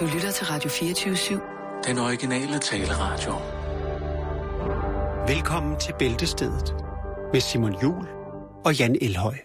Du 0.00 0.04
lytter 0.06 0.30
til 0.30 0.46
Radio 0.46 0.70
24-7. 0.70 1.82
Den 1.86 1.98
originale 1.98 2.58
taleradio. 2.58 3.34
Velkommen 5.26 5.78
til 5.80 5.94
Bæltestedet 5.98 6.74
med 7.32 7.40
Simon 7.40 7.74
Jul 7.82 8.06
og 8.64 8.78
Jan 8.78 8.96
Elhøj. 9.00 9.36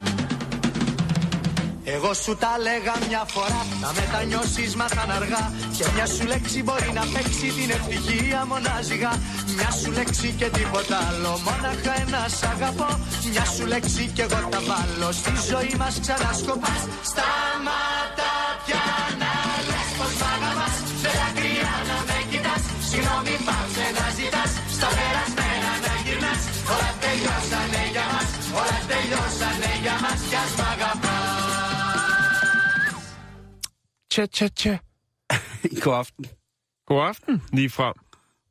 Εγώ 1.85 2.13
σου 2.13 2.35
τα 2.35 2.57
λέγα 2.57 2.93
μια 3.07 3.23
φορά, 3.27 3.65
να 3.81 3.89
μετανιώσεις 3.93 4.75
μάθαν 4.75 5.11
αργά 5.11 5.51
Και 5.77 5.85
μια 5.95 6.05
σου 6.05 6.25
λέξη 6.27 6.63
μπορεί 6.63 6.91
να 6.93 7.01
παίξει 7.13 7.47
την 7.57 7.69
ευτυχία 7.69 8.45
μονάζιγα 8.45 9.11
Μια 9.55 9.71
σου 9.71 9.91
λέξη 9.91 10.33
και 10.39 10.49
τίποτα 10.49 10.97
άλλο, 11.07 11.29
μόναχα 11.45 11.93
ένα 12.01 12.27
σ' 12.27 12.43
αγαπώ 12.43 12.89
Μια 13.31 13.45
σου 13.45 13.65
λέξη 13.65 14.11
και 14.15 14.21
εγώ 14.21 14.49
τα 14.49 14.59
βάλω, 14.69 15.11
στη 15.11 15.33
ζωή 15.51 15.75
μας 15.77 15.99
ξανασκοπάς 15.99 16.81
Σταματά 17.03 17.92
Tja, 34.13 34.25
tja, 34.25 34.47
tja. 34.47 34.77
God 35.83 35.93
aften. 35.95 36.25
God 36.87 37.01
aften 37.07 37.41
lige 37.53 37.69
frem. 37.69 37.93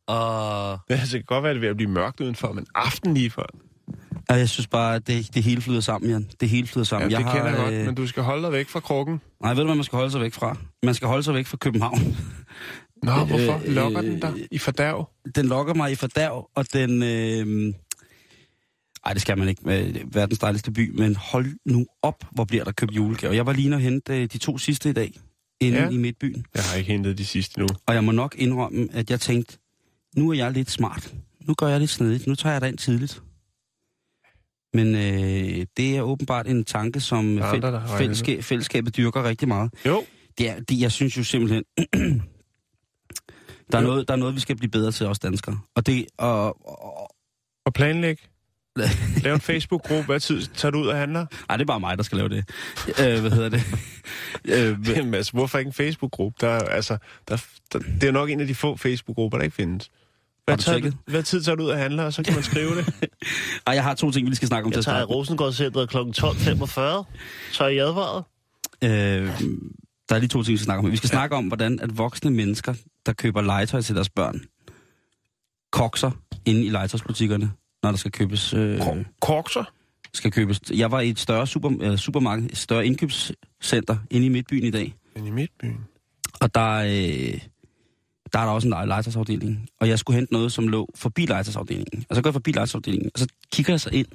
Og 0.07 0.79
Ja, 0.91 0.97
det 1.03 1.11
kan 1.11 1.23
godt 1.27 1.43
være, 1.43 1.51
at 1.51 1.55
det 1.55 1.59
er 1.59 1.61
ved 1.61 1.69
at 1.69 1.77
blive 1.77 1.91
mørkt 1.91 2.21
udenfor, 2.21 2.53
men 2.53 2.67
aften 2.75 3.15
lige 3.15 3.31
før. 3.31 3.47
og 4.29 4.39
jeg 4.39 4.49
synes 4.49 4.67
bare, 4.67 4.95
at 4.95 5.07
det, 5.07 5.35
det 5.35 5.43
hele 5.43 5.61
flyder 5.63 5.81
sammen, 5.81 6.11
Jan. 6.11 6.31
Det 6.41 6.49
hele 6.49 6.67
flyder 6.67 6.81
Ja, 6.81 6.85
sammen. 6.85 7.11
det 7.11 7.17
jeg 7.19 7.33
kender 7.33 7.47
jeg 7.49 7.57
godt, 7.57 7.75
øh, 7.75 7.87
men 7.87 7.95
du 7.95 8.07
skal 8.07 8.23
holde 8.23 8.43
dig 8.43 8.53
væk 8.53 8.69
fra 8.69 8.81
krukken. 8.81 9.21
Nej, 9.43 9.51
ved 9.55 9.61
du, 9.61 9.65
hvad 9.67 9.75
man 9.75 9.85
skal 9.85 9.97
holde 9.97 10.11
sig 10.11 10.21
væk 10.21 10.33
fra? 10.33 10.57
Man 10.83 10.95
skal 10.95 11.09
holde 11.09 11.23
sig 11.23 11.35
væk 11.35 11.47
fra 11.47 11.57
København. 11.57 12.17
Nå, 13.03 13.13
hvorfor? 13.13 13.61
Øh, 13.67 13.75
Lokker 13.75 14.03
øh, 14.03 14.07
den 14.11 14.21
dig 14.21 14.49
i 14.51 14.59
fordærv? 14.59 15.11
Den 15.35 15.47
lokker 15.47 15.75
mig 15.75 15.93
i 15.93 15.95
fordærv, 15.95 16.51
og 16.55 16.73
den... 16.73 17.03
Øh... 17.03 17.75
Ej, 19.07 19.13
det 19.13 19.23
skal 19.23 19.39
man 19.39 19.49
ikke 19.49 19.63
med 19.65 19.95
verdens 20.13 20.39
dejligste 20.39 20.71
by, 20.73 21.01
men 21.01 21.17
hold 21.17 21.47
nu 21.67 21.87
op, 22.03 22.25
hvor 22.33 22.45
bliver 22.45 22.65
der 22.65 22.73
købt 22.73 22.93
julegaver. 22.93 23.35
Jeg 23.35 23.47
var 23.47 23.53
lige 23.53 23.75
og 23.75 23.81
hente 23.81 24.23
øh, 24.23 24.29
de 24.33 24.39
to 24.39 24.59
sidste 24.59 24.91
i 24.91 24.93
dag, 24.93 25.21
inde 25.67 25.79
Ja. 25.79 25.85
ja. 25.85 25.91
i 25.91 25.97
Midtbyen. 25.97 26.47
Jeg 26.55 26.63
har 26.63 26.77
ikke 26.77 26.93
hentet 26.93 27.19
de 27.19 27.25
sidste 27.25 27.61
nu. 27.61 27.67
Og 27.87 27.95
jeg 27.95 28.05
må 28.05 28.13
nok 28.13 28.35
indrømme, 28.39 28.89
at 28.93 29.11
jeg 29.11 29.21
tænkte, 29.21 29.59
nu 30.17 30.31
er 30.31 30.35
jeg 30.35 30.53
lidt 30.53 30.71
smart. 30.71 31.15
Nu 31.47 31.55
gør 31.55 31.67
jeg 31.69 31.81
lidt 31.81 31.91
snedigt. 31.91 32.27
Nu 32.27 32.35
tager 32.35 32.53
jeg 32.61 32.69
ind 32.69 32.79
tidligt. 32.79 33.23
Men 34.75 34.95
øh, 34.95 35.67
det 35.77 35.97
er 35.97 36.03
åbenbart 36.03 36.47
en 36.47 36.65
tanke, 36.65 37.01
som 37.01 37.37
har 37.39 37.55
fæl- 37.55 37.99
fællesskab, 37.99 38.43
fællesskabet 38.45 38.97
dyrker 38.97 39.25
rigtig 39.25 39.49
meget. 39.49 39.71
Jo, 39.87 40.05
Det 40.39 40.51
er, 40.51 40.61
det, 40.61 40.81
jeg 40.81 40.93
synes 40.93 41.17
jo 41.17 41.25
simpelthen, 41.25 41.65
der 43.73 43.79
er, 43.79 43.83
Jo. 43.83 43.87
noget, 43.89 44.09
der 44.09 44.15
er 44.15 44.19
noget, 44.19 44.35
vi 44.35 44.41
skal 44.41 44.57
blive 44.57 44.71
bedre 44.71 44.93
til 44.93 45.07
os 45.07 45.19
danskere. 45.19 45.59
Og 45.75 45.87
det, 45.87 46.07
og, 46.19 46.45
og, 46.85 47.11
og 47.67 47.73
planlæg. 47.75 48.19
Lav 49.25 49.35
en 49.35 49.41
Facebook-gruppe. 49.41 50.07
Hvad 50.07 50.21
tid 50.21 50.43
tager 50.47 50.71
du 50.73 50.79
ud 50.79 50.87
og 50.87 50.97
handler? 50.97 51.27
ej, 51.49 51.57
det 51.57 51.63
er 51.63 51.67
bare 51.67 51.81
mig, 51.81 51.97
der 51.97 52.03
skal 52.03 52.17
lave 52.19 52.29
det. 52.29 52.45
Øh, 52.89 53.21
hvad 53.21 53.31
hedder 53.31 53.49
det? 53.49 53.63
øh, 54.45 54.89
Jamen, 54.89 55.15
altså, 55.15 55.33
hvorfor 55.33 55.59
ikke 55.59 55.69
en 55.69 55.73
Facebook-gruppe? 55.73 56.47
Der, 56.47 56.53
er, 56.53 56.59
altså, 56.59 56.97
der, 57.29 57.45
der, 57.73 57.79
det 57.79 58.05
er 58.05 58.13
nok 58.13 58.31
en 58.31 58.41
af 58.41 58.47
de 58.47 58.55
få 58.55 58.77
Facebook-grupper, 58.77 59.39
der 59.39 59.45
ikke 59.45 59.57
findes. 59.57 59.91
Hvad, 60.45 60.57
du 60.57 60.63
tager, 60.63 60.79
tjekket? 60.79 60.97
hvad 61.07 61.23
tid 61.23 61.43
tager 61.43 61.57
du 61.57 61.63
ud 61.65 61.69
og 61.69 61.79
handler, 61.79 62.05
og 62.05 62.13
så 62.13 62.23
kan 62.23 62.35
man 62.35 62.43
skrive 62.43 62.77
det? 62.77 62.95
ej, 63.67 63.75
jeg 63.75 63.83
har 63.83 63.95
to 63.95 64.11
ting, 64.11 64.25
vi 64.25 64.29
lige 64.29 64.37
skal 64.37 64.49
snakke 64.49 64.67
om 64.67 64.73
Jeg 64.73 64.85
tager. 64.85 65.05
Rosengårdscenteret 65.05 65.89
kl. 65.89 65.97
12.45. 65.97 66.03
Så 67.53 67.65
er 67.65 67.69
I 67.69 67.79
advaret. 67.79 68.25
Øh, 68.85 68.91
der 70.09 70.15
er 70.15 70.19
lige 70.19 70.29
to 70.29 70.43
ting, 70.43 70.53
vi 70.53 70.57
skal 70.57 70.67
snakke 70.67 70.87
om. 70.87 70.93
Vi 70.93 70.97
skal 70.97 71.09
snakke 71.09 71.37
om, 71.37 71.47
hvordan 71.47 71.81
at 71.81 71.99
voksne 71.99 72.31
mennesker, 72.31 72.75
der 73.07 73.13
køber 73.13 73.43
legetøj 73.43 73.81
til 73.81 73.95
deres 73.95 74.11
børn, 74.11 74.41
kokser 75.73 76.11
inde 76.45 76.65
i 76.65 76.69
legetøjsbutikkerne, 76.69 77.51
når 77.83 77.91
der 77.91 77.99
skal 77.99 78.13
købes... 78.13 78.55
Øh, 78.55 78.81
Korkser? 79.21 79.65
Skal 80.15 80.31
købes. 80.33 80.61
Jeg 80.75 80.91
var 80.91 81.01
i 81.01 81.09
et 81.11 81.19
større 81.19 81.47
super, 81.47 81.71
øh, 81.81 81.97
supermarked, 81.97 82.51
et 82.51 82.57
større 82.57 82.87
indkøbscenter 82.87 83.97
inde 84.11 84.27
i 84.27 84.29
Midtbyen 84.29 84.65
i 84.65 84.71
dag, 84.71 84.95
Men 85.17 85.27
i 85.27 85.31
Midtbyen. 85.31 85.81
og 86.41 86.55
der, 86.55 86.71
øh, 86.73 87.41
der 88.33 88.39
er 88.39 88.45
der 88.45 88.53
også 88.53 88.69
en 88.69 88.75
le- 88.75 88.87
legetøjsafdeling, 88.87 89.69
og 89.81 89.89
jeg 89.89 89.99
skulle 89.99 90.15
hente 90.17 90.33
noget, 90.33 90.53
som 90.53 90.69
lå 90.69 90.89
forbi 90.95 91.27
legetøjsafdelingen. 91.27 92.05
Og 92.09 92.17
så 92.17 92.23
går 92.23 92.29
jeg 92.31 92.35
forbi 92.35 92.51
legetøjsafdelingen, 92.53 93.11
og 93.15 93.21
så 93.21 93.27
kigger 93.53 93.73
jeg 93.73 93.81
så 93.81 93.91
ind, 93.93 94.07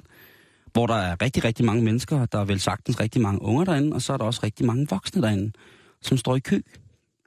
hvor 0.72 0.86
der 0.86 0.94
er 0.94 1.22
rigtig, 1.22 1.44
rigtig 1.44 1.64
mange 1.64 1.84
mennesker, 1.84 2.26
der 2.26 2.38
er 2.38 2.44
vel 2.44 2.60
sagtens 2.60 3.00
rigtig 3.00 3.20
mange 3.22 3.42
unger 3.42 3.64
derinde, 3.64 3.92
og 3.94 4.02
så 4.02 4.12
er 4.12 4.16
der 4.16 4.24
også 4.24 4.40
rigtig 4.42 4.66
mange 4.66 4.86
voksne 4.90 5.22
derinde, 5.22 5.52
som 6.02 6.16
står 6.16 6.36
i 6.36 6.40
kø. 6.40 6.60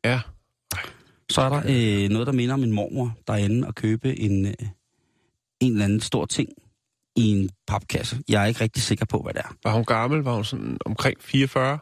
Ja. 0.05 0.19
Så 1.29 1.41
er 1.41 1.49
der 1.49 1.61
øh, 2.03 2.09
noget, 2.09 2.27
der 2.27 2.33
minder 2.33 2.53
om 2.53 2.63
en 2.63 2.71
mormor 2.71 3.17
derinde 3.27 3.67
og 3.67 3.75
købe 3.75 4.19
en, 4.19 4.45
øh, 4.45 4.53
en 5.59 5.71
eller 5.71 5.85
anden 5.85 5.99
stor 5.99 6.25
ting 6.25 6.49
i 7.15 7.31
en 7.31 7.49
papkasse. 7.67 8.19
Jeg 8.29 8.41
er 8.41 8.45
ikke 8.45 8.61
rigtig 8.61 8.83
sikker 8.83 9.05
på, 9.05 9.21
hvad 9.21 9.33
det 9.33 9.41
er. 9.41 9.55
Var 9.63 9.73
hun 9.73 9.85
gammel? 9.85 10.19
Var 10.19 10.35
hun 10.35 10.45
sådan 10.45 10.77
omkring 10.85 11.17
44? 11.21 11.79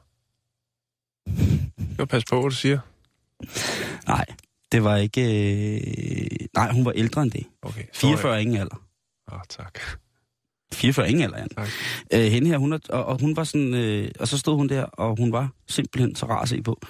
Jeg 1.98 2.08
passe 2.08 2.26
på, 2.30 2.40
hvad 2.42 2.50
du 2.50 2.56
siger. 2.56 2.80
Nej, 4.08 4.26
det 4.72 4.84
var 4.84 4.96
ikke... 4.96 5.22
Øh... 5.22 6.48
Nej, 6.56 6.72
hun 6.72 6.86
var 6.86 6.92
ældre 6.92 7.22
end 7.22 7.32
det. 7.32 7.46
Okay. 7.62 7.84
44 7.94 8.36
er 8.36 8.38
ingen 8.38 8.58
alder. 8.58 8.76
Åh, 9.32 9.38
oh, 9.38 9.42
tak. 9.50 9.80
44 10.74 11.06
er 11.06 11.10
ingen 11.10 11.24
alder, 11.24 11.38
Jan. 11.38 11.68
Øh, 12.14 12.32
hende 12.32 12.48
her, 12.48 12.58
hun 12.58 12.74
er, 12.74 12.80
og, 12.90 13.06
og 13.06 13.22
hun 13.22 13.36
var 13.36 13.44
sådan... 13.44 13.74
Øh, 13.74 14.12
og 14.20 14.28
så 14.28 14.38
stod 14.38 14.56
hun 14.56 14.70
der, 14.70 14.84
og 14.84 15.18
hun 15.18 15.32
var 15.32 15.50
simpelthen 15.68 16.16
så 16.16 16.26
rar 16.26 16.42
at 16.42 16.50
se 16.50 16.62
på. 16.62 16.82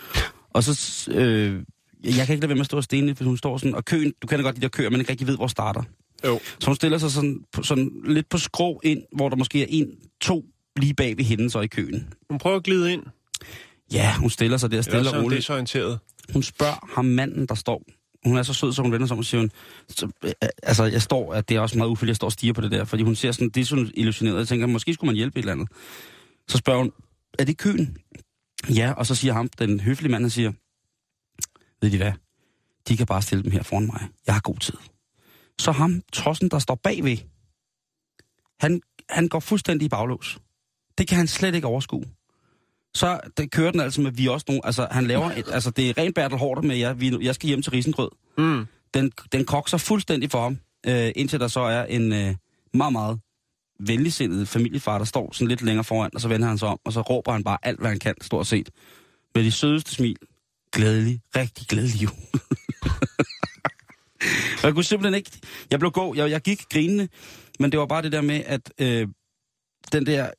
Og 0.49 0.63
så... 0.63 1.11
Øh, 1.11 1.63
jeg 2.03 2.13
kan 2.25 2.33
ikke 2.33 2.41
lade 2.41 2.49
være 2.49 2.55
med 2.55 2.59
at 2.59 2.65
stå 2.65 2.77
og 2.77 2.83
stene, 2.83 3.13
hvis 3.13 3.25
hun 3.25 3.37
står 3.37 3.57
sådan... 3.57 3.75
Og 3.75 3.85
køen, 3.85 4.13
du 4.21 4.27
kender 4.27 4.43
godt 4.43 4.55
de 4.55 4.61
der 4.61 4.67
køer, 4.67 4.89
man 4.89 4.99
ikke 4.99 5.11
rigtig 5.11 5.27
ved, 5.27 5.35
hvor 5.35 5.47
starter. 5.47 5.83
Jo. 6.25 6.39
Så 6.59 6.65
hun 6.65 6.75
stiller 6.75 6.97
sig 6.97 7.11
sådan, 7.11 7.39
sådan 7.63 7.91
lidt 8.05 8.29
på 8.29 8.37
skrå 8.37 8.81
ind, 8.83 9.01
hvor 9.15 9.29
der 9.29 9.35
måske 9.35 9.61
er 9.61 9.67
en, 9.69 9.87
to 10.21 10.45
lige 10.75 10.93
bag 10.93 11.17
ved 11.17 11.25
hende 11.25 11.49
så 11.49 11.59
i 11.61 11.67
køen. 11.67 12.13
Hun 12.29 12.39
prøver 12.39 12.57
at 12.57 12.63
glide 12.63 12.93
ind. 12.93 13.03
Ja, 13.93 14.15
hun 14.15 14.29
stiller 14.29 14.57
sig 14.57 14.71
der 14.71 14.81
stille 14.81 15.09
og 15.09 15.15
hun 15.15 15.23
roligt. 15.23 15.37
desorienteret. 15.37 15.99
Hun 16.33 16.43
spørger 16.43 16.93
ham 16.95 17.05
manden, 17.05 17.45
der 17.45 17.55
står. 17.55 17.83
Hun 18.25 18.37
er 18.37 18.43
så 18.43 18.53
sød, 18.53 18.73
så 18.73 18.81
hun 18.81 18.91
vender 18.91 19.07
sig 19.07 19.15
om 19.15 19.19
og 19.19 19.25
siger, 19.25 19.41
hun, 19.41 19.51
så, 19.89 20.09
øh, 20.23 20.31
altså 20.63 20.83
jeg 20.83 21.01
står, 21.01 21.33
at 21.33 21.49
det 21.49 21.57
er 21.57 21.61
også 21.61 21.77
meget 21.77 21.89
ufældigt, 21.89 22.09
jeg 22.09 22.15
står 22.15 22.27
og 22.27 22.31
stiger 22.31 22.53
på 22.53 22.61
det 22.61 22.71
der, 22.71 22.85
fordi 22.85 23.03
hun 23.03 23.15
ser 23.15 23.31
sådan 23.31 23.49
desillusioneret. 23.49 24.37
Jeg 24.37 24.47
tænker, 24.47 24.67
måske 24.67 24.93
skulle 24.93 25.07
man 25.07 25.15
hjælpe 25.15 25.39
et 25.39 25.43
eller 25.43 25.53
andet. 25.53 25.67
Så 26.47 26.57
spørger 26.57 26.79
hun, 26.79 26.91
er 27.39 27.43
det 27.43 27.57
køen? 27.57 27.97
Ja, 28.69 28.91
og 28.91 29.05
så 29.05 29.15
siger 29.15 29.33
ham, 29.33 29.49
den 29.59 29.79
høflige 29.79 30.11
mand, 30.11 30.23
han 30.23 30.29
siger, 30.29 30.51
ved 31.81 31.91
de 31.91 31.97
hvad, 31.97 32.11
de 32.87 32.97
kan 32.97 33.05
bare 33.05 33.21
stille 33.21 33.43
dem 33.43 33.51
her 33.51 33.63
foran 33.63 33.85
mig. 33.85 34.07
Jeg 34.27 34.35
har 34.35 34.41
god 34.41 34.57
tid. 34.57 34.73
Så 35.59 35.71
ham, 35.71 36.01
trossen, 36.13 36.49
der 36.49 36.59
står 36.59 36.75
bagved, 36.75 37.17
han, 38.59 38.81
han 39.09 39.27
går 39.27 39.39
fuldstændig 39.39 39.85
i 39.85 39.89
baglås. 39.89 40.39
Det 40.97 41.07
kan 41.07 41.17
han 41.17 41.27
slet 41.27 41.55
ikke 41.55 41.67
overskue 41.67 42.05
så 42.93 43.19
det 43.37 43.51
kører 43.51 43.71
den 43.71 43.79
altså 43.79 44.01
med, 44.01 44.11
vi 44.11 44.27
også 44.27 44.45
nogle, 44.47 44.65
altså 44.65 44.87
han 44.91 45.07
laver 45.07 45.31
et, 45.31 45.45
altså 45.51 45.71
det 45.71 45.89
er 45.89 45.97
rent 45.97 46.15
Bertel 46.15 46.37
Hårder 46.37 46.61
med, 46.61 46.75
jeg, 46.75 46.99
vi, 47.01 47.17
jeg 47.21 47.35
skal 47.35 47.47
hjem 47.47 47.61
til 47.61 47.71
Risengrød. 47.71 48.09
Mm. 48.37 48.65
Den, 48.93 49.11
den 49.31 49.45
kokser 49.45 49.77
fuldstændig 49.77 50.31
for 50.31 50.41
ham, 50.41 50.57
øh, 50.87 51.11
indtil 51.15 51.39
der 51.39 51.47
så 51.47 51.59
er 51.59 51.83
en 51.83 52.13
øh, 52.13 52.35
meget, 52.73 52.91
meget 52.91 53.19
venligsindet 53.79 54.47
familiefar, 54.47 54.97
der 54.97 55.05
står 55.05 55.33
sådan 55.33 55.47
lidt 55.47 55.61
længere 55.61 55.83
foran, 55.83 56.11
og 56.15 56.21
så 56.21 56.27
vender 56.27 56.47
han 56.47 56.57
sig 56.57 56.67
om, 56.67 56.79
og 56.85 56.93
så 56.93 57.01
råber 57.01 57.31
han 57.31 57.43
bare 57.43 57.57
alt, 57.63 57.79
hvad 57.79 57.89
han 57.89 57.99
kan, 57.99 58.15
stort 58.21 58.47
set. 58.47 58.69
Med 59.35 59.43
de 59.43 59.51
sødeste 59.51 59.91
smil. 59.91 60.17
Glædelig, 60.71 61.21
rigtig 61.35 61.67
glædelig 61.67 62.03
jul. 62.03 62.11
og 64.57 64.63
jeg 64.63 64.73
kunne 64.73 64.83
simpelthen 64.83 65.15
ikke, 65.17 65.31
jeg 65.71 65.79
blev 65.79 65.91
god, 65.91 66.15
jeg, 66.15 66.31
jeg 66.31 66.41
gik 66.41 66.61
grinende, 66.69 67.07
men 67.59 67.71
det 67.71 67.79
var 67.79 67.85
bare 67.85 68.01
det 68.01 68.11
der 68.11 68.21
med, 68.21 68.43
at 68.45 68.73
øh, 68.81 69.07
den 69.91 70.05
der 70.05 70.31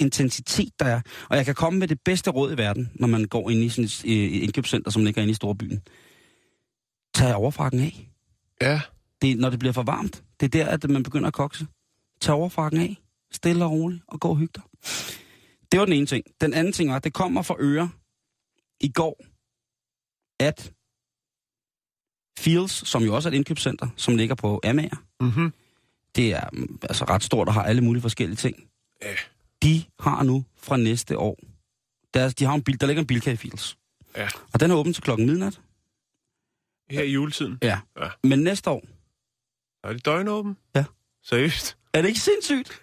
intensitet, 0.00 0.72
der 0.80 0.86
er. 0.86 1.00
Og 1.30 1.36
jeg 1.36 1.44
kan 1.44 1.54
komme 1.54 1.78
med 1.78 1.88
det 1.88 2.00
bedste 2.04 2.30
råd 2.30 2.52
i 2.52 2.58
verden, 2.58 2.90
når 2.94 3.06
man 3.06 3.24
går 3.24 3.50
ind 3.50 3.64
i 3.64 3.68
sådan 3.68 3.84
et 3.84 4.04
øh, 4.04 4.42
indkøbscenter, 4.42 4.90
som 4.90 5.04
ligger 5.04 5.22
inde 5.22 5.30
i 5.30 5.34
storbyen. 5.34 5.82
Tag 7.14 7.34
overfrakken 7.34 7.80
af. 7.80 8.10
Ja. 8.60 8.80
Det, 9.22 9.38
når 9.38 9.50
det 9.50 9.58
bliver 9.58 9.72
for 9.72 9.82
varmt, 9.82 10.22
det 10.40 10.46
er 10.46 10.64
der, 10.64 10.66
at 10.70 10.90
man 10.90 11.02
begynder 11.02 11.26
at 11.26 11.34
kokse. 11.34 11.66
Tag 12.20 12.34
overfrakken 12.34 12.80
af. 12.80 12.96
Stille 13.32 13.64
og 13.64 13.70
roligt, 13.70 14.02
og 14.08 14.20
gå 14.20 14.28
og 14.28 14.36
hygge 14.36 14.52
dig. 14.54 14.62
Det 15.72 15.80
var 15.80 15.84
den 15.84 15.94
ene 15.94 16.06
ting. 16.06 16.24
Den 16.40 16.54
anden 16.54 16.72
ting 16.72 16.90
var, 16.90 16.96
at 16.96 17.04
det 17.04 17.12
kommer 17.12 17.42
fra 17.42 17.56
øre 17.58 17.90
i 18.80 18.88
går, 18.88 19.24
at 20.40 20.72
Fields, 22.40 22.88
som 22.88 23.02
jo 23.02 23.14
også 23.14 23.28
er 23.28 23.32
et 23.32 23.36
indkøbscenter, 23.36 23.88
som 23.96 24.16
ligger 24.16 24.34
på 24.34 24.60
Amager, 24.64 24.96
Mm-hmm. 25.20 25.52
det 26.16 26.32
er 26.32 26.48
mm, 26.52 26.78
altså 26.82 27.04
ret 27.04 27.22
stort 27.22 27.48
og 27.48 27.54
har 27.54 27.62
alle 27.62 27.82
mulige 27.82 28.02
forskellige 28.02 28.36
ting. 28.36 28.64
Ja. 29.02 29.14
De 29.62 29.84
har 30.00 30.22
nu 30.22 30.44
fra 30.56 30.76
næste 30.76 31.18
år, 31.18 31.38
deres, 32.14 32.34
de 32.34 32.44
har 32.44 32.54
en 32.54 32.62
bil, 32.62 32.80
der 32.80 32.86
ligger 32.86 33.00
en 33.00 33.06
bilkage 33.06 33.34
i 33.34 33.36
Fields. 33.36 33.76
Ja. 34.16 34.28
Og 34.52 34.60
den 34.60 34.70
er 34.70 34.74
åben 34.74 34.92
til 34.92 35.02
klokken 35.02 35.26
midnat. 35.26 35.60
Her 36.90 37.02
i 37.02 37.10
juletiden. 37.12 37.58
Ja. 37.62 37.80
Ja. 38.00 38.08
Men 38.24 38.38
næste 38.38 38.70
år, 38.70 38.84
Er 39.84 39.92
det 39.92 40.04
døgnåben? 40.06 40.56
Ja. 40.76 40.84
Seriøst? 41.24 41.76
er 41.92 42.02
det 42.02 42.08
ikke 42.08 42.20
sindssygt? 42.20 42.82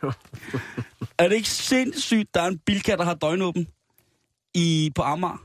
er 1.19 1.27
det 1.29 1.35
ikke 1.35 1.49
sindssygt, 1.49 2.33
der 2.33 2.41
er 2.41 2.47
en 2.47 2.57
bilkage, 2.59 2.97
der 2.97 3.03
har 3.03 3.13
døgnåben 3.13 3.67
i, 4.53 4.91
på 4.95 5.01
Amager? 5.01 5.43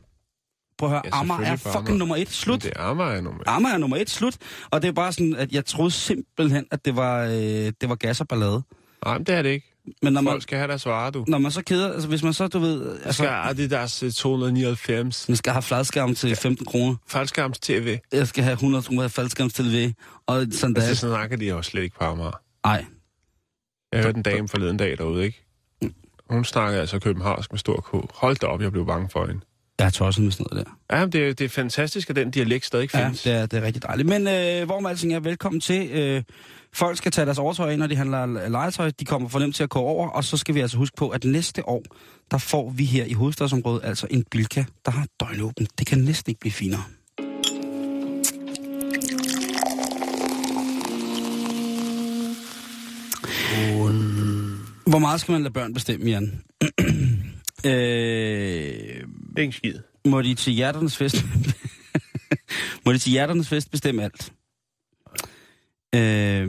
Prøv 0.87 0.89
at 0.89 0.93
høre, 0.95 1.03
Ja, 1.05 1.21
Amager 1.21 1.47
er 1.53 1.57
fucking 1.57 1.77
Amager. 1.79 1.99
nummer 1.99 2.17
et. 2.17 2.29
Slut. 2.31 2.63
Det 2.63 2.73
er 2.77 2.81
Amager 2.81 3.21
nummer 3.21 3.41
et. 3.41 3.49
Amager 3.49 3.75
er 3.75 3.79
nummer 3.79 3.97
et. 3.97 4.11
Slut. 4.11 4.37
Og 4.71 4.83
det 4.83 4.89
er 4.89 4.93
bare 4.93 5.13
sådan, 5.13 5.35
at 5.37 5.53
jeg 5.53 5.65
troede 5.65 5.91
simpelthen, 5.91 6.65
at 6.71 6.85
det 6.85 6.97
var, 6.97 7.25
øh, 7.25 7.33
det 7.81 7.89
var 7.89 7.95
gas 7.95 8.21
og 8.21 8.29
ballade. 8.29 8.63
Nej, 9.05 9.19
men 9.19 9.27
det 9.27 9.35
er 9.35 9.43
det 9.43 9.51
ikke. 9.51 9.69
Men 10.03 10.13
når 10.13 10.21
man, 10.21 10.33
Folk 10.33 10.43
skal 10.43 10.59
have 10.59 10.69
deres 10.69 10.87
varer, 10.87 11.11
du. 11.11 11.25
når 11.29 11.39
man 11.39 11.51
så 11.51 11.63
keder, 11.63 11.93
altså 11.93 12.09
hvis 12.09 12.23
man 12.23 12.33
så, 12.33 12.49
du 12.49 12.59
ved, 12.59 12.91
Altså, 12.91 13.05
altså, 13.07 13.23
skal 13.23 13.29
Adidas 13.63 14.03
øh, 14.03 14.13
299. 14.13 15.29
man 15.29 15.37
skal 15.37 15.53
have 15.53 15.63
fladskærm 15.63 16.15
til 16.15 16.37
15 16.37 16.67
kroner. 16.67 16.97
Faldskærms 17.09 17.59
TV. 17.59 17.99
Jeg 18.13 18.29
skal 18.29 18.45
have 18.45 18.53
100 18.53 18.83
kroner 18.85 19.09
faldskærm 19.09 19.51
til 19.51 19.65
TV. 19.65 19.93
Og 20.27 20.35
sådan 20.35 20.47
Altså, 20.51 20.67
der. 20.69 20.89
det 20.89 20.99
snakker 20.99 21.37
de 21.37 21.47
jo 21.49 21.63
slet 21.63 21.83
ikke 21.83 21.97
på 21.99 22.05
Amager. 22.05 22.41
Nej, 22.67 22.85
Jeg 23.93 24.03
hørte 24.03 24.17
en 24.17 24.23
dame 24.23 24.49
forleden 24.49 24.77
dag 24.77 24.99
derude, 24.99 25.25
ikke? 25.25 25.45
Hun 26.31 26.45
snakkede 26.45 26.81
altså 26.81 26.99
københavnsk 26.99 27.53
med 27.53 27.59
stor 27.59 27.77
K. 27.81 28.15
Hold 28.15 28.37
da 28.37 28.47
op, 28.47 28.63
jeg 28.63 28.73
blev 28.73 28.87
bange 28.87 29.09
for 29.11 29.27
hende. 29.27 29.41
Jeg 29.79 29.87
er 29.87 29.91
tosset 29.91 30.25
med 30.25 30.33
sådan 30.33 30.47
noget 30.51 30.67
der. 30.91 30.97
Ja, 30.99 31.07
det, 31.07 31.29
er- 31.29 31.35
det 31.35 31.45
er 31.45 31.49
fantastisk, 31.49 32.11
at 32.11 32.17
den 32.17 32.31
dialekt 32.31 32.67
stadig 32.67 32.89
Ja, 32.95 33.05
findes. 33.05 33.23
det 33.23 33.33
er, 33.33 33.47
det 33.47 33.59
er 33.59 33.63
rigtig 33.63 33.83
dejligt. 33.83 34.09
Men 34.09 34.29
øh, 34.29 34.65
hvor 34.67 34.81
man 34.81 34.91
alting 34.91 35.15
er, 35.15 35.21
velkommen 35.21 35.61
til. 35.61 35.91
Øh, 35.91 36.23
folk 36.75 36.97
skal 36.99 37.13
tage 37.13 37.25
deres 37.27 37.39
overtøj 37.39 37.71
ind, 37.73 37.81
når 37.81 37.87
de 37.87 37.97
handler 37.97 38.49
legetøj. 38.49 38.91
De 39.01 39.05
kommer 39.05 39.29
for 39.29 39.39
nemt 39.39 39.55
til 39.57 39.63
at 39.63 39.71
gå 39.71 39.79
over, 39.79 40.09
og 40.09 40.25
så 40.25 40.37
skal 40.37 40.55
vi 40.55 40.61
altså 40.61 40.77
huske 40.77 40.97
på, 40.97 41.09
at 41.09 41.25
næste 41.25 41.69
år, 41.69 41.83
der 42.31 42.39
får 42.39 42.71
vi 42.71 42.85
her 42.85 43.05
i 43.05 43.13
hovedstadsområdet 43.13 43.81
altså 43.85 44.07
en 44.11 44.25
Bilka, 44.31 44.65
der 44.87 44.91
har 44.93 45.07
døgnåben. 45.21 45.67
Det 45.79 45.87
kan 45.87 45.99
næsten 45.99 46.31
ikke 46.31 46.41
blive 46.41 46.53
finere. 46.53 46.83
Hvor 54.87 54.99
meget 54.99 55.21
skal 55.21 55.33
man 55.33 55.43
lade 55.43 55.53
børn 55.53 55.75
bestemme, 55.75 56.11
Jan? 56.11 56.41
øh, 57.67 57.73
Det 57.73 59.39
er 59.39 59.41
ikke 59.43 59.53
skid. 59.57 59.75
må 60.07 60.23
de 60.23 60.35
til 60.35 60.53
hjerternes 60.53 60.97
fest... 60.97 61.17
må 62.87 62.93
de 62.93 62.99
til 62.99 63.11
hjerternes 63.13 63.49
fest 63.49 63.71
bestemme 63.71 64.03
alt? 64.05 64.33
Øh, 65.95 66.49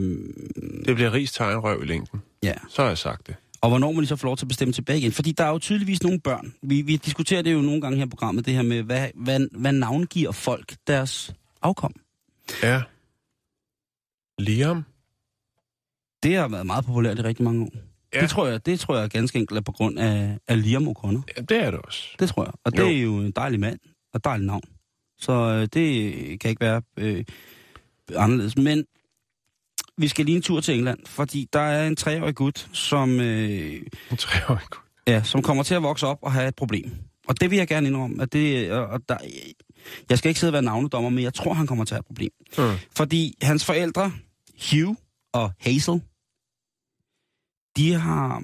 Det 0.86 0.94
bliver 0.94 1.12
rigs 1.12 1.32
tegnrøv 1.32 1.82
i 1.82 1.86
længden. 1.86 2.22
ja. 2.42 2.54
Så 2.68 2.82
har 2.82 2.88
jeg 2.88 2.98
sagt 2.98 3.26
det. 3.26 3.36
Og 3.60 3.68
hvornår 3.70 3.92
må 3.92 4.00
de 4.00 4.06
så 4.06 4.16
få 4.16 4.26
lov 4.26 4.36
til 4.36 4.44
at 4.44 4.48
bestemme 4.48 4.72
tilbage 4.72 4.98
igen? 4.98 5.12
Fordi 5.12 5.32
der 5.32 5.44
er 5.44 5.48
jo 5.50 5.58
tydeligvis 5.58 6.02
nogle 6.02 6.20
børn. 6.20 6.54
Vi, 6.62 6.82
vi 6.82 6.96
diskuterer 6.96 7.42
det 7.42 7.52
jo 7.52 7.60
nogle 7.60 7.80
gange 7.80 7.98
her 7.98 8.06
i 8.06 8.08
programmet, 8.08 8.46
det 8.46 8.54
her 8.54 8.62
med, 8.62 8.82
hvad, 8.82 9.08
hvad, 9.14 9.40
hvad 9.58 9.72
navngiver 9.72 10.32
folk 10.32 10.74
deres 10.86 11.34
afkom. 11.62 11.94
Ja. 12.62 12.82
Liam? 14.38 14.84
Det 16.22 16.36
har 16.36 16.48
været 16.48 16.66
meget 16.66 16.84
populært 16.84 17.18
i 17.18 17.22
rigtig 17.22 17.44
mange 17.44 17.62
år. 17.64 17.72
Ja. 18.14 18.20
Det, 18.20 18.30
tror 18.30 18.46
jeg, 18.46 18.66
det 18.66 18.80
tror 18.80 18.98
jeg 18.98 19.10
ganske 19.10 19.38
enkelt 19.38 19.58
er 19.58 19.62
på 19.62 19.72
grund 19.72 19.98
af, 19.98 20.38
af 20.48 20.62
Liam 20.62 20.88
O'Connor. 20.88 21.22
Ja, 21.36 21.42
det 21.42 21.56
er 21.64 21.70
det 21.70 21.80
også. 21.80 22.02
Det 22.18 22.28
tror 22.28 22.44
jeg. 22.44 22.52
Og 22.64 22.72
det 22.72 22.78
Jo. 22.78 22.86
er 22.86 22.90
jo 23.02 23.16
en 23.18 23.30
dejlig 23.36 23.60
mand 23.60 23.78
og 24.12 24.18
et 24.18 24.24
dejligt 24.24 24.46
navn. 24.46 24.62
Så 25.18 25.32
øh, 25.32 25.68
det 25.72 26.40
kan 26.40 26.50
ikke 26.50 26.60
være 26.60 26.82
øh, 26.96 27.24
anderledes. 28.16 28.56
Men 28.56 28.84
vi 29.98 30.08
skal 30.08 30.24
lige 30.24 30.36
en 30.36 30.42
tur 30.42 30.60
til 30.60 30.74
England, 30.74 30.98
fordi 31.06 31.48
der 31.52 31.60
er 31.60 31.86
en 31.86 31.96
treårig 31.96 32.34
gut, 32.34 32.68
som, 32.72 33.20
øh, 33.20 33.82
En 34.10 34.16
treårig 34.16 34.66
gut. 34.70 34.80
ja, 35.06 35.22
som 35.22 35.42
kommer 35.42 35.62
til 35.62 35.74
at 35.74 35.82
vokse 35.82 36.06
op 36.06 36.18
og 36.22 36.32
have 36.32 36.48
et 36.48 36.54
problem. 36.56 36.90
Og 37.28 37.40
det 37.40 37.50
vil 37.50 37.56
jeg 37.58 37.68
gerne 37.68 37.86
indrømme. 37.88 38.22
At 38.22 38.32
det, 38.32 38.72
og 38.72 38.86
og 38.86 39.00
der, 39.08 39.16
jeg 40.10 40.18
skal 40.18 40.28
ikke 40.28 40.40
sidde 40.40 40.50
og 40.50 40.52
være 40.52 40.62
navnedommer, 40.62 41.10
men 41.10 41.24
jeg 41.24 41.34
tror, 41.34 41.52
han 41.52 41.66
kommer 41.66 41.84
til 41.84 41.94
at 41.94 41.96
have 41.96 42.00
et 42.00 42.06
problem. 42.06 42.30
Mm. 42.58 42.78
Fordi 42.96 43.34
hans 43.42 43.64
forældre, 43.64 44.12
Hugh 44.70 44.96
og 45.32 45.52
Hazel, 45.60 46.00
de 47.76 47.92
har 47.92 48.42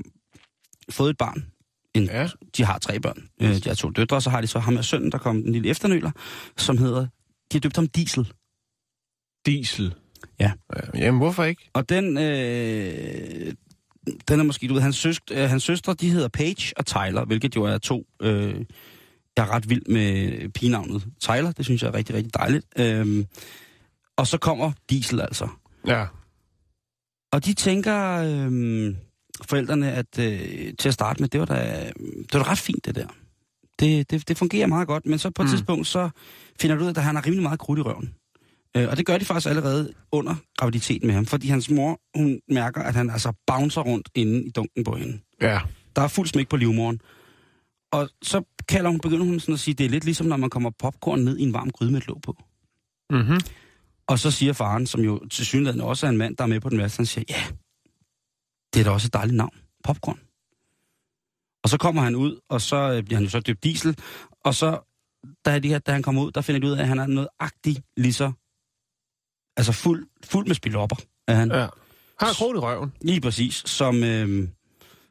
fået 0.91 1.11
et 1.11 1.17
barn. 1.19 1.47
En, 1.94 2.05
Ja. 2.05 2.29
De 2.56 2.65
har 2.65 2.79
tre 2.79 3.00
børn. 3.00 3.29
Øh, 3.41 3.55
de 3.55 3.69
har 3.69 3.75
to 3.75 3.91
døtre, 3.91 4.17
og 4.17 4.23
så 4.23 4.31
har 4.31 4.41
de 4.41 4.47
så 4.47 4.59
ham 4.59 4.77
og 4.77 4.85
sønnen, 4.85 5.12
der 5.12 5.19
kom 5.19 5.37
en 5.37 5.53
lille 5.53 5.69
efternøler, 5.69 6.11
som 6.56 6.79
hedder, 6.79 7.00
de 7.00 7.53
har 7.53 7.61
døbt 7.61 7.77
ham 7.77 7.87
Diesel. 7.87 8.32
Diesel. 9.47 9.94
Ja. 10.41 10.53
ja. 10.77 10.81
Jamen, 10.99 11.19
hvorfor 11.19 11.44
ikke? 11.44 11.71
Og 11.73 11.88
den, 11.88 12.19
øh, 12.19 13.55
den 14.29 14.41
er 14.41 14.43
måske, 14.43 14.69
du 14.69 14.75
ved, 14.75 14.82
hans, 14.82 14.97
søsk, 14.97 15.23
øh, 15.31 15.49
hans 15.50 15.62
søstre, 15.62 15.94
de 15.94 16.11
hedder 16.11 16.29
Paige 16.29 16.73
og 16.76 16.87
Tyler, 16.87 17.25
hvilket 17.25 17.56
jo 17.56 17.65
er 17.65 17.79
to, 17.79 18.06
øh, 18.23 18.65
jeg 19.37 19.47
er 19.47 19.50
ret 19.50 19.71
vild 19.71 19.87
med 19.87 20.49
pigenavnet 20.49 21.06
Tyler, 21.21 21.53
det 21.53 21.65
synes 21.65 21.83
jeg 21.83 21.88
er 21.88 21.94
rigtig, 21.94 22.15
rigtig 22.15 22.35
dejligt. 22.35 22.67
Øh, 22.79 23.25
og 24.17 24.26
så 24.26 24.38
kommer 24.38 24.73
Diesel 24.91 25.21
altså. 25.21 25.49
Ja. 25.87 26.06
Og 27.33 27.44
de 27.44 27.55
tænker, 27.55 28.17
øh, 28.17 28.94
forældrene, 29.49 29.93
at 29.93 30.19
øh, 30.19 30.41
til 30.79 30.88
at 30.88 30.94
starte 30.94 31.21
med, 31.23 31.29
det 31.29 31.41
var 31.41 31.47
da, 31.47 31.91
det 31.99 32.35
var 32.35 32.43
da 32.43 32.50
ret 32.50 32.59
fint, 32.59 32.85
det 32.85 32.94
der. 32.94 33.06
Det, 33.81 34.11
det, 34.11 34.29
det 34.29 34.38
fungerer 34.38 34.67
meget 34.67 34.87
godt, 34.88 35.06
men 35.06 35.19
så 35.19 35.31
på 35.31 35.43
et 35.43 35.47
Mm. 35.47 35.50
tidspunkt, 35.50 35.87
så 35.87 36.11
finder 36.61 36.77
du 36.77 36.82
ud 36.82 36.88
af, 36.88 36.93
at 36.97 37.05
han 37.05 37.15
har 37.15 37.27
rimelig 37.27 37.43
meget 37.43 37.59
krudt 37.61 37.79
i 37.79 37.82
røven. 37.82 38.15
Øh, 38.77 38.88
og 38.88 38.97
det 38.97 39.06
gør 39.06 39.19
de 39.19 39.25
faktisk 39.25 39.47
allerede 39.49 39.93
under 40.12 40.35
graviditeten 40.56 41.06
med 41.06 41.15
ham, 41.15 41.27
fordi 41.27 41.49
hans 41.49 41.71
mor, 41.71 42.00
hun 42.17 42.41
mærker, 42.49 42.82
at 42.82 42.94
han 42.94 43.11
altså 43.11 43.32
bouncer 43.47 43.81
rundt 43.81 44.09
inde 44.15 44.43
i 44.44 44.50
dunken 44.50 44.85
på 44.85 44.97
hende. 44.97 45.21
Ja. 45.43 45.61
Der 45.97 46.03
er 46.03 46.09
fuld 46.09 46.29
smæk 46.29 46.49
på 46.49 46.56
livmoren. 46.56 47.00
Og 47.93 48.09
så 48.23 48.43
kalder 48.69 48.91
hun, 48.91 49.00
begynder 49.00 49.25
hun 49.25 49.41
sådan 49.41 49.53
at 49.53 49.61
sige, 49.61 49.75
det 49.75 49.87
er 49.87 49.91
lidt 49.91 50.05
ligesom, 50.05 50.26
når 50.26 50.37
man 50.37 50.50
kommer 50.50 50.71
popcorn 50.79 51.21
ned 51.21 51.38
i 51.38 51.43
en 51.43 51.53
varm 51.53 51.71
gryde 51.71 51.91
med 51.93 52.00
et 52.00 52.06
låg 52.06 52.21
på. 52.23 52.37
Mm-hmm. 53.11 53.41
Og 54.06 54.19
så 54.19 54.31
siger 54.31 54.53
faren, 54.53 54.87
som 54.87 55.00
jo 55.00 55.26
til 55.29 55.47
synligheden 55.47 55.81
også 55.81 56.06
er 56.06 56.11
en 56.11 56.17
mand, 56.17 56.37
der 56.37 56.44
er 56.44 56.49
med 56.49 56.61
på 56.61 56.69
den 56.69 56.79
værste, 56.79 56.97
han 56.97 57.06
siger, 57.06 57.25
ja, 57.29 57.43
det 58.75 58.81
er 58.81 58.85
da 58.85 58.91
også 58.91 59.07
et 59.07 59.13
dejligt 59.13 59.37
navn. 59.37 59.57
Popcorn. 59.85 60.21
Og 61.63 61.69
så 61.69 61.79
kommer 61.79 62.03
han 62.03 62.15
ud, 62.17 62.41
og 62.49 62.61
så 62.61 62.77
øh, 62.77 63.03
bliver 63.03 63.17
han 63.17 63.25
jo 63.25 63.31
så 63.31 63.41
døbt 63.41 63.65
diesel, 63.65 63.99
og 64.45 64.55
så, 64.55 64.81
da, 65.45 65.59
de, 65.59 65.69
her- 65.69 65.79
da 65.79 65.93
han 65.93 66.03
kommer 66.03 66.23
ud, 66.23 66.33
der 66.33 66.41
finder 66.41 66.61
de 66.61 66.67
ud 66.67 66.73
af, 66.73 66.81
at 66.83 66.89
han 66.89 66.99
er 66.99 67.07
noget 67.07 67.29
agtig 67.39 67.77
lige 67.97 68.13
så, 68.13 68.33
altså 69.57 69.73
fuld, 69.73 70.09
fuld 70.25 70.47
med 70.47 70.55
spilopper, 70.55 70.97
er 71.29 71.35
han. 71.35 71.51
Ja. 71.51 71.69
Har 72.21 72.33
kron 72.33 72.57
i 72.57 72.59
røven. 72.59 72.93
Lige 73.01 73.21
præcis, 73.21 73.55
som, 73.55 74.05
øh, 74.05 74.49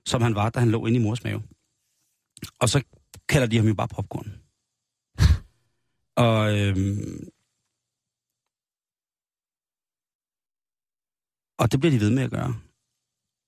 som 0.05 0.21
han 0.21 0.35
var, 0.35 0.49
da 0.49 0.59
han 0.59 0.71
lå 0.71 0.85
inde 0.85 0.99
i 0.99 1.03
mors 1.03 1.23
mave. 1.23 1.43
Og 2.59 2.69
så 2.69 2.83
kalder 3.29 3.47
de 3.47 3.57
ham 3.57 3.67
jo 3.67 3.73
bare 3.73 3.87
popcorn. 3.87 4.33
og 6.27 6.57
øh, 6.59 6.77
og 11.59 11.71
det 11.71 11.79
bliver 11.79 11.91
de 11.91 11.99
ved 11.99 12.09
med 12.09 12.23
at 12.23 12.31
gøre. 12.31 12.55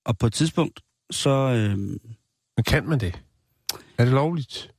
Og 0.06 0.18
på 0.18 0.28
et 0.28 0.34
tidspunkt, 0.34 0.80
så... 1.12 1.30
Øh, 1.30 1.78
Men 2.58 2.64
kan 2.68 2.86
man 2.86 3.00
det? 3.00 3.22
Er 3.98 4.06
det 4.06 4.14
lovligt? 4.14 4.72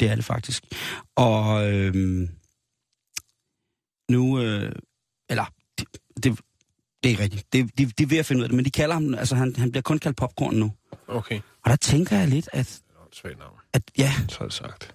det 0.00 0.10
er 0.10 0.14
det 0.14 0.24
faktisk. 0.24 0.64
Og 1.16 1.72
øh, 1.72 1.94
nu... 4.10 4.40
Øh, 4.42 4.72
eller, 5.30 5.44
det, 5.78 5.86
det, 6.24 6.40
det 7.04 7.12
er 7.12 7.18
rigtigt. 7.20 7.52
Det, 7.52 7.78
de, 7.78 7.86
de 7.86 8.02
er 8.02 8.06
ved 8.06 8.18
at 8.18 8.26
finde 8.26 8.38
ud 8.40 8.42
af 8.44 8.48
det, 8.48 8.56
men 8.56 8.64
de 8.64 8.70
kalder 8.70 8.94
ham... 8.94 9.14
Altså, 9.14 9.34
han, 9.36 9.56
han 9.56 9.70
bliver 9.72 9.82
kun 9.82 9.98
kaldt 9.98 10.16
popcorn 10.16 10.54
nu. 10.54 10.72
Okay. 11.08 11.40
Og 11.64 11.70
der 11.70 11.76
tænker 11.76 12.16
jeg 12.18 12.28
lidt, 12.28 12.48
at, 12.52 12.82
Det 13.22 13.24
er 13.24 13.62
at 13.72 13.82
ja, 13.98 14.12
Så 14.28 14.38
er 14.40 14.44
det 14.44 14.52
sagt. 14.52 14.94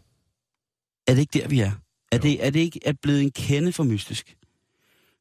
er 1.08 1.14
det 1.14 1.22
ikke 1.22 1.40
der, 1.40 1.48
vi 1.48 1.60
er? 1.60 1.72
Er 2.12 2.18
Jo. 2.18 2.22
det, 2.22 2.46
er 2.46 2.50
det 2.50 2.60
ikke 2.60 2.80
er 2.86 2.94
blevet 3.02 3.22
en 3.22 3.32
kende 3.32 3.74
for 3.74 3.84
mystisk? 3.84 4.36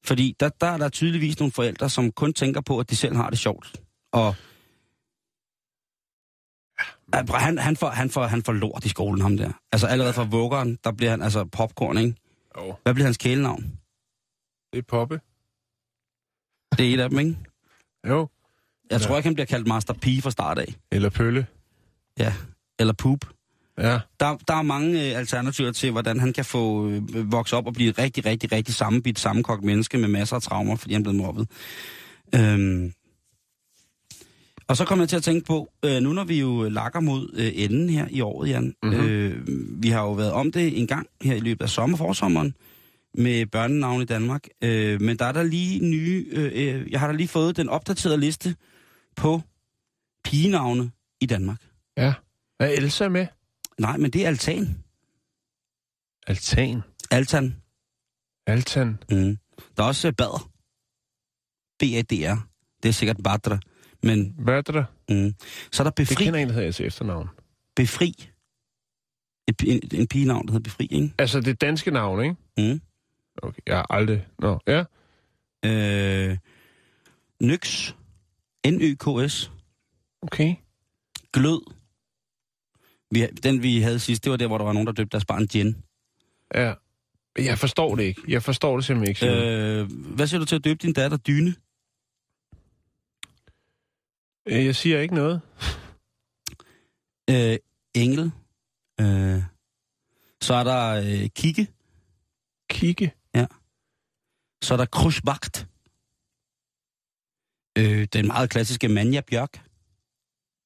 Fordi 0.06 0.36
der, 0.40 0.48
der 0.48 0.66
er 0.66 0.76
der 0.78 0.88
tydeligvis 0.88 1.38
nogle 1.38 1.52
forældre, 1.52 1.90
som 1.90 2.12
kun 2.12 2.32
tænker 2.32 2.60
på, 2.60 2.78
at 2.78 2.90
de 2.90 2.96
selv 2.96 3.16
har 3.16 3.30
det 3.30 3.38
sjovt. 3.38 3.80
Og 4.12 4.34
Ja, 7.14 7.22
han, 7.38 7.58
han, 7.58 7.76
får, 7.76 7.88
han, 7.90 8.10
får, 8.10 8.26
han 8.26 8.42
får 8.42 8.52
lort 8.52 8.84
i 8.84 8.88
skolen, 8.88 9.20
ham 9.20 9.36
der. 9.36 9.52
Altså 9.72 9.86
allerede 9.86 10.12
fra 10.12 10.24
vuggeren, 10.24 10.78
der 10.84 10.92
bliver 10.92 11.10
han 11.10 11.22
altså 11.22 11.44
popcorn, 11.44 11.98
ikke? 11.98 12.14
Jo. 12.58 12.74
Hvad 12.82 12.94
bliver 12.94 13.04
hans 13.04 13.16
kælenavn? 13.16 13.62
Det 14.72 14.78
er 14.78 14.82
Poppe. 14.88 15.20
Det 16.78 16.90
er 16.90 16.94
et 16.94 17.00
af 17.00 17.10
dem, 17.10 17.18
ikke? 17.18 17.36
Jo. 18.08 18.28
Jeg 18.90 19.00
Ja. 19.00 19.06
tror 19.06 19.16
ikke, 19.16 19.26
han 19.26 19.34
bliver 19.34 19.46
kaldt 19.46 19.68
Master 19.68 19.94
P 19.94 20.04
fra 20.22 20.30
start 20.30 20.58
af. 20.58 20.74
Eller 20.92 21.10
Pølle. 21.10 21.46
Ja. 22.18 22.34
Eller 22.78 22.92
Poop. 22.92 23.18
Ja. 23.78 23.98
Der, 24.20 24.36
der 24.48 24.54
er 24.54 24.62
mange 24.62 25.10
øh, 25.10 25.18
alternativer 25.18 25.72
til, 25.72 25.90
hvordan 25.90 26.20
han 26.20 26.32
kan 26.32 26.44
få 26.44 26.88
øh, 26.88 27.32
vokse 27.32 27.56
op 27.56 27.66
og 27.66 27.72
blive 27.72 27.92
rigtig, 27.98 28.26
rigtig, 28.26 28.52
rigtig 28.52 28.74
sammenbidt, 28.74 29.18
sammenkogt 29.18 29.64
menneske 29.64 29.98
med 29.98 30.08
masser 30.08 30.36
af 30.36 30.42
traumer, 30.42 30.76
fordi 30.76 30.94
han 30.94 31.02
blevet 31.02 31.18
mobbet. 31.18 31.48
Øhm. 32.34 32.92
Og 34.68 34.76
så 34.76 34.84
kommer 34.84 35.02
jeg 35.02 35.08
til 35.08 35.16
at 35.16 35.22
tænke 35.22 35.46
på, 35.46 35.72
øh, 35.84 36.02
nu 36.02 36.12
når 36.12 36.24
vi 36.24 36.40
jo 36.40 36.68
lakker 36.68 37.00
mod 37.00 37.30
øh, 37.34 37.52
enden 37.54 37.90
her 37.90 38.06
i 38.10 38.20
året, 38.20 38.48
Jan. 38.48 38.74
Mhm. 38.82 38.92
Mm-hmm. 38.92 39.08
Øh, 39.08 39.46
vi 39.82 39.88
har 39.88 40.02
jo 40.02 40.12
været 40.12 40.32
om 40.32 40.52
det 40.52 40.78
en 40.78 40.86
gang 40.86 41.06
her 41.22 41.34
i 41.34 41.40
løbet 41.40 41.62
af 41.62 41.68
sommer, 41.68 41.96
forsommeren, 41.96 42.54
med 43.14 43.46
børnenavn 43.46 44.02
i 44.02 44.04
Danmark. 44.04 44.44
Øh, 44.62 45.00
men 45.00 45.16
der 45.18 45.24
er 45.24 45.32
der 45.32 45.42
lige 45.42 45.84
nye, 45.84 46.26
øh, 46.30 46.52
øh, 46.54 46.92
jeg 46.92 47.00
har 47.00 47.06
da 47.06 47.12
lige 47.12 47.28
fået 47.28 47.56
den 47.56 47.68
opdaterede 47.68 48.20
liste 48.20 48.56
på 49.16 49.42
pigenavne 50.24 50.90
i 51.20 51.26
Danmark. 51.26 51.58
Ja. 51.96 52.14
Er 52.60 52.66
Elsa 52.66 53.08
med? 53.08 53.26
Nej, 53.78 53.96
men 53.96 54.10
det 54.10 54.22
er 54.24 54.28
altan. 54.28 54.84
Altan. 56.26 56.82
Altan. 57.10 57.56
Altan. 58.46 58.98
Mm. 59.10 59.38
Der 59.76 59.82
er 59.82 59.86
også 59.86 60.08
øh, 60.08 60.14
bader. 60.14 60.50
B-A-D-R. 61.78 62.48
Det 62.82 62.88
er 62.88 62.92
sikkert 62.92 63.16
Badra. 63.24 63.58
Men 64.02 64.18
det 64.38 64.66
der? 64.66 64.84
mm. 65.08 65.34
så 65.72 65.82
er 65.82 65.84
der 65.84 65.90
Det 65.90 66.08
befri. 66.08 66.24
kender 66.24 66.40
en, 66.40 66.48
der 66.48 66.54
hedder 66.54 66.72
til 66.72 66.86
efternavn. 66.86 67.28
Befri. 67.76 68.30
Et, 69.48 69.62
en, 69.66 69.80
en 70.00 70.06
pigenavn, 70.06 70.46
der 70.46 70.52
hedder 70.52 70.64
Befri, 70.64 70.86
ikke? 70.90 71.14
Altså 71.18 71.40
det 71.40 71.60
danske 71.60 71.90
navn, 71.90 72.22
ikke? 72.22 72.36
Mm. 72.72 72.80
Okay, 73.42 73.60
jeg 73.66 73.76
har 73.76 73.86
aldrig... 73.90 74.26
Nå, 74.38 74.58
ja. 74.66 74.84
Øh, 75.64 76.38
Nyx. 77.42 77.92
N-Y-K-S. 78.66 79.50
Okay. 80.22 80.54
Glød. 81.32 81.74
Vi, 83.14 83.26
den, 83.26 83.62
vi 83.62 83.80
havde 83.80 83.98
sidst, 83.98 84.24
det 84.24 84.30
var 84.30 84.36
der, 84.36 84.46
hvor 84.46 84.58
der 84.58 84.64
var 84.64 84.72
nogen, 84.72 84.86
der 84.86 84.92
døbte 84.92 85.10
deres 85.12 85.24
barn 85.24 85.48
Jen. 85.54 85.84
Ja. 86.54 86.74
Jeg 87.38 87.58
forstår 87.58 87.94
det 87.96 88.02
ikke. 88.02 88.22
Jeg 88.28 88.42
forstår 88.42 88.76
det 88.76 88.84
simpelthen 88.84 89.08
ikke. 89.08 89.20
Simon. 89.20 89.36
Øh, 89.36 90.14
hvad 90.14 90.26
siger 90.26 90.38
du 90.40 90.46
til 90.46 90.56
at 90.56 90.64
døbe 90.64 90.78
din 90.82 90.92
datter 90.92 91.16
Dyne? 91.16 91.54
Øh, 94.48 94.64
Jeg 94.66 94.76
siger 94.76 95.00
ikke 95.00 95.14
noget. 95.14 95.40
Øh, 97.30 97.56
Engel. 97.94 98.32
Øh, 99.00 99.42
så 100.40 100.54
er 100.54 100.64
der 100.64 100.90
øh, 101.22 101.28
Kigge. 101.28 101.68
Kigge. 102.70 103.12
Så 104.62 104.74
er 104.74 104.78
der 104.78 104.86
Krushbagt. 104.86 105.66
Øh, 107.78 108.08
den 108.12 108.26
meget 108.26 108.50
klassiske 108.50 108.88
Manja 108.88 109.20
Bjørk. 109.20 109.64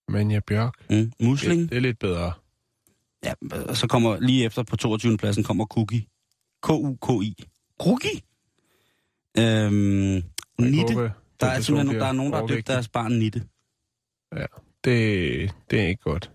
Manja 0.09 0.41
Bjørk. 0.47 0.75
Mm. 0.91 1.13
Musling. 1.21 1.61
Det, 1.61 1.71
det 1.71 1.77
er 1.77 1.81
lidt 1.81 1.99
bedre. 1.99 2.33
Ja, 3.25 3.33
og 3.69 3.77
så 3.77 3.87
kommer 3.87 4.21
lige 4.21 4.45
efter 4.45 4.63
på 4.63 4.77
22. 4.77 5.17
pladsen 5.17 5.45
kommer 5.45 5.67
Cookie. 5.67 6.01
K-U-K-I. 6.63 7.45
Cookie? 7.81 8.21
Øhm, 9.39 10.23
Nitte. 10.59 10.95
håber, 10.95 11.11
Der 11.41 11.47
er 11.47 11.61
simpelthen 11.61 12.01
der 12.01 12.07
er 12.07 12.13
nogen, 12.13 12.33
der 12.33 12.41
har 12.41 12.47
døbt 12.47 12.67
deres 12.67 12.89
barn 12.89 13.13
Nitte. 13.13 13.43
Det, 14.85 15.55
det 15.71 15.81
er 15.81 15.87
ikke 15.87 16.03
godt. 16.03 16.31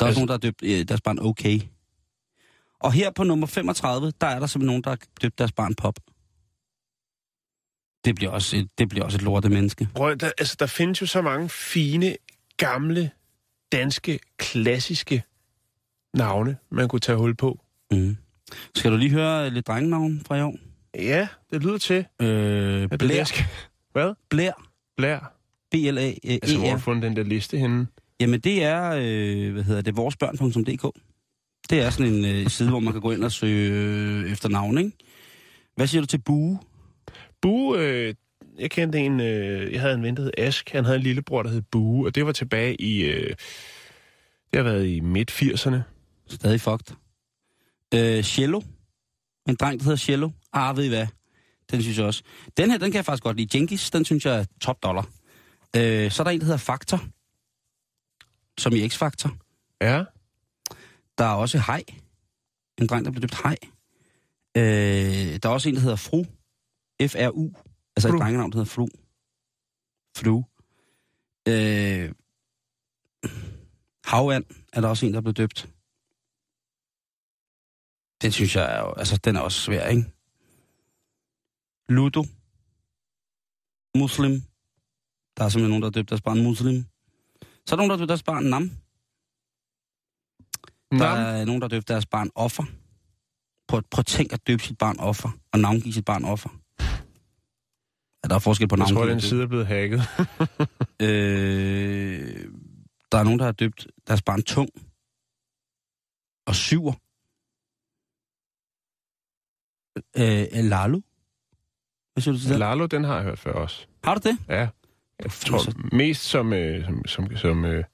Der 0.00 0.04
er 0.06 0.08
også 0.08 0.20
Altså- 0.20 0.20
nogen, 0.20 0.28
der 0.28 0.34
har 0.34 0.38
døbt 0.38 0.62
øh, 0.62 0.88
deres 0.88 1.00
barn 1.00 1.18
Okay. 1.18 1.60
Og 2.80 2.92
her 2.92 3.10
på 3.10 3.24
nummer 3.24 3.46
35, 3.46 4.12
der 4.20 4.26
er 4.26 4.38
der 4.38 4.46
simpelthen 4.46 4.66
nogen, 4.66 4.82
der 4.84 4.90
har 4.90 4.98
døbt 5.22 5.38
deres 5.38 5.52
barn 5.52 5.74
Pop. 5.74 5.94
Det 8.04 8.14
bliver 8.14 8.30
også 8.30 8.56
et, 8.56 8.68
det 8.78 8.88
bliver 8.88 9.04
også 9.04 9.16
et 9.18 9.22
lorte 9.22 9.48
menneske. 9.48 9.88
Prøv, 9.94 10.16
der, 10.16 10.30
altså, 10.38 10.56
der 10.58 10.66
findes 10.66 11.00
jo 11.00 11.06
så 11.06 11.22
mange 11.22 11.48
fine, 11.48 12.16
gamle, 12.56 13.10
danske, 13.72 14.18
klassiske 14.38 15.22
navne, 16.14 16.56
man 16.70 16.88
kunne 16.88 17.00
tage 17.00 17.18
hul 17.18 17.34
på. 17.36 17.60
Mm. 17.90 18.16
Skal 18.74 18.92
du 18.92 18.96
lige 18.96 19.10
høre 19.10 19.50
lidt 19.50 19.66
drengenavn 19.66 20.22
fra 20.26 20.36
i 20.36 20.40
år? 20.42 20.56
Ja, 20.94 21.28
det 21.52 21.62
lyder 21.62 21.78
til. 21.78 22.04
Øh, 22.22 22.88
Blær. 22.98 23.24
skal- 23.24 23.44
Hvad? 23.92 24.14
Blær. 24.30 24.68
Blær. 24.96 25.32
B-L-A-E-R. 25.70 26.38
Altså, 26.42 26.58
hvor 26.58 26.66
har 26.68 26.74
du 26.74 26.80
fundet 26.80 27.02
den 27.02 27.16
der 27.16 27.22
liste 27.22 27.58
henne? 27.58 27.86
Jamen 28.20 28.40
det 28.40 28.62
er, 28.64 28.90
øh, 28.98 29.52
hvad 29.52 29.62
hedder 29.62 29.80
det, 29.82 29.96
voresbørn.dk. 29.96 30.98
Det 31.70 31.80
er 31.80 31.90
sådan 31.90 32.12
en 32.12 32.24
øh, 32.24 32.48
side, 32.48 32.68
hvor 32.68 32.80
man 32.80 32.92
kan 32.92 33.02
gå 33.02 33.10
ind 33.10 33.24
og 33.24 33.32
søge 33.32 33.72
øh, 33.72 34.32
efter 34.32 34.48
navn, 34.48 34.78
ikke? 34.78 34.90
Hvad 35.76 35.86
siger 35.86 36.02
du 36.02 36.06
til 36.06 36.18
Bue? 36.18 36.58
Bue, 37.42 37.78
øh, 37.78 38.14
jeg 38.58 38.70
kendte 38.70 38.98
en, 38.98 39.20
øh, 39.20 39.72
jeg 39.72 39.80
havde 39.80 39.94
en 39.94 40.02
ven, 40.02 40.16
der 40.16 40.22
hed 40.22 40.30
Ask. 40.38 40.70
Han 40.70 40.84
havde 40.84 40.96
en 40.96 41.02
lillebror, 41.02 41.42
der 41.42 41.50
hed 41.50 41.62
Bue, 41.62 42.06
og 42.06 42.14
det 42.14 42.26
var 42.26 42.32
tilbage 42.32 42.80
i, 42.80 43.02
øh, 43.02 43.28
det 44.50 44.56
har 44.56 44.62
været 44.62 44.86
i 44.86 45.00
midt-80'erne. 45.00 45.76
Stadig 46.28 46.60
fucked. 46.60 46.96
Øh, 47.94 48.24
Cello. 48.24 48.60
En 49.48 49.54
dreng, 49.54 49.78
der 49.78 49.84
hedder 49.84 49.96
Cello. 49.96 50.30
Ah, 50.52 50.76
ved 50.76 50.84
I 50.84 50.88
hvad? 50.88 51.06
Den 51.70 51.82
synes 51.82 51.98
jeg 51.98 52.06
også. 52.06 52.22
Den 52.56 52.70
her, 52.70 52.78
den 52.78 52.90
kan 52.90 52.96
jeg 52.96 53.04
faktisk 53.04 53.22
godt 53.22 53.36
lide. 53.36 53.58
Jenkins, 53.58 53.90
den 53.90 54.04
synes 54.04 54.26
jeg 54.26 54.38
er 54.38 54.44
top 54.60 54.82
dollar. 54.82 55.08
Øh, 55.76 56.10
så 56.10 56.22
er 56.22 56.24
der 56.24 56.30
en, 56.30 56.40
der 56.40 56.44
hedder 56.44 56.58
Faktor. 56.58 57.00
Som 58.58 58.72
i 58.72 58.86
X-Factor. 58.86 59.30
Ja, 59.80 60.04
Der 61.18 61.24
er 61.24 61.34
også 61.34 61.58
Hej. 61.58 61.84
En 62.80 62.86
dreng, 62.86 63.04
der 63.04 63.10
blev 63.10 63.22
døbt 63.22 63.42
Hej. 63.42 63.56
Øh, 64.56 65.38
der 65.42 65.48
er 65.48 65.52
også 65.52 65.68
en, 65.68 65.74
der 65.74 65.80
hedder 65.80 65.96
Fru. 65.96 66.24
F-R-U. 67.08 67.52
Altså 67.96 68.08
Fru. 68.08 68.16
et 68.16 68.20
drengenavn, 68.20 68.52
der 68.52 68.58
hedder 68.58 68.70
Fru. 68.70 68.86
Fru. 70.16 70.42
Øh, 71.48 72.12
Havand 74.04 74.44
er 74.72 74.80
der 74.80 74.88
også 74.88 75.06
en, 75.06 75.14
der 75.14 75.20
blev 75.20 75.34
døbt. 75.34 75.68
Den 78.22 78.32
synes 78.32 78.56
jeg 78.56 78.76
er 78.76 78.80
jo, 78.80 78.92
altså 78.92 79.16
den 79.16 79.36
er 79.36 79.40
også 79.40 79.60
svær, 79.60 79.86
ikke? 79.88 80.04
Ludo. 81.88 82.24
Muslim. 83.96 84.42
Der 85.36 85.44
er 85.44 85.48
simpelthen 85.48 85.70
nogen, 85.70 85.82
der 85.82 85.86
har 85.88 85.92
døbt 85.92 86.08
deres 86.08 86.20
barn 86.20 86.42
Muslim. 86.42 86.84
Så 87.66 87.74
er 87.74 87.76
der 87.76 87.76
nogen, 87.76 87.90
der 87.90 87.96
har 87.96 87.98
døbt 87.98 88.08
deres 88.08 88.22
barn 88.22 88.44
Nam. 88.44 88.70
Der 90.98 91.06
er 91.06 91.44
nogen, 91.44 91.60
der 91.60 91.64
har 91.64 91.76
døbt 91.76 91.88
deres 91.88 92.06
barn 92.06 92.30
Offer. 92.34 92.64
Prøv, 93.68 93.82
prøv 93.90 94.00
at 94.00 94.06
tænk 94.06 94.32
at 94.32 94.46
døbe 94.46 94.62
sit 94.62 94.78
barn 94.78 94.98
Offer, 94.98 95.30
og 95.52 95.58
navngive 95.58 95.92
sit 95.92 96.04
barn 96.04 96.24
Offer. 96.24 96.61
Ja, 98.24 98.28
der 98.28 98.34
er 98.34 98.38
forskel 98.38 98.68
på 98.68 98.76
jeg 98.76 98.78
navn. 98.78 98.94
tror, 98.94 99.06
den 99.06 99.20
side 99.20 99.42
er 99.42 99.46
blevet 99.46 99.66
hacket. 99.66 100.00
Øh, 101.02 102.46
der 103.12 103.18
er 103.18 103.24
nogen, 103.24 103.38
der 103.38 103.44
har 103.44 103.52
døbt 103.52 103.86
deres 104.06 104.22
barn 104.22 104.42
Tung. 104.42 104.68
Og 106.46 106.54
Syver. 106.54 106.92
Øh, 110.16 110.64
Lalo. 110.70 111.00
Hvad 112.12 112.22
siger 112.22 112.32
du 112.34 112.38
til 112.40 112.50
det? 112.50 112.58
Lalo, 112.58 112.86
den 112.86 113.04
har 113.04 113.14
jeg 113.14 113.24
hørt 113.24 113.38
før 113.38 113.52
også. 113.52 113.86
Har 114.04 114.14
du 114.14 114.28
det? 114.28 114.38
Ja, 114.48 114.68
jeg 115.22 115.30
tror 115.30 115.94
mest 115.96 116.22
som, 116.22 116.52
øh, 116.52 116.84
som, 116.84 117.04
som, 117.06 117.36
som 117.36 117.64
øh, 117.64 117.84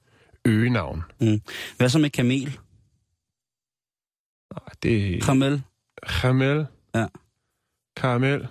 øgenavn. 0.45 1.03
Hvad 1.77 1.89
så 1.89 1.99
med 1.99 2.09
Kamel? 2.09 2.59
Nej, 4.53 4.73
det 4.83 5.17
er 5.17 5.21
Kamel. 5.21 5.63
Kamel. 6.21 6.67
Ja. 6.95 7.07
Karamel. 7.95 8.47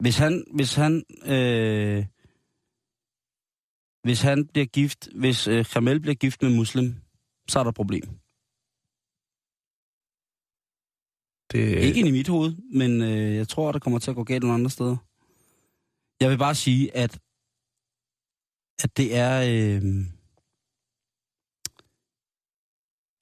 Hvis 0.00 0.16
han, 0.18 0.44
hvis 0.54 0.74
han, 0.74 1.04
øh, 1.26 2.06
hvis 4.02 4.20
han 4.22 4.46
bliver 4.46 4.66
gift, 4.66 5.08
hvis 5.14 5.48
øh, 5.48 5.64
Kamel 5.64 6.00
bliver 6.00 6.14
gift 6.14 6.42
med 6.42 6.56
muslim, 6.56 6.94
så 7.48 7.58
er 7.58 7.62
der 7.62 7.68
et 7.68 7.74
problem. 7.76 8.04
Det, 11.52 11.82
Ikke 11.86 11.98
ind 12.00 12.08
i 12.08 12.18
mit 12.18 12.28
hoved, 12.28 12.52
men 12.80 13.02
øh, 13.02 13.34
jeg 13.34 13.48
tror, 13.48 13.72
der 13.72 13.78
kommer 13.78 13.98
til 13.98 14.10
at 14.10 14.16
gå 14.16 14.24
galt 14.24 14.42
nogle 14.42 14.54
andre 14.54 14.70
steder. 14.70 14.96
Jeg 16.20 16.30
vil 16.30 16.38
bare 16.38 16.54
sige, 16.54 16.96
at, 16.96 17.12
at 18.82 18.96
det 18.96 19.16
er... 19.16 19.34
Øh, 19.40 19.82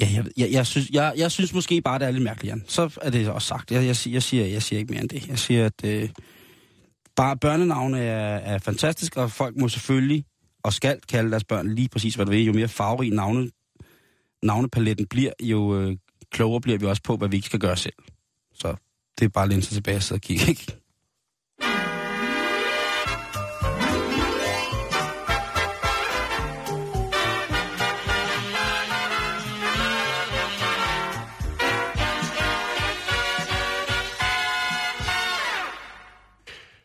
ja, 0.01 0.07
jeg, 0.17 0.25
jeg, 0.37 0.53
jeg, 0.53 0.67
synes, 0.67 0.91
jeg, 0.91 1.15
jeg 1.17 1.31
synes 1.33 1.55
måske 1.55 1.83
bare, 1.83 1.99
det 1.99 2.07
er 2.07 2.11
lidt 2.11 2.25
mærkeligt, 2.25 2.51
Jan. 2.51 2.65
Så 2.69 2.99
er 3.03 3.11
det 3.11 3.29
også 3.31 3.49
sagt. 3.49 3.71
Jeg, 3.71 3.87
jeg, 3.87 3.97
siger- 3.97 4.13
jeg, 4.15 4.23
siger, 4.23 4.47
jeg 4.47 4.63
siger 4.63 4.81
ikke 4.81 4.93
mere 4.93 5.01
end 5.03 5.09
det. 5.11 5.29
Jeg 5.29 5.39
siger, 5.39 5.67
at 5.67 5.85
øh, 5.85 6.09
bare 7.17 7.37
børnenavne 7.37 7.99
er, 8.01 8.37
er 8.37 8.59
fantastisk, 8.59 9.17
og 9.17 9.31
folk 9.31 9.57
må 9.57 9.69
selvfølgelig 9.69 10.25
og 10.65 10.73
skal 10.73 11.01
kalde 11.09 11.31
deres 11.31 11.45
børn 11.45 11.69
lige 11.69 11.89
præcis, 11.89 12.15
hvad 12.15 12.27
du 12.27 12.31
vil. 12.31 12.45
Jo 12.45 12.53
mere 12.53 12.69
farverig 12.69 13.11
navne, 13.11 13.51
navnepaletten 14.43 15.07
bliver, 15.07 15.33
jo 15.43 15.81
øh, 15.81 15.97
klogere 16.31 16.61
bliver 16.61 16.79
vi 16.79 16.87
også 16.87 17.03
på, 17.03 17.17
hvad 17.17 17.29
vi 17.29 17.37
ikke 17.37 17.47
skal 17.47 17.61
gøre 17.61 17.77
selv. 17.77 17.95
Så 18.55 18.75
det 19.19 19.25
er 19.25 19.29
bare 19.29 19.45
at 19.45 19.49
læne 19.51 19.63
sig 19.63 19.75
tilbage 19.75 19.97
og 19.97 20.03
sidde 20.03 20.19
og 20.19 20.23
kigge, 20.23 20.67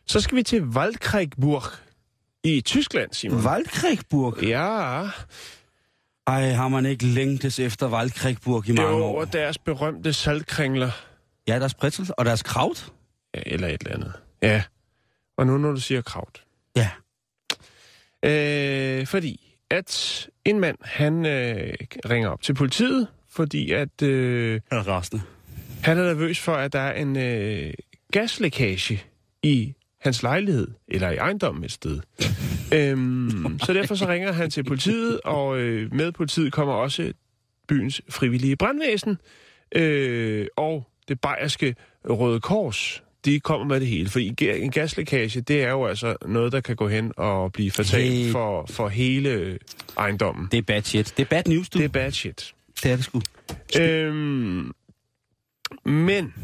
Så 0.08 0.20
skal 0.20 0.36
vi 0.36 0.42
til 0.42 0.62
Waldkriegsburg 0.64 1.62
i 2.44 2.60
Tyskland, 2.60 3.12
Simon. 3.12 3.40
Waldkriegsburg. 3.46 4.42
Ja, 4.42 5.08
Ej, 6.26 6.50
har 6.50 6.68
man 6.68 6.86
ikke 6.86 7.04
længtes 7.06 7.58
efter 7.58 7.88
Waldkriegsburg 7.90 8.68
i 8.68 8.72
mange 8.72 8.90
jo 8.90 8.96
år? 9.04 9.08
over 9.08 9.24
deres 9.24 9.58
berømte 9.58 10.12
saltkringler. 10.12 10.90
Ja, 11.48 11.58
deres 11.58 11.74
pretzel 11.74 12.08
og 12.18 12.24
deres 12.24 12.42
kraut. 12.42 12.92
Ja, 13.34 13.40
eller 13.46 13.68
et 13.68 13.80
eller 13.80 13.94
andet. 13.94 14.12
Ja. 14.42 14.62
Og 15.36 15.46
nu 15.46 15.58
når 15.58 15.70
du 15.72 15.80
siger 15.80 16.02
kraut. 16.02 16.44
Ja. 16.76 16.90
Øh, 18.24 19.06
fordi 19.06 19.56
at 19.70 20.26
en 20.44 20.60
mand, 20.60 20.76
han 20.82 21.26
øh, 21.26 21.74
ringer 22.10 22.28
op 22.28 22.42
til 22.42 22.54
politiet, 22.54 23.08
fordi 23.30 23.72
at 23.72 24.02
øh, 24.02 24.60
Er 24.70 24.76
rasende. 24.88 25.22
han 25.82 25.98
er 25.98 26.02
nervøs 26.04 26.40
for, 26.40 26.54
at 26.54 26.72
der 26.72 26.80
er 26.80 26.92
en 27.00 27.16
øh, 27.16 27.74
gaslækage 28.12 29.02
i 29.42 29.74
hans 30.08 30.22
lejlighed, 30.22 30.68
eller 30.88 31.10
i 31.10 31.16
ejendommen 31.16 31.64
et 31.64 31.72
sted. 31.72 32.00
øhm, 32.74 33.58
så 33.66 33.72
derfor 33.72 33.94
så 33.94 34.08
ringer 34.08 34.32
han 34.32 34.50
til 34.50 34.64
politiet, 34.64 35.20
og 35.20 35.58
øh, 35.58 35.94
med 35.94 36.12
politiet 36.12 36.52
kommer 36.52 36.74
også 36.74 37.12
byens 37.68 38.02
frivillige 38.10 38.56
brandvæsen, 38.56 39.18
øh, 39.74 40.46
og 40.56 40.86
det 41.08 41.20
bayerske 41.20 41.74
Røde 42.04 42.40
Kors. 42.40 43.02
De 43.24 43.40
kommer 43.40 43.66
med 43.66 43.80
det 43.80 43.88
hele, 43.88 44.08
for 44.08 44.18
en 44.42 44.70
gaslækage, 44.70 45.40
det 45.40 45.62
er 45.64 45.70
jo 45.70 45.86
altså 45.86 46.16
noget, 46.26 46.52
der 46.52 46.60
kan 46.60 46.76
gå 46.76 46.88
hen 46.88 47.12
og 47.16 47.52
blive 47.52 47.70
fatalt 47.70 48.12
Hey. 48.12 48.32
for, 48.32 48.66
for 48.70 48.88
hele 48.88 49.58
ejendommen. 49.98 50.48
Det 50.52 50.58
er 50.58 50.62
bad 50.62 50.82
shit. 50.82 51.14
Det 51.16 51.22
er 51.22 51.28
bad 51.28 51.42
news, 51.46 51.68
du. 51.70 51.78
Det 51.78 51.84
er 51.84 51.88
bad 51.88 52.12
shit. 52.12 52.54
det 52.82 52.92
er 52.92 52.96
det 52.96 53.04
sgu. 53.04 53.20
Øhm, 53.80 54.72
men 55.84 56.34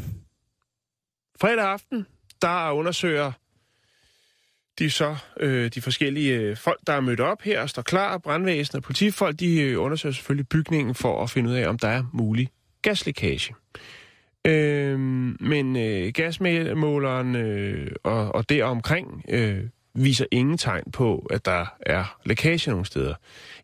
fredag 1.40 1.64
aften, 1.64 2.06
der 2.42 2.70
undersøger 2.70 3.32
de 4.78 4.90
så 4.90 5.16
øh, 5.40 5.70
de 5.74 5.82
forskellige 5.82 6.34
øh, 6.34 6.56
folk, 6.56 6.80
der 6.86 6.92
er 6.92 7.00
mødt 7.00 7.20
op 7.20 7.42
her 7.42 7.60
og 7.60 7.70
står 7.70 7.82
klar, 7.82 8.18
brandvæsen 8.18 8.76
og 8.76 8.82
politifolk, 8.82 9.40
de 9.40 9.60
øh, 9.60 9.82
undersøger 9.82 10.12
selvfølgelig 10.12 10.48
bygningen 10.48 10.94
for 10.94 11.22
at 11.22 11.30
finde 11.30 11.50
ud 11.50 11.54
af, 11.54 11.68
om 11.68 11.78
der 11.78 11.88
er 11.88 12.02
mulig 12.12 12.48
gaslækage. 12.82 13.54
Øh, 14.44 14.98
men 15.40 15.76
øh, 15.76 16.12
gasmåleren 16.12 17.36
øh, 17.36 17.90
og, 18.02 18.34
og 18.34 18.48
deromkring 18.48 19.24
øh, 19.28 19.64
viser 19.94 20.24
ingen 20.30 20.58
tegn 20.58 20.90
på, 20.92 21.26
at 21.30 21.44
der 21.44 21.66
er 21.80 22.18
lækage 22.24 22.70
nogle 22.70 22.86
steder. 22.86 23.14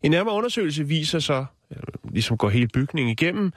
En 0.03 0.11
nærmere 0.11 0.35
undersøgelse 0.35 0.87
viser 0.87 1.19
så, 1.19 1.45
øh, 1.71 1.77
ligesom 2.11 2.37
går 2.37 2.49
hele 2.49 2.67
bygningen 2.67 3.11
igennem, 3.11 3.51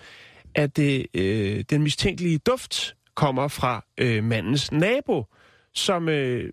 at 0.55 0.77
det, 0.77 1.07
øh, 1.15 1.65
den 1.71 1.83
mistænkelige 1.83 2.39
duft 2.39 2.97
kommer 3.15 3.49
fra 3.49 3.85
øh, 3.99 4.25
mandens 4.25 4.73
nabo, 4.73 5.25
som 5.75 6.09
øh, 6.09 6.51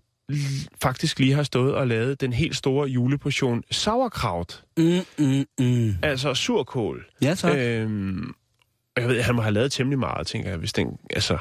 faktisk 0.82 1.18
lige 1.18 1.34
har 1.34 1.42
stået 1.42 1.74
og 1.74 1.86
lavet 1.88 2.20
den 2.20 2.32
helt 2.32 2.56
store 2.56 2.88
juleportion 2.88 3.62
sauerkraut, 3.70 4.64
Mm, 4.78 5.00
mm, 5.18 5.44
mm. 5.58 5.94
altså 6.02 6.34
surkål. 6.34 7.04
Ja, 7.22 7.34
tak. 7.34 7.56
Øhm, 7.58 8.34
jeg 8.96 9.08
ved, 9.08 9.22
han 9.22 9.34
må 9.34 9.42
have 9.42 9.52
lavet 9.54 9.72
temmelig 9.72 9.98
meget, 9.98 10.26
tænker 10.26 10.50
jeg, 10.50 10.58
hvis 10.58 10.72
den, 10.72 10.86
altså, 11.10 11.38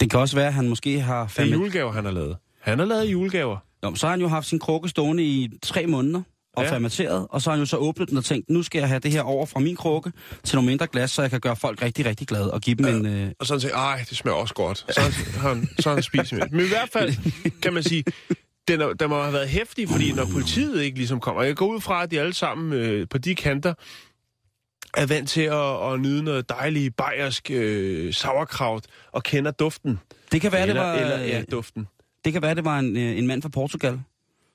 Det 0.00 0.10
kan 0.10 0.20
også 0.20 0.36
være, 0.36 0.46
at 0.46 0.54
han 0.54 0.68
måske 0.68 1.00
har... 1.00 1.26
det 1.36 1.38
er 1.38 1.44
julegaver, 1.44 1.92
han 1.92 2.04
har 2.04 2.12
lavet. 2.12 2.36
Han 2.60 2.78
har 2.78 2.86
lavet 2.86 3.04
julegaver. 3.04 3.56
Nå, 3.82 3.94
så 3.94 4.06
har 4.06 4.10
han 4.10 4.20
jo 4.20 4.28
haft 4.28 4.46
sin 4.46 4.58
krukke 4.58 4.88
stående 4.88 5.24
i 5.24 5.50
tre 5.62 5.86
måneder 5.86 6.22
og 6.56 6.62
Ja. 6.62 6.68
ja. 6.68 6.74
fermenteret, 6.74 7.26
og 7.30 7.42
så 7.42 7.50
har 7.50 7.56
han 7.56 7.62
jo 7.62 7.66
så 7.66 7.76
åbnet 7.76 8.08
den 8.08 8.16
og 8.18 8.24
tænkt, 8.24 8.50
nu 8.50 8.62
skal 8.62 8.78
jeg 8.78 8.88
have 8.88 9.00
det 9.00 9.10
her 9.12 9.22
over 9.22 9.46
fra 9.46 9.60
min 9.60 9.76
krukke 9.76 10.12
til 10.44 10.56
nogle 10.56 10.66
mindre 10.70 10.86
glas, 10.86 11.10
så 11.10 11.22
jeg 11.22 11.30
kan 11.30 11.40
gøre 11.40 11.56
folk 11.56 11.82
rigtig, 11.82 12.06
rigtig 12.06 12.26
glade 12.28 12.52
og 12.52 12.60
give 12.60 12.76
dem 12.76 12.86
en... 12.86 13.06
Øh, 13.06 13.30
Og 13.38 13.46
så 13.46 13.52
han 13.54 13.60
tænkt, 13.60 13.76
ej, 13.76 14.04
det 14.10 14.16
smager 14.18 14.36
også 14.36 14.54
godt. 14.54 14.78
Så 14.78 15.00
har 15.40 15.48
han, 15.48 15.68
så 15.78 15.90
han 15.94 16.02
spist 16.02 16.32
med. 16.32 16.42
Men 16.50 16.60
i 16.64 16.68
hvert 16.68 16.88
fald, 16.92 17.14
kan 17.62 17.72
man 17.74 17.82
sige, 17.82 18.04
den, 18.68 18.80
er, 18.80 18.92
den 18.92 19.08
må 19.08 19.22
have 19.22 19.32
været 19.32 19.48
hæftig, 19.48 19.88
fordi 19.88 20.12
når 20.12 20.26
politiet 20.32 20.82
ikke 20.82 20.96
ligesom 20.98 21.20
kommer, 21.20 21.42
jeg 21.42 21.56
går 21.56 21.66
ud 21.66 21.80
fra, 21.80 22.02
at 22.02 22.10
de 22.10 22.20
alle 22.20 22.34
sammen 22.34 22.72
øh, 22.72 23.08
på 23.08 23.18
de 23.18 23.34
kanter 23.34 23.74
er 24.96 25.06
vant 25.06 25.28
til 25.28 25.40
at, 25.40 25.92
at 25.92 26.00
nyde 26.00 26.22
noget 26.22 26.48
dejligt 26.48 26.96
bayersk 26.96 27.50
øh, 27.50 28.14
sauerkraut 28.14 28.84
og 29.12 29.22
kender 29.22 29.50
duften. 29.50 30.00
det 30.32 30.40
kan 30.40 30.52
være, 30.52 30.68
eller, 30.68 30.82
det 30.82 31.06
var, 31.06 31.12
eller, 31.14 31.26
ja, 31.26 31.42
duften. 31.50 31.88
det 32.24 32.32
kan 32.32 32.42
være, 32.42 32.54
det 32.54 32.64
var 32.64 32.78
en, 32.78 32.96
øh, 32.96 33.18
en 33.18 33.26
mand 33.26 33.42
fra 33.42 33.48
Portugal, 33.48 34.00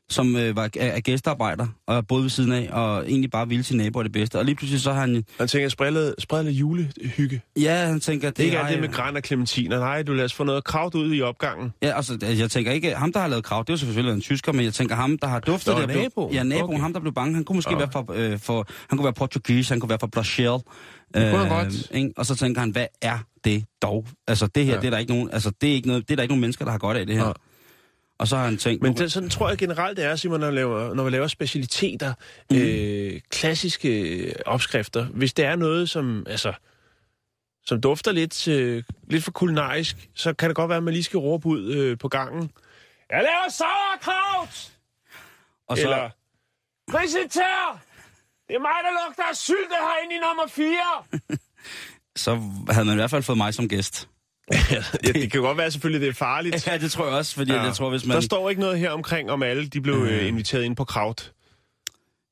som 0.10 0.36
øh, 0.36 0.56
var 0.56 0.64
er, 0.64 0.70
er 0.86 1.00
gæstearbejder 1.00 1.68
og 1.88 2.08
boede 2.08 2.24
ved 2.24 2.30
siden 2.30 2.52
af, 2.52 2.70
og 2.72 3.10
egentlig 3.10 3.32
bare 3.32 3.48
ville 3.48 3.64
sin 3.64 3.78
naboer 3.78 4.04
det 4.04 4.12
bedste. 4.12 4.40
Og 4.40 4.46
lige 4.46 4.56
pludselig 4.56 4.82
så 4.82 4.94
har 4.94 5.00
han... 5.02 5.24
Han 5.40 5.48
tænker, 5.48 5.70
spred 5.70 6.14
spred 6.20 6.44
lidt 6.44 6.56
julehygge. 6.56 7.42
Ja, 7.60 7.76
han 7.86 8.00
tænker... 8.00 8.30
Det 8.30 8.40
er 8.40 8.44
ikke 8.46 8.58
har 8.58 8.70
det 8.72 8.80
med 8.80 8.90
græn 8.90 9.16
og 9.16 9.22
clementiner. 9.26 9.80
Nej, 9.80 10.04
du 10.04 10.12
lader 10.14 10.26
os 10.26 10.34
få 10.34 10.44
noget 10.44 10.64
kraut 10.64 10.96
ud 10.96 11.14
i 11.16 11.22
opgangen. 11.22 11.74
Ja, 11.82 11.96
altså, 11.96 12.18
jeg 12.40 12.52
tænker 12.52 12.72
ikke, 12.72 12.96
ham 12.96 13.14
der 13.14 13.20
har 13.20 13.28
lavet 13.28 13.44
krav, 13.44 13.64
det 13.64 13.70
er 13.70 13.74
jo 13.74 13.78
selvfølgelig 13.78 14.14
en 14.14 14.22
tysker, 14.22 14.52
men 14.52 14.66
jeg 14.66 14.74
tænker 14.74 14.96
ham, 14.96 15.18
der 15.18 15.28
har 15.28 15.40
duftet 15.40 15.74
Nå, 15.74 15.80
der. 15.82 15.88
blev- 15.88 15.98
naboen. 16.02 16.34
Ja, 16.34 16.44
naboen, 16.44 16.64
Okay. 16.64 16.74
okay. 16.74 16.82
ham 16.82 16.94
der 16.94 17.00
blev 17.00 17.14
bange, 17.14 17.36
han 17.36 17.44
kunne 17.44 17.56
måske 17.56 17.72
Nå. 17.72 17.78
være 17.78 17.90
for, 17.92 18.14
øh, 18.16 18.40
for, 18.40 18.68
han 18.90 18.98
kunne 18.98 19.04
være 19.06 19.14
portugis, 19.14 19.70
han 19.70 19.80
kunne 19.80 19.90
være 19.90 20.00
fra 20.02 20.08
Brazil. 20.08 20.46
Det 20.46 20.62
kunne 21.14 21.46
han 21.46 21.50
godt. 21.64 21.92
ikke? 21.92 22.12
Og 22.18 22.26
så 22.26 22.36
tænker 22.36 22.62
han, 22.62 22.70
hvad 22.70 22.86
er 23.02 23.18
det 23.44 23.64
dog? 23.82 24.06
Altså, 24.28 24.48
det 24.48 24.66
her, 24.66 24.72
Ja. 24.72 24.76
ja. 24.76 24.82
det 24.82 24.88
er 24.88 24.92
der 24.92 24.98
ikke 24.98 25.12
nogen, 25.14 25.30
altså, 25.34 25.52
det 25.62 25.70
er 25.70 25.74
ikke 25.74 25.88
noget, 25.88 26.04
det 26.08 26.12
er 26.14 26.16
der 26.16 26.24
ikke 26.24 26.32
nogen 26.32 26.42
mennesker, 26.42 26.66
der 26.66 26.72
har 26.72 26.78
godt 26.80 26.98
af 26.98 27.06
det 27.06 27.16
her. 27.16 27.24
Nej. 27.24 27.34
Og 28.18 28.28
så 28.28 28.36
har 28.38 28.46
han 28.46 28.58
tænkt, 28.58 28.84
Men 28.84 28.98
det, 28.98 29.12
sådan 29.12 29.30
tror 29.30 29.50
jeg 29.50 29.58
generelt, 29.58 29.98
det 29.98 30.06
er, 30.06 30.16
Simon, 30.16 30.40
når 30.40 30.48
man 30.48 30.56
laver, 30.56 30.94
når 30.94 31.04
man 31.04 31.12
laver 31.12 31.28
specialiteter, 31.28 32.14
mm. 32.52 32.58
øh, 32.58 33.22
klassiske 33.30 34.34
opskrifter. 34.46 35.06
Hvis 35.06 35.34
det 35.34 35.46
er 35.46 35.56
noget, 35.56 35.90
som, 35.90 36.26
altså, 36.30 36.54
som 37.66 37.82
dufter 37.82 38.12
lidt, 38.12 38.48
øh, 38.48 38.84
lidt 39.08 39.24
for 39.24 39.32
kulinarisk, 39.32 40.10
så 40.14 40.34
kan 40.34 40.50
det 40.50 40.56
godt 40.56 40.70
være, 40.70 40.77
at 40.77 40.84
man 40.84 40.94
lige 40.94 41.03
skal 41.03 41.18
råbe 41.18 41.48
ud 41.48 41.74
øh, 41.74 41.98
på 41.98 42.08
gangen. 42.08 42.51
Jeg 43.10 43.22
laver 43.24 43.50
sauerkraut! 43.50 44.72
og 45.68 45.77
så, 45.77 45.84
Eller, 45.84 46.10
Prisitær! 46.92 47.82
Det 48.48 48.56
er 48.56 48.60
mig, 48.60 48.80
der 48.84 49.08
lugter 49.08 49.24
af 49.24 49.36
sylte 49.36 49.75
herinde 49.82 50.16
i 50.16 50.20
nummer 50.20 50.48
4! 50.48 51.38
så 52.24 52.42
havde 52.70 52.86
man 52.86 52.94
i 52.94 53.00
hvert 53.00 53.10
fald 53.10 53.24
fået 53.24 53.38
mig 53.38 53.53
som 53.53 53.70
gæst. 53.70 54.10
ja, 54.72 55.12
det 55.12 55.31
kan 55.31 55.42
godt 55.42 55.57
være 55.57 55.72
selvfølgelig, 55.72 56.01
det 56.01 56.10
er 56.10 56.14
farligt. 56.14 56.68
Ja, 56.68 56.77
det 56.77 56.92
tror 56.92 57.05
jeg 57.05 57.16
også, 57.16 57.36
fordi 57.36 57.51
ja. 57.51 57.62
jeg 57.62 57.74
tror, 57.74 57.90
hvis 57.90 58.05
man... 58.05 58.16
Der 58.16 58.22
står 58.22 58.50
ikke 58.50 58.62
noget 58.62 58.79
her 58.79 58.92
omkring, 58.92 59.31
om 59.31 59.44
alle 59.44 59.68
de 59.68 59.81
blev 59.81 59.96
øh, 59.96 60.27
inviteret 60.27 60.64
ind 60.64 60.75
på 60.75 60.83
kraut. 60.83 61.33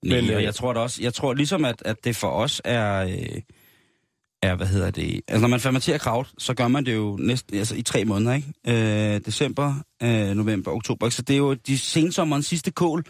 Nej, 0.03 0.15
Men, 0.15 0.25
men, 0.25 0.37
øh, 0.37 0.43
jeg 0.43 0.55
tror 0.55 0.73
da 0.73 0.79
også, 0.79 1.03
jeg 1.03 1.13
tror 1.13 1.33
ligesom, 1.33 1.65
at, 1.65 1.81
at 1.85 1.95
det 2.03 2.15
for 2.15 2.27
os 2.27 2.61
er, 2.65 3.03
øh, 3.03 3.41
er, 4.41 4.55
hvad 4.55 4.67
hedder 4.67 4.91
det, 4.91 5.21
altså 5.27 5.41
når 5.41 5.47
man 5.47 5.59
fermenterer 5.59 5.97
kraut, 5.97 6.31
så 6.37 6.53
gør 6.53 6.67
man 6.67 6.85
det 6.85 6.95
jo 6.95 7.17
næsten, 7.19 7.57
altså 7.57 7.75
i 7.75 7.81
tre 7.81 8.05
måneder, 8.05 8.33
ikke? 8.33 9.13
Øh, 9.15 9.21
december, 9.25 9.73
øh, 10.03 10.27
november, 10.29 10.71
oktober, 10.71 11.05
ikke? 11.05 11.15
så 11.15 11.21
det 11.21 11.33
er 11.33 11.37
jo 11.37 11.53
de 11.53 11.77
sensommerens 11.77 12.45
sidste 12.45 12.71
kål, 12.71 13.03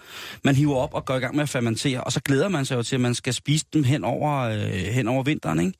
man 0.43 0.55
hiver 0.55 0.75
op 0.75 0.93
og 0.93 1.05
går 1.05 1.15
i 1.15 1.19
gang 1.19 1.35
med 1.35 1.43
at 1.43 1.49
fermentere, 1.49 2.03
og 2.03 2.11
så 2.11 2.21
glæder 2.21 2.49
man 2.49 2.65
sig 2.65 2.75
jo 2.75 2.83
til, 2.83 2.95
at 2.95 3.01
man 3.01 3.15
skal 3.15 3.33
spise 3.33 3.65
dem 3.73 3.83
hen 3.83 4.03
over, 4.03 4.39
øh, 4.39 4.71
hen 4.71 5.07
over 5.07 5.23
vinteren, 5.23 5.59
ikke? 5.59 5.73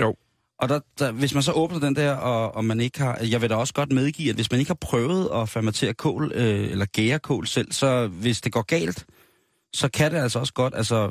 Jo. 0.00 0.14
Og 0.60 0.68
der, 0.68 0.80
der, 0.98 1.12
hvis 1.12 1.34
man 1.34 1.42
så 1.42 1.52
åbner 1.52 1.78
den 1.78 1.96
der, 1.96 2.12
og, 2.12 2.54
og 2.54 2.64
man 2.64 2.80
ikke 2.80 2.98
har... 2.98 3.18
Jeg 3.22 3.42
vil 3.42 3.50
da 3.50 3.54
også 3.54 3.74
godt 3.74 3.92
medgive, 3.92 4.30
at 4.30 4.34
hvis 4.34 4.50
man 4.50 4.60
ikke 4.60 4.68
har 4.68 4.78
prøvet 4.80 5.28
at 5.34 5.48
fermentere 5.48 5.94
kål, 5.94 6.32
øh, 6.34 6.70
eller 6.70 6.86
gære 6.86 7.18
kål 7.18 7.46
selv, 7.46 7.72
så 7.72 8.06
hvis 8.06 8.40
det 8.40 8.52
går 8.52 8.62
galt, 8.62 9.06
så 9.74 9.88
kan 9.88 10.12
det 10.12 10.18
altså 10.18 10.38
også 10.38 10.52
godt. 10.52 10.74
Altså, 10.76 11.10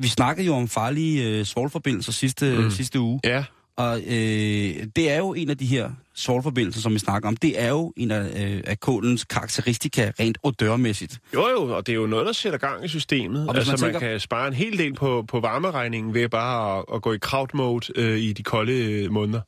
vi 0.00 0.08
snakkede 0.08 0.46
jo 0.46 0.54
om 0.54 0.68
farlige 0.68 1.28
øh, 1.28 1.44
svovlforbindelser 1.44 2.12
sidste, 2.12 2.58
mm. 2.58 2.70
sidste 2.70 3.00
uge, 3.00 3.20
Ja, 3.24 3.44
og 3.76 4.00
øh, 4.00 4.86
det 4.96 5.10
er 5.10 5.16
jo 5.18 5.34
en 5.34 5.50
af 5.50 5.58
de 5.58 5.66
her 5.66 5.90
svovlforbindelser, 6.14 6.80
som 6.80 6.94
vi 6.94 6.98
snakker 6.98 7.28
om. 7.28 7.36
Det 7.36 7.60
er 7.62 7.68
jo 7.68 7.92
en 7.96 8.10
af, 8.10 8.44
øh, 8.44 8.62
af 8.66 8.80
kålens 8.80 9.24
karakteristika 9.24 10.12
rent 10.20 10.38
odørmæssigt. 10.42 11.18
Jo, 11.34 11.48
jo, 11.48 11.76
og 11.76 11.86
det 11.86 11.92
er 11.92 11.96
jo 11.96 12.06
noget, 12.06 12.26
der 12.26 12.32
sætter 12.32 12.58
gang 12.58 12.84
i 12.84 12.88
systemet. 12.88 13.48
Og 13.48 13.56
altså, 13.56 13.72
man, 13.72 13.80
man 13.80 13.92
tænker- 13.92 14.08
kan 14.08 14.20
spare 14.20 14.48
en 14.48 14.54
hel 14.54 14.78
del 14.78 14.94
på, 14.94 15.24
på 15.28 15.40
varmeregningen 15.40 16.14
ved 16.14 16.28
bare 16.28 16.78
at, 16.78 16.84
at 16.94 17.02
gå 17.02 17.12
i 17.12 17.18
kraut-mode 17.18 17.92
øh, 17.96 18.18
i 18.18 18.32
de 18.32 18.42
kolde 18.42 18.72
øh, 18.72 19.10
måneder. 19.12 19.40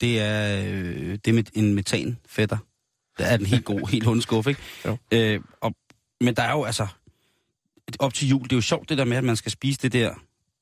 Det 0.00 0.20
er, 0.20 0.64
øh, 0.64 1.18
det 1.24 1.28
er 1.28 1.32
med 1.32 1.44
en 1.54 1.74
metanfætter. 1.74 2.58
Det 3.18 3.32
er 3.32 3.36
den 3.36 3.46
helt 3.46 3.64
god, 3.64 3.88
helt 3.92 4.04
hunde 4.04 4.22
skuffe, 4.22 4.50
ikke? 4.50 4.62
Jo. 4.86 4.96
Øh, 5.12 5.40
og, 5.60 5.74
men 6.20 6.34
der 6.34 6.42
er 6.42 6.52
jo 6.52 6.64
altså... 6.64 6.86
Op 7.98 8.14
til 8.14 8.28
jul, 8.28 8.42
det 8.42 8.52
er 8.52 8.56
jo 8.56 8.60
sjovt 8.60 8.88
det 8.88 8.98
der 8.98 9.04
med, 9.04 9.16
at 9.16 9.24
man 9.24 9.36
skal 9.36 9.52
spise 9.52 9.78
det 9.82 9.92
der 9.92 10.14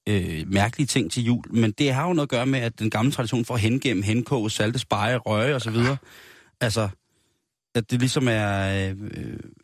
øh, 0.08 0.44
mærkelige 0.52 0.86
ting 0.86 1.12
til 1.12 1.22
jul, 1.24 1.44
men 1.50 1.70
det 1.72 1.92
har 1.92 2.06
jo 2.06 2.12
noget 2.12 2.26
at 2.26 2.30
gøre 2.30 2.46
med, 2.46 2.60
at 2.60 2.78
den 2.78 2.90
gamle 2.90 3.12
tradition 3.12 3.44
for 3.44 3.54
at 3.54 3.60
hengemme, 3.60 4.02
henkoge, 4.04 4.50
salte, 4.50 4.78
speje, 4.78 5.16
røge 5.16 5.54
og 5.54 5.60
så 5.60 5.70
videre, 5.70 5.96
altså, 6.60 6.88
at 7.74 7.90
det 7.90 7.98
ligesom 8.00 8.28
er, 8.28 8.88
øh, 8.90 8.96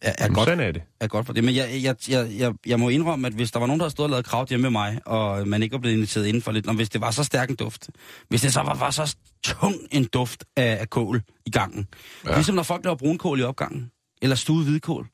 er, 0.02 0.12
er 0.18 0.28
godt 0.34 0.48
er 0.48 0.72
det. 0.72 0.82
er 1.00 1.06
godt 1.06 1.26
for 1.26 1.32
det. 1.32 1.44
Men 1.44 1.54
jeg, 1.54 1.70
jeg, 1.82 1.96
jeg, 2.08 2.30
jeg, 2.38 2.52
jeg 2.66 2.80
må 2.80 2.88
indrømme, 2.88 3.26
at 3.26 3.32
hvis 3.32 3.50
der 3.50 3.58
var 3.58 3.66
nogen, 3.66 3.80
der 3.80 3.84
havde 3.84 3.90
stået 3.92 4.04
og 4.04 4.10
lavet 4.10 4.24
kraut 4.26 4.48
hjemme 4.48 4.62
med 4.62 4.70
mig, 4.70 5.00
og 5.06 5.48
man 5.48 5.62
ikke 5.62 5.72
var 5.72 5.78
blevet 5.78 5.94
inviteret 5.96 6.26
inden 6.26 6.42
for 6.42 6.52
lidt, 6.52 6.66
og 6.66 6.74
hvis 6.74 6.88
det 6.90 7.00
var 7.00 7.10
så 7.10 7.24
stærk 7.24 7.50
en 7.50 7.56
duft, 7.56 7.90
hvis 8.28 8.40
det 8.42 8.52
så 8.52 8.60
var, 8.60 8.74
var 8.74 8.90
så 8.90 9.16
tung 9.44 9.74
en 9.90 10.04
duft 10.04 10.44
af, 10.56 10.76
af 10.80 10.90
kål 10.90 11.22
i 11.46 11.50
gangen, 11.50 11.88
ja. 12.30 12.34
ligesom 12.34 12.54
når 12.54 12.62
folk 12.62 12.84
laver 12.84 12.96
brunkål 12.96 13.40
i 13.40 13.42
opgangen, 13.42 13.90
eller 14.22 14.36
stuet 14.36 14.66
hvidkål. 14.66 15.08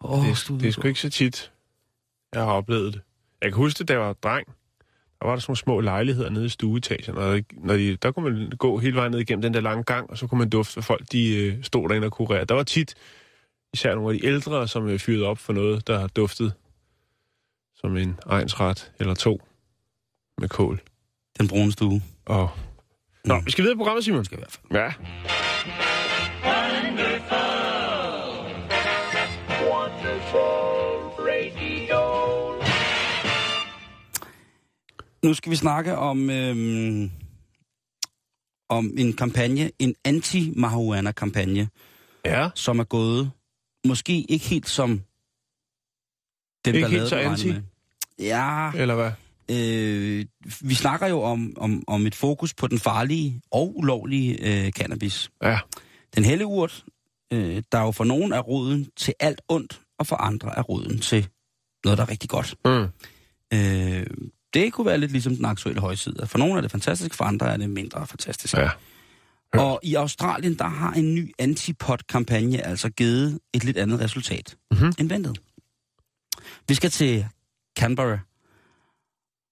Oh, 0.00 0.24
Det, 0.24 0.30
er- 0.30 0.56
det 0.60 0.68
er 0.68 0.72
sgu 0.72 0.88
ikke 0.88 1.00
så 1.00 1.10
tit, 1.10 1.52
jeg 2.34 2.42
har 2.42 2.52
oplevet 2.52 2.92
det. 2.92 3.02
Jeg 3.42 3.50
kan 3.52 3.56
huske 3.56 3.78
det, 3.78 3.88
da 3.88 3.92
jeg 3.92 4.00
var 4.02 4.12
dreng. 4.12 4.46
Der 5.22 5.28
var 5.28 5.34
der 5.34 5.40
sådan 5.40 5.50
nogle 5.50 5.58
små 5.58 5.80
lejligheder 5.80 6.30
nede 6.30 6.46
i 6.46 6.48
stueetagen, 6.48 7.14
og 7.16 7.40
når 7.52 7.74
de, 7.76 7.96
der 7.96 8.12
kunne 8.12 8.30
man 8.30 8.50
gå 8.50 8.78
hele 8.78 8.96
vejen 8.96 9.10
ned 9.10 9.20
igennem 9.20 9.42
den 9.42 9.54
der 9.54 9.60
lange 9.60 9.84
gang, 9.84 10.10
og 10.10 10.18
så 10.18 10.26
kunne 10.26 10.38
man 10.38 10.50
dufte, 10.50 10.78
at 10.78 10.84
folk 10.84 11.04
de, 11.12 11.36
øh, 11.36 11.64
stod 11.64 11.88
derinde 11.88 12.06
og 12.06 12.12
kurerede. 12.12 12.46
Der 12.46 12.54
var 12.54 12.62
tit 12.62 12.94
især 13.74 13.94
nogle 13.94 14.14
af 14.14 14.20
de 14.20 14.26
ældre, 14.26 14.68
som 14.68 14.88
øh, 14.88 14.98
fyrede 14.98 15.26
op 15.26 15.38
for 15.38 15.52
noget, 15.52 15.86
der 15.86 15.98
har 15.98 16.06
duftet 16.06 16.52
som 17.74 17.96
en 17.96 18.18
ejensret 18.30 18.92
eller 19.00 19.14
to 19.14 19.40
med 20.38 20.48
kål. 20.48 20.80
Den 21.38 21.48
brune 21.48 21.72
stue. 21.72 22.02
Og... 22.26 22.50
Nå, 23.24 23.38
Mm. 23.38 23.46
vi 23.46 23.50
skal 23.50 23.62
videre 23.62 23.74
i 23.74 23.76
programmet, 23.76 24.04
Simon. 24.04 24.24
Skal 24.24 24.38
i 24.38 24.40
hvert 24.40 24.52
fald. 24.52 24.82
Ja. 24.82 24.92
Nu 35.24 35.34
skal 35.34 35.50
vi 35.50 35.56
snakke 35.56 35.96
om, 35.96 36.30
øhm, 36.30 37.10
om 38.68 38.94
en 38.98 39.12
kampagne, 39.12 39.70
en 39.78 39.94
anti-marihuana-kampagne, 40.04 41.68
Ja. 42.24 42.50
som 42.54 42.78
er 42.78 42.84
gået 42.84 43.30
måske 43.86 44.20
ikke 44.22 44.44
helt 44.48 44.68
som 44.68 44.88
den, 46.64 46.74
Ikke 46.74 46.80
der 46.84 46.88
helt 46.88 47.08
så 47.08 47.16
anti? 47.16 47.52
med. 47.52 47.62
Ja, 48.18 48.72
Eller 48.74 48.94
hvad? 48.94 49.12
øh, 49.50 50.26
vi 50.60 50.74
snakker 50.74 51.06
jo 51.06 51.22
om, 51.22 51.52
om, 51.56 51.84
om 51.86 52.06
et 52.06 52.14
fokus 52.14 52.54
på 52.54 52.66
den 52.66 52.78
farlige 52.78 53.40
og 53.50 53.76
ulovlige 53.78 54.64
øh, 54.66 54.70
cannabis. 54.72 55.30
Ja. 55.42 55.58
Den 56.16 56.24
hellige 56.24 56.46
urt, 56.46 56.84
øh, 57.32 57.62
der 57.72 57.80
jo 57.80 57.90
for 57.92 58.04
nogen 58.04 58.32
er 58.32 58.40
roden 58.40 58.88
til 58.96 59.14
alt 59.20 59.40
ondt, 59.48 59.80
og 59.98 60.06
for 60.06 60.16
andre 60.16 60.58
er 60.58 60.62
roden 60.62 60.98
til 60.98 61.28
noget, 61.84 61.98
der 61.98 62.04
er 62.04 62.10
rigtig 62.10 62.30
godt. 62.30 62.54
Mm. 62.64 62.88
Øh, 63.58 64.06
Det 64.54 64.72
kunne 64.72 64.86
være 64.86 64.98
lidt 64.98 65.12
ligesom 65.12 65.36
den 65.36 65.44
aktuelle 65.44 65.80
højside. 65.80 66.26
For 66.26 66.38
nogle 66.38 66.56
er 66.56 66.60
det 66.60 66.70
fantastisk, 66.70 67.14
for 67.14 67.24
andre 67.24 67.52
er 67.52 67.56
det 67.56 67.70
mindre 67.70 68.06
fantastisk. 68.06 68.54
Ja. 68.54 68.70
Og 69.54 69.80
i 69.82 69.94
Australien, 69.94 70.58
der 70.58 70.64
har 70.68 70.92
en 70.92 71.14
ny 71.14 71.32
antipod-kampagne 71.38 72.66
altså 72.66 72.90
givet 72.90 73.40
et 73.52 73.64
lidt 73.64 73.76
andet 73.76 74.00
resultat 74.00 74.56
Mhm. 74.70 74.92
end 74.98 75.08
ventet. 75.08 75.38
Vi 76.68 76.74
skal 76.74 76.90
til 76.90 77.26
Canberra, 77.78 78.18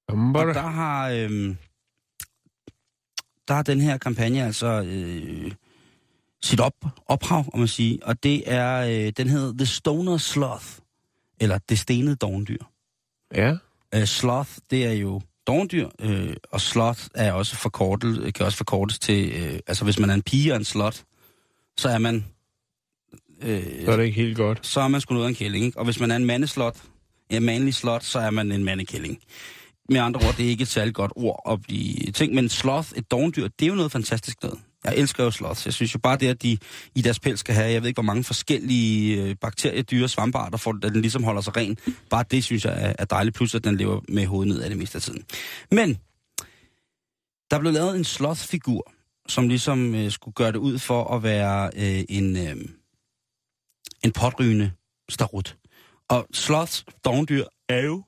og 0.08 0.14
Umber. 0.14 0.52
der 0.52 0.60
har, 0.66 1.08
øhm, 1.10 1.56
der 3.48 3.54
har 3.54 3.62
den 3.62 3.80
her 3.80 3.98
kampagne 3.98 4.44
altså 4.44 4.82
øh, 4.86 5.52
sit 6.42 6.60
op, 6.60 6.74
ophav, 7.06 7.50
om 7.52 7.58
man 7.58 7.68
sige, 7.68 7.98
og 8.06 8.22
det 8.22 8.42
er, 8.52 8.76
øh, 9.06 9.12
den 9.16 9.28
hedder 9.28 9.52
The 9.52 9.66
Stoner 9.66 10.16
Sloth, 10.18 10.66
eller 11.40 11.58
Det 11.58 11.78
Stenede 11.78 12.16
Dogendyr. 12.16 12.64
Ja. 13.34 13.56
Uh, 13.96 14.05
sloth, 14.05 14.50
det 14.70 14.87
er 14.87 14.92
jo 14.92 15.20
dogendyr, 15.46 15.88
øh, 16.00 16.35
og 16.50 16.61
sloth 16.61 17.00
er 17.14 17.33
også 17.33 17.57
forkortet, 17.57 18.35
kan 18.35 18.46
også 18.46 18.59
forkortes 18.59 18.98
til, 18.98 19.33
øh, 19.33 19.59
altså 19.66 19.85
hvis 19.85 19.98
man 19.98 20.11
er 20.11 20.14
en 20.14 20.22
pige 20.22 20.53
og 20.53 20.57
en 20.57 20.64
slot, 20.64 21.03
så 21.79 21.88
er 21.88 21.98
man, 21.98 22.24
øh, 23.42 23.85
Så 23.85 23.92
er 23.92 23.96
det 23.96 24.05
ikke 24.05 24.20
helt 24.20 24.37
godt. 24.37 24.66
så 24.66 24.81
er 24.81 24.88
man 24.88 25.00
sgu 25.00 25.14
noget 25.14 25.26
af 25.26 25.29
en 25.29 25.35
kælling, 25.35 25.64
ikke? 25.64 25.79
Og 25.79 25.85
hvis 25.85 26.00
man 26.00 26.11
er 26.11 26.16
en 26.16 26.24
mandeslot, 26.26 26.76
en 27.31 27.42
mandlig 27.42 27.74
slot, 27.74 28.05
så 28.05 28.18
er 28.18 28.31
man 28.31 28.53
en 28.53 28.64
mandekælling. 28.64 29.18
Med 29.88 30.00
andre 30.00 30.20
ord, 30.26 30.37
det 30.37 30.44
er 30.46 30.50
ikke 30.50 30.62
et 30.62 30.68
særligt 30.68 30.94
godt 30.96 31.12
ord 31.16 31.42
at 31.50 31.62
blive 31.62 32.12
ting, 32.12 32.35
men 32.35 32.48
sloth, 32.48 32.88
et 32.96 33.11
dogendyr, 33.11 33.48
det 33.48 33.64
er 33.64 33.68
jo 33.68 33.74
noget 33.74 33.92
fantastisk 33.92 34.42
noget. 34.42 34.59
Jeg 34.84 34.96
elsker 34.96 35.24
jo 35.24 35.30
sloths. 35.30 35.66
Jeg 35.66 35.74
synes 35.74 35.94
jo 35.94 35.98
bare 35.98 36.16
det, 36.16 36.28
at 36.28 36.42
de 36.42 36.58
i 36.94 37.02
deres 37.02 37.20
pels 37.20 37.40
skal 37.40 37.54
have, 37.54 37.70
jeg 37.72 37.82
ved 37.82 37.88
ikke, 37.88 37.96
hvor 37.96 38.02
mange 38.12 38.24
forskellige 38.24 39.22
øh, 39.22 39.36
bakterier, 39.40 39.82
dyre, 39.82 40.08
svampearter, 40.08 40.58
for 40.58 40.70
at 40.70 40.92
den 40.92 41.00
ligesom 41.00 41.24
holder 41.24 41.40
sig 41.40 41.56
ren. 41.56 41.78
Bare 42.10 42.24
det 42.30 42.44
synes 42.44 42.64
jeg 42.64 42.82
er, 42.82 42.92
er 42.98 43.04
dejligt, 43.04 43.36
plus 43.36 43.54
at 43.54 43.64
den 43.64 43.76
lever 43.76 44.00
med 44.08 44.26
hovedet 44.26 44.54
ned 44.54 44.62
af 44.62 44.70
det 44.70 44.78
meste 44.78 44.96
af 44.96 45.02
tiden. 45.02 45.24
Men, 45.70 45.98
der 47.50 47.58
blev 47.58 47.72
lavet 47.72 47.96
en 47.96 48.04
sloth-figur, 48.04 48.92
som 49.28 49.48
ligesom 49.48 49.94
øh, 49.94 50.10
skulle 50.10 50.34
gøre 50.34 50.52
det 50.52 50.58
ud 50.58 50.78
for 50.78 51.14
at 51.14 51.22
være 51.22 51.70
øh, 51.76 52.04
en, 52.08 52.36
øh, 52.36 52.56
en 54.04 54.12
potrygende 54.12 54.72
starut. 55.08 55.56
Og 56.08 56.26
sloths 56.32 56.84
dogndyr 57.04 57.44
er 57.68 57.80
jo 57.80 58.04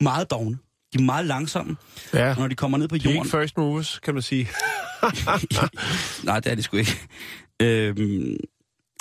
meget 0.00 0.30
dogne. 0.30 0.58
De 0.96 1.02
er 1.02 1.06
meget 1.06 1.26
langsomme, 1.26 1.76
Ja. 2.14 2.30
og 2.30 2.36
når 2.38 2.48
de 2.48 2.54
kommer 2.54 2.78
ned 2.78 2.88
på 2.88 2.96
De 2.96 3.00
er 3.00 3.04
jorden... 3.04 3.16
ikke 3.26 3.30
first 3.30 3.56
movers, 3.56 3.98
kan 3.98 4.14
man 4.14 4.22
sige. 4.22 4.48
Nej, 6.24 6.40
det 6.40 6.52
er 6.52 6.54
de 6.54 6.62
sgu 6.62 6.76
ikke. 6.76 6.98
Øhm, 7.62 8.36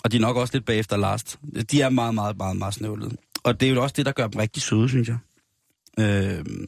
og 0.04 0.12
de 0.12 0.18
er 0.18 0.22
nok 0.22 0.38
også 0.38 0.54
lidt 0.54 0.66
bagefter 0.66 0.98
last. 0.98 1.40
De 1.72 1.82
er 1.82 1.90
meget, 1.90 2.14
meget, 2.16 2.38
meget, 2.38 2.58
meget 2.58 2.74
snøvlede. 2.74 3.12
Og 3.44 3.60
det 3.60 3.70
er 3.70 3.74
jo 3.74 3.84
også 3.84 3.94
det, 3.98 4.06
der 4.06 4.12
gør 4.12 4.28
dem 4.28 4.40
rigtig 4.40 4.64
søde, 4.64 4.90
synes 4.90 5.08
jeg. 5.10 5.18
Øhm, 6.00 6.68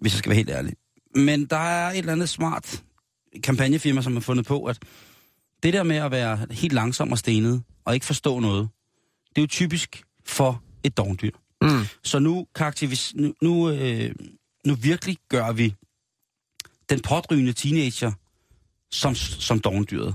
hvis 0.00 0.12
jeg 0.12 0.18
skal 0.18 0.30
være 0.30 0.36
helt 0.36 0.50
ærlig. 0.50 0.72
Men 1.14 1.44
der 1.44 1.56
er 1.56 1.90
et 1.90 1.98
eller 1.98 2.12
andet 2.12 2.28
smart 2.28 2.82
kampagnefirma, 3.42 4.02
som 4.02 4.12
har 4.12 4.20
fundet 4.20 4.46
på, 4.46 4.64
at 4.64 4.78
det 5.62 5.72
der 5.72 5.82
med 5.82 5.96
at 5.96 6.10
være 6.10 6.46
helt 6.50 6.72
langsom 6.72 7.12
og 7.12 7.18
stenet, 7.18 7.62
og 7.84 7.94
ikke 7.94 8.06
forstå 8.06 8.38
noget, 8.38 8.68
det 9.28 9.38
er 9.38 9.42
jo 9.42 9.46
typisk 9.46 10.02
for 10.26 10.62
et 10.84 10.96
dogendyr. 10.96 11.30
Mm. 11.62 11.86
Så 12.02 12.18
nu, 12.18 12.46
karakterivis, 12.54 13.14
nu, 13.14 13.34
nu, 13.42 13.70
øh, 13.70 14.14
nu 14.66 14.74
virkelig 14.74 15.18
gør 15.28 15.52
vi 15.52 15.74
den 16.90 17.00
pådrygende 17.00 17.52
teenager 17.52 18.12
som, 18.90 19.14
som 19.14 19.60
dogendyret. 19.60 20.14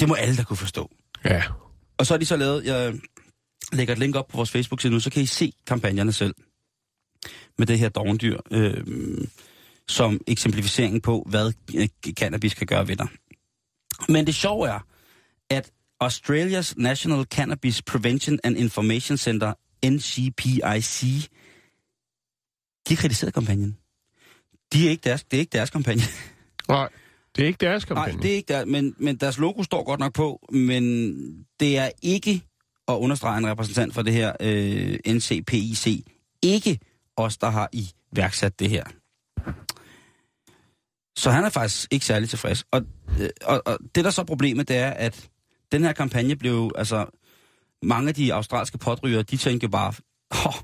Det 0.00 0.08
må 0.08 0.14
alle 0.14 0.36
der 0.36 0.44
kunne 0.44 0.56
forstå. 0.56 0.90
Ja. 1.24 1.42
Og 1.98 2.06
så 2.06 2.14
har 2.14 2.18
de 2.18 2.26
så 2.26 2.36
lavet, 2.36 2.64
jeg 2.64 2.94
lægger 3.72 3.92
et 3.92 3.98
link 3.98 4.16
op 4.16 4.28
på 4.28 4.36
vores 4.36 4.50
Facebook-side 4.50 4.92
nu, 4.92 5.00
så 5.00 5.10
kan 5.10 5.22
I 5.22 5.26
se 5.26 5.52
kampagnerne 5.66 6.12
selv 6.12 6.34
med 7.58 7.66
det 7.66 7.78
her 7.78 7.88
dogendyr, 7.88 8.38
øh, 8.50 8.84
som 9.88 10.20
eksemplificering 10.26 11.02
på, 11.02 11.26
hvad 11.28 11.52
øh, 11.76 11.88
cannabis 12.12 12.54
kan 12.54 12.66
gøre 12.66 12.88
ved 12.88 12.96
dig. 12.96 13.08
Men 14.08 14.26
det 14.26 14.34
sjove 14.34 14.68
er, 14.68 14.80
at 15.50 15.70
Australias 16.00 16.76
National 16.76 17.24
Cannabis 17.24 17.82
Prevention 17.82 18.38
and 18.44 18.56
Information 18.56 19.16
Center, 19.16 19.52
NCPIC, 19.86 21.28
de 22.88 22.94
har 22.94 22.96
kritiseret 22.96 23.34
kampagnen. 23.34 23.76
De 24.72 24.86
er 24.86 24.90
ikke 24.90 25.04
deres, 25.04 25.24
det 25.24 25.36
er 25.36 25.40
ikke 25.40 25.52
deres 25.52 25.70
kampagne. 25.70 26.02
Nej, 26.68 26.88
det 27.36 27.42
er 27.42 27.46
ikke 27.46 27.66
deres 27.66 27.88
Nej, 27.88 27.96
kampagne. 27.96 28.22
det 28.22 28.30
er 28.30 28.34
ikke 28.34 28.52
der, 28.52 28.64
men, 28.64 28.94
men 28.98 29.16
deres 29.16 29.38
logo 29.38 29.62
står 29.62 29.84
godt 29.84 30.00
nok 30.00 30.14
på, 30.14 30.48
men 30.52 31.44
det 31.60 31.78
er 31.78 31.90
ikke, 32.02 32.42
at 32.88 32.94
understrege 32.94 33.38
en 33.38 33.46
repræsentant 33.46 33.94
for 33.94 34.02
det 34.02 34.12
her 34.12 34.32
øh, 34.40 34.98
NCPIC, 35.08 36.04
ikke 36.42 36.78
os, 37.16 37.38
der 37.38 37.50
har 37.50 37.68
iværksat 37.72 38.58
det 38.60 38.70
her. 38.70 38.84
Så 41.16 41.30
han 41.30 41.44
er 41.44 41.48
faktisk 41.50 41.88
ikke 41.90 42.06
særlig 42.06 42.28
tilfreds. 42.28 42.64
Og, 42.70 42.82
øh, 43.20 43.28
og, 43.44 43.62
og 43.66 43.78
det, 43.94 44.04
der 44.04 44.10
så 44.10 44.20
er 44.20 44.24
problemet, 44.24 44.68
det 44.68 44.76
er, 44.76 44.90
at 44.90 45.28
den 45.72 45.84
her 45.84 45.92
kampagne 45.92 46.36
blev, 46.36 46.70
altså, 46.74 47.06
mange 47.82 48.08
af 48.08 48.14
de 48.14 48.34
australske 48.34 48.78
potrygere, 48.78 49.22
de 49.22 49.36
tænkte 49.36 49.64
jo 49.64 49.70
bare, 49.70 49.94
åh, 50.46 50.54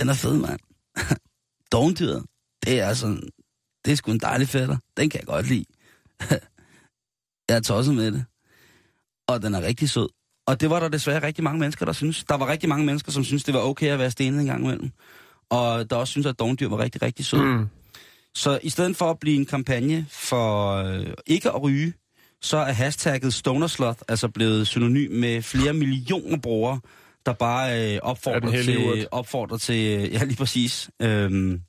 den 0.00 0.08
er 0.08 0.14
fed, 0.14 0.36
mand. 0.36 0.60
Dogendyret, 1.72 2.24
det 2.64 2.80
er 2.80 2.86
altså, 2.86 3.06
det 3.84 3.92
er 3.92 3.96
sgu 3.96 4.12
en 4.12 4.18
dejlig 4.18 4.48
fætter. 4.48 4.76
Den 4.96 5.10
kan 5.10 5.20
jeg 5.20 5.26
godt 5.26 5.48
lide. 5.48 5.64
jeg 7.48 7.56
er 7.56 7.60
tosset 7.60 7.94
med 7.94 8.12
det. 8.12 8.24
Og 9.28 9.42
den 9.42 9.54
er 9.54 9.62
rigtig 9.62 9.90
sød. 9.90 10.08
Og 10.46 10.60
det 10.60 10.70
var 10.70 10.80
der 10.80 10.88
desværre 10.88 11.22
rigtig 11.22 11.44
mange 11.44 11.60
mennesker, 11.60 11.86
der 11.86 11.92
synes. 11.92 12.24
Der 12.24 12.34
var 12.34 12.48
rigtig 12.48 12.68
mange 12.68 12.86
mennesker, 12.86 13.12
som 13.12 13.24
synes 13.24 13.44
det 13.44 13.54
var 13.54 13.60
okay 13.60 13.86
at 13.86 13.98
være 13.98 14.10
stenet 14.10 14.40
en 14.40 14.46
gang 14.46 14.64
imellem. 14.64 14.90
Og 15.50 15.90
der 15.90 15.96
også 15.96 16.10
synes, 16.10 16.26
at 16.26 16.38
dogendyr 16.38 16.68
var 16.68 16.78
rigtig, 16.78 17.02
rigtig 17.02 17.24
sød. 17.24 17.42
Mm. 17.42 17.68
Så 18.34 18.58
i 18.62 18.68
stedet 18.68 18.96
for 18.96 19.10
at 19.10 19.18
blive 19.18 19.36
en 19.36 19.46
kampagne 19.46 20.06
for 20.10 20.72
øh, 20.72 21.06
ikke 21.26 21.50
at 21.50 21.62
ryge, 21.62 21.92
så 22.44 22.56
er 22.56 22.72
hashtagget 22.72 23.34
Stonersloth 23.34 23.98
altså 24.08 24.28
blevet 24.28 24.66
synonym 24.66 25.10
med 25.10 25.42
flere 25.42 25.72
millioner 25.72 26.38
brugere, 26.38 26.80
der 27.26 27.32
bare 27.32 27.70
øh, 27.72 27.94
Er 27.94 28.00
opfordrer, 28.00 28.62
til, 28.62 29.08
opfordrer 29.10 29.56
til, 29.56 30.00
øh, 30.00 30.12
ja 30.12 30.24
lige 30.24 30.36
præcis, 30.36 30.90
øhm, 31.02 31.60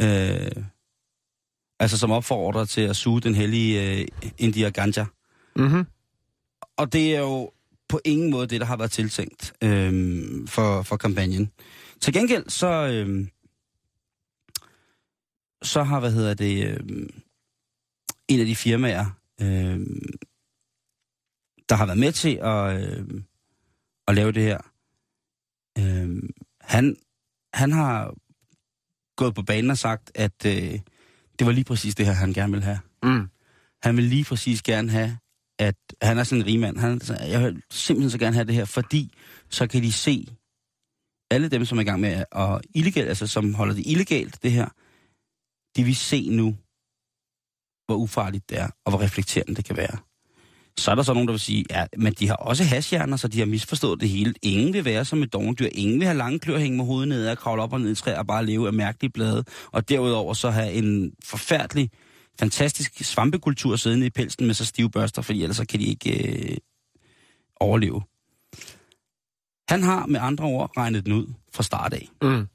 øh, 0.00 0.50
altså 1.80 1.98
som 1.98 2.10
opfordrer 2.10 2.64
til 2.64 2.80
at 2.80 2.96
suge 2.96 3.20
den 3.20 3.34
hellige 3.34 4.00
øh, 4.00 4.06
India 4.38 4.68
Ganja. 4.68 5.04
Mm-hmm. 5.56 5.86
Og 6.76 6.92
det 6.92 7.16
er 7.16 7.20
jo 7.20 7.50
på 7.88 8.00
ingen 8.04 8.30
måde 8.30 8.46
det, 8.46 8.60
der 8.60 8.66
har 8.66 8.76
været 8.76 8.90
tiltænkt 8.90 9.52
øhm, 9.62 10.46
for, 10.46 10.82
for 10.82 10.96
kampagnen. 10.96 11.50
Til 12.00 12.12
gengæld 12.12 12.48
så, 12.48 12.66
øhm, 12.66 13.28
så 15.62 15.82
har, 15.82 16.00
hvad 16.00 16.12
hedder 16.12 16.34
det, 16.34 16.66
øhm, 16.68 17.10
en 18.28 18.40
af 18.40 18.46
de 18.46 18.56
firmaer, 18.56 19.23
øhm, 19.40 20.02
der 21.68 21.74
har 21.74 21.86
været 21.86 21.98
med 21.98 22.12
til 22.12 22.34
at, 22.42 22.82
øhm, 22.82 23.24
at 24.08 24.14
lave 24.14 24.32
det 24.32 24.42
her, 24.42 24.58
øhm, 25.78 26.30
han, 26.60 26.96
han 27.54 27.72
har 27.72 28.14
gået 29.16 29.34
på 29.34 29.42
banen 29.42 29.70
og 29.70 29.78
sagt, 29.78 30.12
at 30.14 30.46
øh, 30.46 30.80
det 31.38 31.46
var 31.46 31.52
lige 31.52 31.64
præcis 31.64 31.94
det 31.94 32.06
her, 32.06 32.12
han 32.12 32.32
gerne 32.32 32.52
ville 32.52 32.64
have. 32.64 32.80
Mm. 33.02 33.28
Han 33.82 33.96
vil 33.96 34.04
lige 34.04 34.24
præcis 34.24 34.62
gerne 34.62 34.90
have, 34.90 35.18
at 35.58 35.76
han 36.02 36.18
er 36.18 36.24
sådan 36.24 36.42
en 36.42 36.46
rigmand. 36.46 36.78
Han, 36.78 37.00
jeg 37.30 37.40
vil 37.40 37.62
simpelthen 37.70 38.10
så 38.10 38.18
gerne 38.18 38.34
have 38.34 38.46
det 38.46 38.54
her, 38.54 38.64
fordi 38.64 39.14
så 39.50 39.66
kan 39.66 39.82
de 39.82 39.92
se, 39.92 40.26
alle 41.30 41.48
dem, 41.48 41.64
som 41.64 41.78
er 41.78 41.82
i 41.82 41.84
gang 41.84 42.00
med 42.00 42.24
at 42.32 42.60
illegalt, 42.74 43.08
altså 43.08 43.26
som 43.26 43.54
holder 43.54 43.74
det 43.74 43.86
illegalt, 43.86 44.42
det 44.42 44.52
her, 44.52 44.68
de 45.76 45.84
vil 45.84 45.96
se 45.96 46.28
nu, 46.30 46.56
hvor 47.86 47.96
ufarligt 47.96 48.50
det 48.50 48.58
er, 48.58 48.68
og 48.84 48.92
hvor 48.92 49.00
reflekterende 49.00 49.54
det 49.54 49.64
kan 49.64 49.76
være. 49.76 49.96
Så 50.78 50.90
er 50.90 50.94
der 50.94 51.02
så 51.02 51.12
nogen, 51.12 51.28
der 51.28 51.32
vil 51.32 51.40
sige, 51.40 51.64
ja, 51.70 51.86
men 51.96 52.12
de 52.12 52.28
har 52.28 52.34
også 52.34 52.64
hashjerner, 52.64 53.16
så 53.16 53.28
de 53.28 53.38
har 53.38 53.46
misforstået 53.46 54.00
det 54.00 54.08
hele. 54.08 54.34
Ingen 54.42 54.72
vil 54.72 54.84
være 54.84 55.04
som 55.04 55.22
et 55.22 55.32
dogendyr. 55.32 55.68
Ingen 55.72 55.98
vil 55.98 56.06
have 56.06 56.18
lange 56.18 56.38
klør 56.38 56.58
hænge 56.58 56.76
med 56.76 56.84
hovedet 56.84 57.08
ned 57.08 57.28
og 57.28 57.38
kravle 57.38 57.62
op 57.62 57.72
og 57.72 57.80
ned 57.80 57.90
i 57.90 57.94
træer 57.94 58.18
og 58.18 58.26
bare 58.26 58.46
leve 58.46 58.66
af 58.66 58.72
mærkelige 58.72 59.10
blade. 59.10 59.44
Og 59.72 59.88
derudover 59.88 60.34
så 60.34 60.50
have 60.50 60.72
en 60.72 61.12
forfærdelig, 61.24 61.90
fantastisk 62.40 63.04
svampekultur 63.04 63.76
siddende 63.76 64.06
i 64.06 64.10
pelsen 64.10 64.46
med 64.46 64.54
så 64.54 64.64
stive 64.64 64.90
børster, 64.90 65.22
fordi 65.22 65.42
ellers 65.42 65.56
så 65.56 65.66
kan 65.66 65.80
de 65.80 65.84
ikke 65.84 66.28
øh, 66.28 66.56
overleve. 67.60 68.02
Han 69.68 69.82
har 69.82 70.06
med 70.06 70.20
andre 70.22 70.44
ord 70.44 70.76
regnet 70.76 71.04
den 71.04 71.12
ud 71.12 71.26
fra 71.54 71.62
start 71.62 71.92
af. 71.94 72.08
Mm. 72.22 72.46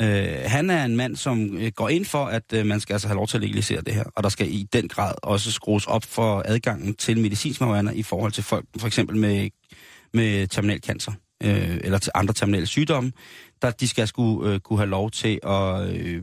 Øh, 0.00 0.36
han 0.46 0.70
er 0.70 0.84
en 0.84 0.96
mand, 0.96 1.16
som 1.16 1.56
øh, 1.56 1.72
går 1.76 1.88
ind 1.88 2.04
for, 2.04 2.24
at 2.24 2.52
øh, 2.52 2.66
man 2.66 2.80
skal 2.80 2.94
altså 2.94 3.08
have 3.08 3.16
lov 3.16 3.26
til 3.26 3.36
at 3.36 3.40
legalisere 3.40 3.80
det 3.80 3.94
her. 3.94 4.04
Og 4.16 4.22
der 4.22 4.28
skal 4.28 4.54
i 4.54 4.66
den 4.72 4.88
grad 4.88 5.14
også 5.22 5.52
skrues 5.52 5.86
op 5.86 6.04
for 6.04 6.42
adgangen 6.44 6.94
til 6.94 7.20
medicinsk 7.20 7.60
marihuana 7.60 7.90
i 7.90 8.02
forhold 8.02 8.32
til 8.32 8.44
folk, 8.44 8.64
for 8.78 8.86
eksempel 8.86 9.16
med, 9.16 9.50
med 10.14 10.46
terminal 10.46 10.80
cancer, 10.80 11.12
øh, 11.42 11.80
eller 11.84 11.98
til 11.98 12.12
andre 12.14 12.34
terminale 12.34 12.66
sygdomme, 12.66 13.12
der 13.62 13.70
de 13.70 13.88
skal 13.88 14.08
skulle 14.08 14.52
øh, 14.52 14.60
kunne 14.60 14.78
have 14.78 14.90
lov 14.90 15.10
til 15.10 15.40
at 15.42 15.88
øh, 15.88 16.22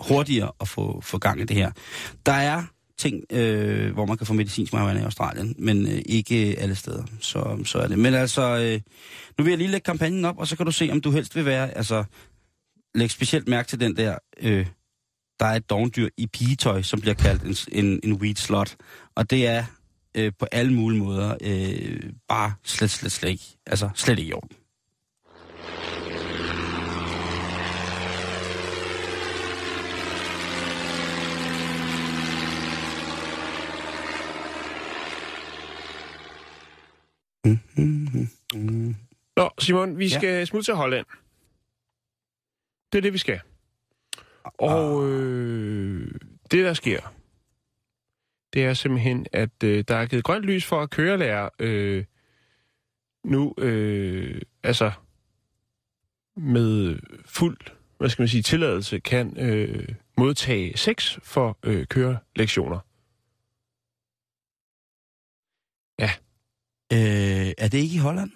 hurtigere 0.00 0.52
at 0.60 0.68
få, 0.68 1.00
få 1.00 1.18
gang 1.18 1.40
i 1.40 1.44
det 1.44 1.56
her. 1.56 1.70
Der 2.26 2.32
er 2.32 2.62
ting, 2.98 3.24
øh, 3.32 3.92
hvor 3.92 4.06
man 4.06 4.16
kan 4.16 4.26
få 4.26 4.32
medicinsk 4.32 4.72
marihuana 4.72 5.00
i 5.00 5.02
Australien, 5.02 5.54
men 5.58 5.86
øh, 5.86 6.02
ikke 6.06 6.56
alle 6.58 6.74
steder. 6.74 7.04
Så, 7.20 7.58
så 7.64 7.78
er 7.78 7.88
det. 7.88 7.98
Men 7.98 8.14
altså, 8.14 8.42
øh, 8.42 8.80
nu 9.38 9.44
vil 9.44 9.50
jeg 9.50 9.58
lige 9.58 9.70
lægge 9.70 9.84
kampagnen 9.84 10.24
op, 10.24 10.38
og 10.38 10.46
så 10.46 10.56
kan 10.56 10.66
du 10.66 10.72
se, 10.72 10.88
om 10.92 11.00
du 11.00 11.10
helst 11.10 11.36
vil 11.36 11.44
være, 11.44 11.76
altså, 11.76 12.04
læg 12.94 13.10
specielt 13.10 13.48
mærke 13.48 13.68
til 13.68 13.80
den 13.80 13.96
der, 13.96 14.18
øh, 14.40 14.66
der 15.40 15.46
er 15.46 15.54
et 15.54 15.70
dogndyr 15.70 16.08
i 16.16 16.26
pigetøj, 16.26 16.82
som 16.82 17.00
bliver 17.00 17.14
kaldt 17.14 17.42
en, 17.42 17.84
en, 17.84 18.00
en 18.02 18.12
weed 18.12 18.36
slot. 18.36 18.76
Og 19.14 19.30
det 19.30 19.46
er 19.46 19.64
øh, 20.14 20.32
på 20.38 20.46
alle 20.52 20.74
mulige 20.74 21.00
måder 21.00 21.36
øh, 21.40 22.12
bare 22.28 22.54
slet, 22.64 22.90
slet, 22.90 23.12
slet 23.12 23.30
ikke, 23.30 23.44
altså 23.66 23.90
slet 23.94 24.18
ikke 24.18 24.30
i 24.30 24.32
orden. 24.32 24.56
Nå, 39.36 39.50
Simon, 39.58 39.98
vi 39.98 40.08
skal 40.08 40.28
ja. 40.28 40.44
smutte 40.44 40.66
til 40.66 40.74
Holland. 40.74 41.06
Det 42.92 42.98
er 42.98 43.02
det, 43.02 43.12
vi 43.12 43.18
skal. 43.18 43.40
Og 44.44 45.08
øh, 45.08 46.10
det, 46.50 46.64
der 46.64 46.72
sker, 46.72 47.14
det 48.52 48.64
er 48.64 48.74
simpelthen, 48.74 49.26
at 49.32 49.62
øh, 49.64 49.84
der 49.88 49.96
er 49.96 50.06
givet 50.06 50.24
grønt 50.24 50.44
lys 50.44 50.64
for 50.64 50.82
at 50.82 50.90
kørelærer 50.90 51.48
øh, 51.58 52.04
nu, 53.24 53.54
øh, 53.58 54.42
altså 54.62 54.92
med 56.36 56.98
fuld, 57.26 57.58
hvad 57.98 58.08
skal 58.08 58.22
man 58.22 58.28
sige, 58.28 58.42
tilladelse, 58.42 58.98
kan 58.98 59.36
øh, 59.40 59.88
modtage 60.18 60.76
sex 60.76 61.18
for 61.22 61.58
øh, 61.62 61.86
kørelektioner. 61.86 62.78
Øh, 66.92 67.52
er 67.58 67.68
det 67.68 67.78
ikke 67.78 67.94
i 67.94 67.98
Holland? 67.98 68.30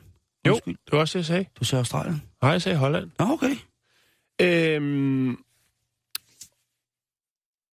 Jo, 0.47 0.53
Undskyld. 0.53 0.77
det 0.85 0.93
var 0.93 0.99
også 0.99 1.19
det, 1.19 1.23
jeg 1.23 1.27
sagde. 1.27 1.45
Du 1.61 1.65
sagde 1.65 1.81
Australien? 1.81 2.23
Nej, 2.43 2.51
jeg 2.51 2.63
sagde 2.63 2.79
Holland. 2.79 3.11
Nå, 3.19 3.25
okay. 3.25 3.57
Øhm, 4.41 5.37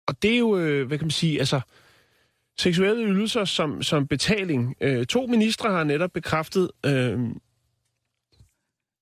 og 0.09 0.23
det 0.23 0.35
er 0.35 0.39
jo, 0.39 0.59
øh, 0.59 0.87
hvad 0.87 0.99
kan 0.99 1.05
man 1.05 1.11
sige, 1.11 1.39
altså, 1.39 1.61
seksuelle 2.59 3.07
ydelser 3.07 3.45
som, 3.45 3.83
som 3.83 4.07
betaling. 4.07 4.75
Øh, 4.81 5.07
to 5.07 5.27
ministre 5.27 5.71
har 5.71 5.85
netop 5.85 6.11
bekræftet, 6.13 6.71
øh, 6.87 7.19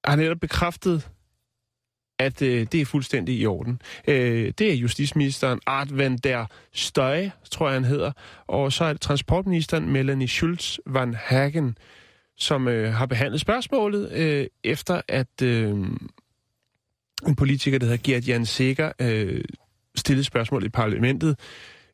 har 0.05 0.17
netop 0.17 0.41
bekræftet, 0.41 1.11
at 2.19 2.43
øh, 2.43 2.67
det 2.73 2.81
er 2.81 2.85
fuldstændig 2.85 3.39
i 3.39 3.47
orden. 3.47 3.81
Øh, 4.09 4.53
det 4.59 4.71
er 4.71 4.75
justitsministeren 4.75 5.61
Art 5.67 5.99
van 5.99 6.17
der 6.17 6.47
Støje, 6.73 7.33
tror 7.51 7.67
jeg 7.67 7.75
han 7.75 7.85
hedder, 7.85 8.13
og 8.47 8.73
så 8.73 8.85
er 8.85 8.93
det 8.93 9.01
transportministeren 9.01 9.91
Melanie 9.91 10.29
Schulz 10.29 10.79
van 10.87 11.15
Hagen, 11.15 11.79
som 12.37 12.69
øh, 12.69 12.93
har 12.93 13.07
behandlet 13.07 13.41
spørgsmålet, 13.41 14.13
øh, 14.13 14.47
efter 14.65 15.01
at 15.09 15.43
øh, 15.43 15.87
en 17.29 17.37
politiker, 17.37 17.79
der 17.79 17.87
hedder 17.87 18.03
Gert 18.03 18.29
Jan 18.29 18.47
Sikker, 18.47 18.93
øh, 19.01 19.45
stillede 19.95 20.25
spørgsmål 20.25 20.65
i 20.65 20.69
parlamentet 20.69 21.39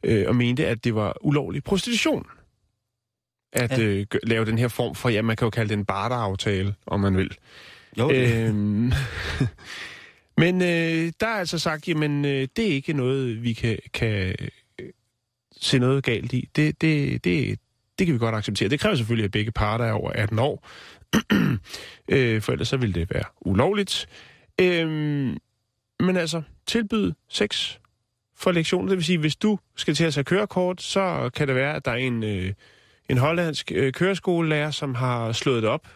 øh, 0.02 0.24
og 0.28 0.36
mente, 0.36 0.66
at 0.66 0.84
det 0.84 0.94
var 0.94 1.16
ulovlig 1.20 1.64
prostitution 1.64 2.26
at 3.52 3.78
Ja. 3.78 3.84
øh, 3.84 4.06
lave 4.22 4.44
den 4.44 4.58
her 4.58 4.68
form 4.68 4.94
for, 4.94 5.08
ja, 5.08 5.22
man 5.22 5.36
kan 5.36 5.46
jo 5.46 5.50
kalde 5.50 5.68
det 5.68 5.78
en 5.78 5.84
barteraftale, 5.84 6.74
om 6.86 7.00
man 7.00 7.16
vil. 7.16 7.36
Jo, 7.98 8.10
øh, 8.12 8.46
Øhm, 8.48 8.92
men 10.42 10.62
øh, 10.62 11.12
der 11.20 11.26
er 11.26 11.38
altså 11.38 11.58
sagt, 11.58 11.88
jamen 11.88 12.24
øh, 12.24 12.48
det 12.56 12.66
er 12.70 12.72
ikke 12.74 12.92
noget, 12.92 13.42
vi 13.42 13.52
kan, 13.52 13.78
kan 13.94 14.34
øh, 14.80 14.88
se 15.60 15.78
noget 15.78 16.04
galt 16.04 16.32
i. 16.32 16.48
Det, 16.56 16.80
det, 16.80 17.24
det, 17.24 17.58
det 17.98 18.06
kan 18.06 18.14
vi 18.14 18.18
godt 18.18 18.34
acceptere. 18.34 18.68
Det 18.68 18.80
kræver 18.80 18.96
selvfølgelig, 18.96 19.24
at 19.24 19.30
begge 19.30 19.52
parter 19.52 19.84
er 19.84 19.92
over 19.92 20.10
18 20.10 20.38
år, 20.38 20.68
øh, 22.08 22.42
for 22.42 22.52
ellers 22.52 22.68
så 22.68 22.76
ville 22.76 22.94
det 22.94 23.14
være 23.14 23.24
ulovligt. 23.40 24.06
Øhm, 24.62 25.36
men 26.00 26.16
altså, 26.16 26.42
tilbyde 26.66 27.14
sex 27.28 27.76
for 28.36 28.52
lektioner, 28.52 28.88
det 28.88 28.96
vil 28.96 29.04
sige, 29.04 29.18
hvis 29.18 29.36
du 29.36 29.58
skal 29.76 29.94
til 29.94 30.04
at 30.04 30.14
tage 30.14 30.24
kørekort, 30.24 30.82
så 30.82 31.30
kan 31.34 31.48
det 31.48 31.56
være, 31.56 31.74
at 31.76 31.84
der 31.84 31.90
er 31.90 31.96
en, 31.96 32.22
øh, 32.22 32.52
en 33.08 33.18
hollandsk 33.18 33.72
øh, 33.74 33.92
køreskolelærer, 33.92 34.70
som 34.70 34.94
har 34.94 35.32
slået 35.32 35.62
det 35.62 35.70
op 35.70 35.88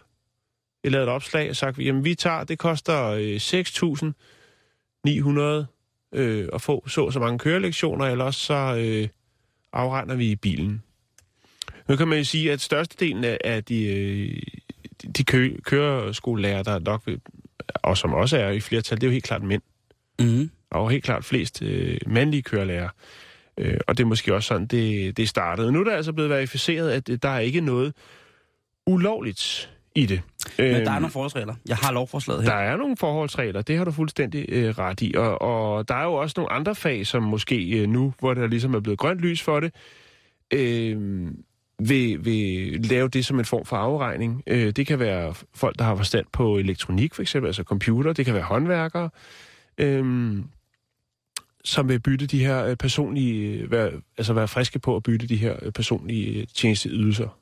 lavet 0.90 1.02
et 1.02 1.08
opslag 1.08 1.50
og 1.50 1.56
sagt, 1.56 1.78
jamen 1.78 2.04
vi 2.04 2.14
tager, 2.14 2.44
det 2.44 2.58
koster 2.58 3.04
øh, 3.04 3.36
6.900 3.36 6.18
øh, 6.18 6.48
at 6.52 6.62
få 6.62 6.88
så 6.88 7.10
så 7.10 7.18
mange 7.20 7.38
kørelektioner, 7.38 8.04
eller 8.06 8.24
også 8.24 8.40
så 8.40 8.76
øh, 8.78 9.08
afregner 9.72 10.14
vi 10.14 10.30
i 10.30 10.36
bilen. 10.36 10.82
Nu 11.88 11.96
kan 11.96 12.08
man 12.08 12.18
jo 12.18 12.24
sige, 12.24 12.52
at 12.52 12.60
størstedelen 12.60 13.24
af, 13.44 13.64
de, 13.64 13.84
øh, 13.86 14.42
de- 15.02 15.12
de 15.12 15.24
kø, 15.24 15.56
køreskolelærer, 15.64 16.62
der 16.62 16.78
nok 16.78 17.02
vil, 17.06 17.20
og 17.74 17.96
som 17.96 18.14
også 18.14 18.38
er 18.38 18.50
i 18.50 18.60
flertal, 18.60 18.96
det 18.96 19.02
er 19.02 19.06
jo 19.08 19.12
helt 19.12 19.24
klart 19.24 19.42
mænd. 19.42 19.62
er 20.72 20.78
jo 20.78 20.88
helt 20.88 21.04
klart 21.04 21.24
flest 21.24 21.62
øh, 21.62 21.98
mandlige 22.06 22.42
kørelærer. 22.42 22.88
Øh, 23.58 23.76
og 23.88 23.98
det 23.98 24.04
er 24.04 24.08
måske 24.08 24.34
også 24.34 24.46
sådan, 24.48 24.66
det, 24.66 25.16
det 25.16 25.28
startede. 25.28 25.72
Nu 25.72 25.80
er 25.80 25.84
der 25.84 25.96
altså 25.96 26.12
blevet 26.12 26.30
verificeret, 26.30 26.90
at 26.90 27.08
øh, 27.08 27.18
der 27.22 27.28
er 27.28 27.38
ikke 27.38 27.60
noget 27.60 27.94
ulovligt 28.86 29.72
i 29.94 30.06
det. 30.06 30.20
Men 30.58 30.66
der 30.66 30.74
er 30.74 30.80
Øhm, 30.80 30.84
nogle 31.02 31.10
forholdsregler. 31.12 31.54
Jeg 31.68 31.76
har 31.76 31.92
lovforslaget 31.92 32.42
her. 32.42 32.50
der 32.50 32.56
er 32.56 32.76
nogle 32.76 32.96
forholdsregler, 32.96 33.62
det 33.62 33.76
har 33.78 33.84
du 33.84 33.90
fuldstændig 33.90 34.44
øh, 34.48 34.78
ret 34.78 35.00
i. 35.02 35.14
Og, 35.16 35.42
og 35.42 35.88
der 35.88 35.94
er 35.94 36.04
jo 36.04 36.14
også 36.14 36.34
nogle 36.36 36.52
andre 36.52 36.74
fag, 36.74 37.06
som 37.06 37.22
måske 37.22 37.78
øh, 37.80 37.88
nu, 37.88 38.14
hvor 38.18 38.34
der 38.34 38.46
ligesom 38.46 38.74
er 38.74 38.80
blevet 38.80 38.98
grønt 38.98 39.20
lys 39.20 39.42
for 39.42 39.60
det, 39.60 39.74
øh, 40.52 41.26
vil, 41.78 42.24
vil 42.24 42.80
lave 42.80 43.08
det 43.08 43.26
som 43.26 43.38
en 43.38 43.44
form 43.44 43.64
for 43.64 43.76
afregning. 43.76 44.42
Øh, 44.46 44.72
det 44.72 44.86
kan 44.86 44.98
være 44.98 45.34
folk, 45.54 45.78
der 45.78 45.84
har 45.84 45.96
forstand 45.96 46.26
på 46.32 46.58
elektronik, 46.58 47.14
for 47.14 47.22
eksempel, 47.22 47.48
altså 47.48 47.62
computer. 47.62 48.12
Det 48.12 48.24
kan 48.24 48.34
være 48.34 48.42
håndværkere, 48.42 49.10
øh, 49.78 50.36
som 51.64 51.88
vil 51.88 52.00
bytte 52.00 52.26
de 52.26 52.38
her 52.38 52.64
øh, 52.64 52.76
personlige, 52.76 53.58
øh, 53.58 53.70
være, 53.70 53.92
altså 54.18 54.32
være 54.32 54.48
friske 54.48 54.78
på 54.78 54.96
at 54.96 55.02
bytte 55.02 55.26
de 55.26 55.36
her 55.36 55.56
øh, 55.62 55.72
personlige 55.72 56.46
tjenesteydelser. 56.46 57.38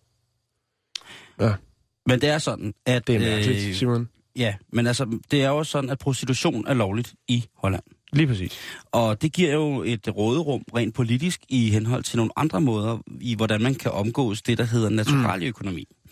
Men 2.06 2.20
det 2.20 2.28
er 2.28 2.38
sådan, 2.38 2.74
at... 2.86 3.06
Det 3.06 3.14
er 3.14 3.20
mærkeligt, 3.20 3.68
øh, 3.68 3.74
Simon. 3.74 4.08
Ja, 4.36 4.54
men 4.72 4.86
altså, 4.86 5.18
det 5.30 5.42
er 5.42 5.48
jo 5.48 5.64
sådan, 5.64 5.90
at 5.90 5.98
prostitution 5.98 6.66
er 6.66 6.74
lovligt 6.74 7.14
i 7.28 7.44
Holland. 7.54 7.82
Lige 8.14 8.26
præcis. 8.26 8.52
Og 8.92 9.22
det 9.22 9.32
giver 9.32 9.52
jo 9.52 9.82
et 9.82 10.08
råderum 10.16 10.62
rent 10.76 10.94
politisk 10.94 11.40
i 11.48 11.70
henhold 11.70 12.02
til 12.02 12.16
nogle 12.16 12.32
andre 12.36 12.60
måder, 12.60 12.98
i 13.20 13.34
hvordan 13.34 13.62
man 13.62 13.74
kan 13.74 13.90
omgås 13.90 14.42
det, 14.42 14.58
der 14.58 14.64
hedder 14.64 14.88
naturaløkonomi. 14.88 15.88
Mm. 15.90 16.10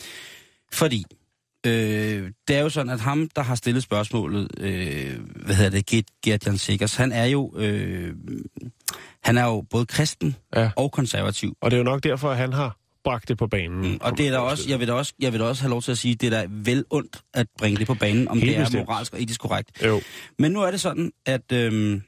Fordi 0.72 1.04
øh, 1.66 2.30
det 2.48 2.56
er 2.56 2.60
jo 2.60 2.68
sådan, 2.68 2.92
at 2.92 3.00
ham, 3.00 3.28
der 3.36 3.42
har 3.42 3.54
stillet 3.54 3.82
spørgsmålet, 3.82 4.48
øh, 4.58 5.20
hvad 5.44 5.54
hedder 5.54 5.70
det, 5.70 5.86
Gert, 5.86 6.04
Gert 6.24 6.46
Jan 6.46 6.58
Sikkers, 6.58 6.94
han 6.96 7.12
er 7.12 7.24
jo, 7.24 7.52
øh, 7.56 8.14
han 9.24 9.38
er 9.38 9.44
jo 9.44 9.60
både 9.70 9.86
kristen 9.86 10.36
Ja. 10.56 10.70
og 10.76 10.92
konservativ. 10.92 11.56
Og 11.60 11.70
det 11.70 11.76
er 11.76 11.78
jo 11.78 11.84
nok 11.84 12.02
derfor, 12.04 12.30
at 12.30 12.36
han 12.36 12.52
har 12.52 12.76
bragt 13.04 13.28
det 13.28 13.38
på 13.38 13.46
banen. 13.46 13.90
Mm, 13.90 13.98
og 14.00 14.18
det 14.18 14.26
er 14.26 14.30
der 14.30 14.38
også, 14.38 14.64
jeg 14.68 14.80
vil 14.80 14.88
da 14.88 14.92
også, 14.92 15.12
jeg 15.20 15.32
vil 15.32 15.40
da 15.40 15.44
også 15.44 15.62
have 15.62 15.70
lov 15.70 15.82
til 15.82 15.90
at 15.92 15.98
sige, 15.98 16.14
det 16.14 16.26
er 16.26 16.30
da 16.40 16.46
vel 16.50 16.84
ondt 16.90 17.20
at 17.34 17.46
bringe 17.58 17.78
det 17.78 17.86
på 17.86 17.94
banen, 17.94 18.28
om 18.28 18.38
Helt 18.38 18.48
det 18.50 18.56
er 18.56 18.64
bestemt. 18.64 18.86
moralsk 18.88 19.12
og 19.14 19.22
etisk 19.22 19.40
korrekt. 19.40 19.84
Jo. 19.84 20.00
Men 20.38 20.52
nu 20.52 20.62
er 20.62 20.70
det 20.70 20.80
sådan, 20.80 21.12
at 21.26 21.52
øhm, 21.52 22.02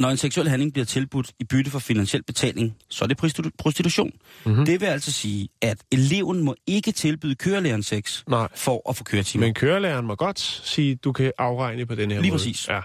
når 0.00 0.08
en 0.10 0.16
seksuel 0.16 0.48
handling 0.48 0.72
bliver 0.72 0.84
tilbudt 0.86 1.32
i 1.40 1.44
bytte 1.44 1.70
for 1.70 1.78
finansiel 1.78 2.22
betaling, 2.22 2.74
så 2.90 3.04
er 3.04 3.08
det 3.08 3.24
prostitu- 3.24 3.50
prostitution. 3.58 4.06
Mhm. 4.06 4.50
Mm-hmm. 4.52 4.66
Det 4.66 4.80
vil 4.80 4.86
altså 4.86 5.12
sige, 5.12 5.48
at 5.62 5.78
eleven 5.92 6.42
må 6.44 6.54
ikke 6.66 6.92
tilbyde 6.92 7.34
kørelæreren 7.34 7.82
sex 7.82 8.22
Nej. 8.28 8.48
for 8.54 8.90
at 8.90 8.96
få 8.96 9.04
køretimer. 9.04 9.46
Men 9.46 9.54
kørelæreren 9.54 10.06
må 10.06 10.14
godt 10.14 10.40
sige, 10.64 10.94
du 10.94 11.12
kan 11.12 11.32
afregne 11.38 11.86
på 11.86 11.94
den 11.94 12.10
her 12.10 12.20
Lige 12.20 12.30
måde. 12.30 12.38
præcis. 12.38 12.68
Ja. 12.68 12.76
øh, 12.76 12.82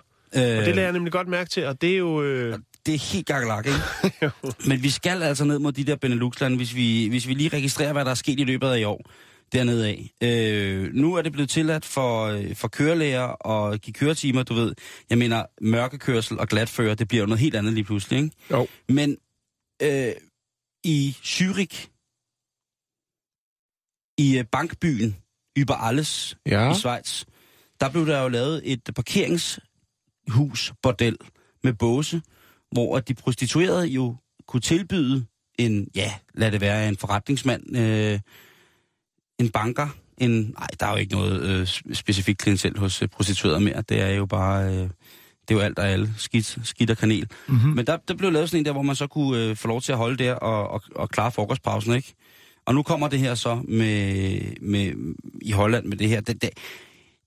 Og 0.60 0.66
det 0.66 0.76
lader 0.76 0.82
jeg 0.82 0.92
nemlig 0.94 1.12
godt 1.12 1.28
mærke 1.28 1.50
til, 1.50 1.66
og 1.66 1.82
det 1.82 1.94
er 1.94 1.98
jo... 1.98 2.24
Øh, 2.24 2.58
det 2.89 2.95
er 2.95 3.13
helt 3.13 3.25
gakkelak, 3.28 3.65
ikke? 3.65 3.80
Men 4.69 4.84
vi 4.84 4.89
skal 4.89 5.23
altså 5.23 5.45
ned 5.45 5.60
mod 5.60 5.71
de 5.71 5.84
der 5.84 5.95
Benelux-lande, 5.95 6.58
hvis 6.58 6.75
vi, 6.75 7.08
hvis 7.08 7.28
vi 7.28 7.34
lige 7.34 7.49
registrerer, 7.49 7.93
hvad 7.93 8.06
der 8.06 8.12
er 8.12 8.15
sket 8.15 8.39
i 8.39 8.43
løbet 8.43 8.67
af 8.67 8.80
i 8.80 8.84
år 8.84 9.02
dernede 9.52 9.88
af. 9.88 10.12
Øh, 10.23 10.93
nu 10.93 11.13
er 11.15 11.21
det 11.21 11.32
blevet 11.32 11.49
tilladt 11.49 11.86
for, 11.86 12.25
øh, 12.25 12.56
for 12.56 12.67
kørelæger 12.67 13.47
at 13.47 13.82
give 13.82 13.93
køretimer, 13.93 14.43
du 14.43 14.54
ved. 14.54 14.73
Jeg 15.10 15.17
mener, 15.17 15.45
mørkekørsel 15.62 16.39
og 16.39 16.47
glatfører, 16.47 16.95
det 16.95 17.08
bliver 17.08 17.21
jo 17.21 17.25
noget 17.25 17.39
helt 17.39 17.56
andet 17.56 17.73
lige 17.73 17.84
pludselig, 17.84 18.17
ikke? 18.23 18.36
jo. 18.52 18.67
Men 18.89 19.17
øh, 19.82 20.12
i 20.84 21.15
Zürich, 21.23 21.88
i 24.17 24.38
øh, 24.38 24.45
bankbyen 24.52 25.15
Überalles 25.60 26.36
Ja. 26.45 26.71
i 26.71 26.75
Schweiz, 26.75 27.23
der 27.80 27.89
blev 27.89 28.08
der 28.08 28.21
jo 28.21 28.28
lavet 28.28 28.62
et 28.71 28.89
parkeringshus, 28.95 30.73
bordel, 30.84 31.17
med 31.63 31.73
båse, 31.73 32.21
hvor 32.72 33.00
de 33.00 33.14
prostituerede 33.14 33.88
jo 33.88 34.16
kunne 34.48 34.62
tilbyde 34.62 35.26
en, 35.60 35.88
ja, 35.96 36.14
lad 36.34 36.52
det 36.52 36.62
være 36.62 36.88
en 36.88 36.98
forretningsmand, 36.98 37.78
øh, 37.78 38.20
en 39.40 39.50
banker, 39.50 39.88
en, 40.18 40.32
nej, 40.32 40.68
der 40.80 40.86
er 40.86 40.92
jo 40.92 40.98
ikke 40.98 41.14
noget 41.14 41.42
øh, 41.42 41.68
specifikt 41.96 42.40
klientel 42.40 42.78
hos 42.78 43.02
øh, 43.02 43.08
prostituerede 43.08 43.60
mere, 43.60 43.84
det 43.90 44.02
er 44.02 44.10
jo 44.10 44.26
bare, 44.26 44.66
øh, 44.66 44.90
det 45.50 45.56
er 45.56 45.56
jo 45.56 45.60
alt 45.60 45.80
og 45.80 45.90
alle. 45.90 46.14
Skidt, 46.18 46.58
skidt 46.64 46.90
og 46.90 46.98
kanel. 46.98 47.28
Mm-hmm. 47.48 47.72
Men 47.72 47.88
der, 47.88 47.98
der 48.08 48.14
blev 48.14 48.32
lavet 48.32 48.50
sådan 48.50 48.60
en 48.60 48.66
der, 48.66 48.72
hvor 48.72 48.82
man 48.82 48.96
så 48.96 49.08
kunne 49.08 49.44
øh, 49.44 49.56
få 49.56 49.68
lov 49.68 49.82
til 49.82 49.92
at 49.92 49.98
holde 49.98 50.24
der 50.24 50.34
og, 50.34 50.68
og, 50.70 50.82
og 50.96 51.10
klare 51.10 51.32
frokostpausen, 51.32 51.94
ikke? 51.94 52.14
Og 52.66 52.76
nu 52.76 52.84
kommer 52.84 53.08
det 53.08 53.20
her 53.20 53.36
så 53.36 53.62
med, 53.68 54.42
med, 54.62 55.16
i 55.42 55.52
Holland 55.52 55.86
med 55.86 55.98
det 55.98 56.10
her. 56.10 56.22
Det, 56.22 56.42
det, 56.42 56.50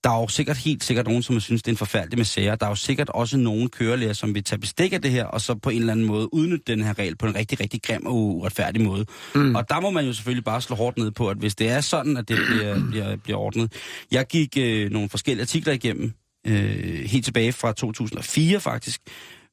der 0.05 0.11
er 0.11 0.21
jo 0.21 0.29
sikkert 0.29 0.57
helt 0.57 0.85
sikkert 0.85 1.07
nogen, 1.07 1.23
som 1.23 1.41
synes, 1.41 1.62
det 1.62 1.69
er 1.69 1.73
en 1.73 1.77
forfærdelig 1.77 2.19
med 2.19 2.25
sager. 2.25 2.55
Der 2.55 2.67
er 2.67 2.71
jo 2.71 2.75
sikkert 2.75 3.09
også 3.09 3.37
nogen 3.37 3.69
kørelærer, 3.69 4.12
som 4.12 4.35
vil 4.35 4.45
tage 4.45 4.59
bestik 4.59 4.93
af 4.93 5.03
det 5.03 5.11
her, 5.11 5.25
og 5.25 5.41
så 5.41 5.55
på 5.55 5.71
en 5.71 5.81
eller 5.81 5.93
anden 5.93 6.07
måde 6.07 6.35
udnytte 6.35 6.65
den 6.67 6.83
her 6.83 6.99
regel 6.99 7.17
på 7.17 7.27
en 7.27 7.35
rigtig, 7.35 7.61
rigtig 7.61 7.83
grim 7.83 8.07
og 8.07 8.15
uretfærdig 8.15 8.83
måde. 8.83 9.07
Mm. 9.35 9.55
Og 9.55 9.69
der 9.69 9.81
må 9.81 9.91
man 9.91 10.07
jo 10.07 10.12
selvfølgelig 10.12 10.45
bare 10.45 10.61
slå 10.61 10.77
hårdt 10.77 10.99
ned 10.99 11.11
på, 11.11 11.29
at 11.29 11.37
hvis 11.37 11.55
det 11.55 11.69
er 11.69 11.81
sådan, 11.81 12.17
at 12.17 12.29
det 12.29 12.38
bliver, 12.51 12.81
bliver, 12.91 13.17
bliver 13.17 13.38
ordnet. 13.38 13.73
Jeg 14.12 14.27
gik 14.27 14.57
øh, 14.59 14.91
nogle 14.91 15.09
forskellige 15.09 15.43
artikler 15.43 15.73
igennem, 15.73 16.12
øh, 16.47 17.05
helt 17.05 17.25
tilbage 17.25 17.53
fra 17.53 17.73
2004 17.73 18.61
faktisk, 18.61 19.01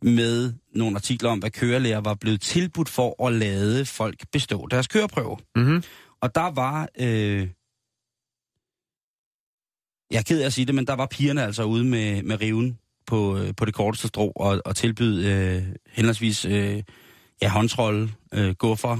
med 0.01 0.53
nogle 0.75 0.95
artikler 0.95 1.29
om, 1.29 1.39
hvad 1.39 1.49
kørelærer 1.49 2.01
var 2.01 2.13
blevet 2.13 2.41
tilbudt 2.41 2.89
for 2.89 3.27
at 3.27 3.33
lade 3.33 3.85
folk 3.85 4.15
bestå 4.31 4.67
deres 4.71 4.88
køreprøve. 4.88 5.38
Mm-hmm. 5.55 5.83
Og 6.21 6.35
der 6.35 6.51
var... 6.55 6.88
Øh, 6.99 7.47
jeg 10.11 10.17
er 10.17 10.23
ked 10.23 10.41
af 10.41 10.45
at 10.45 10.53
sige 10.53 10.65
det, 10.65 10.75
men 10.75 10.87
der 10.87 10.93
var 10.93 11.05
pigerne 11.05 11.43
altså 11.43 11.63
ude 11.63 11.83
med, 11.83 12.23
med 12.23 12.41
riven 12.41 12.79
på, 13.05 13.37
øh, 13.37 13.55
på 13.55 13.65
det 13.65 13.73
korteste 13.73 14.07
strå 14.07 14.31
og, 14.35 14.61
og 14.65 14.75
tilbyde 14.75 15.31
øh, 15.31 15.63
henholdsvis 15.87 16.45
øh, 16.45 16.83
ja, 17.41 17.49
håndtrolde, 17.49 18.11
øh, 18.33 18.55
guffer, 18.55 18.97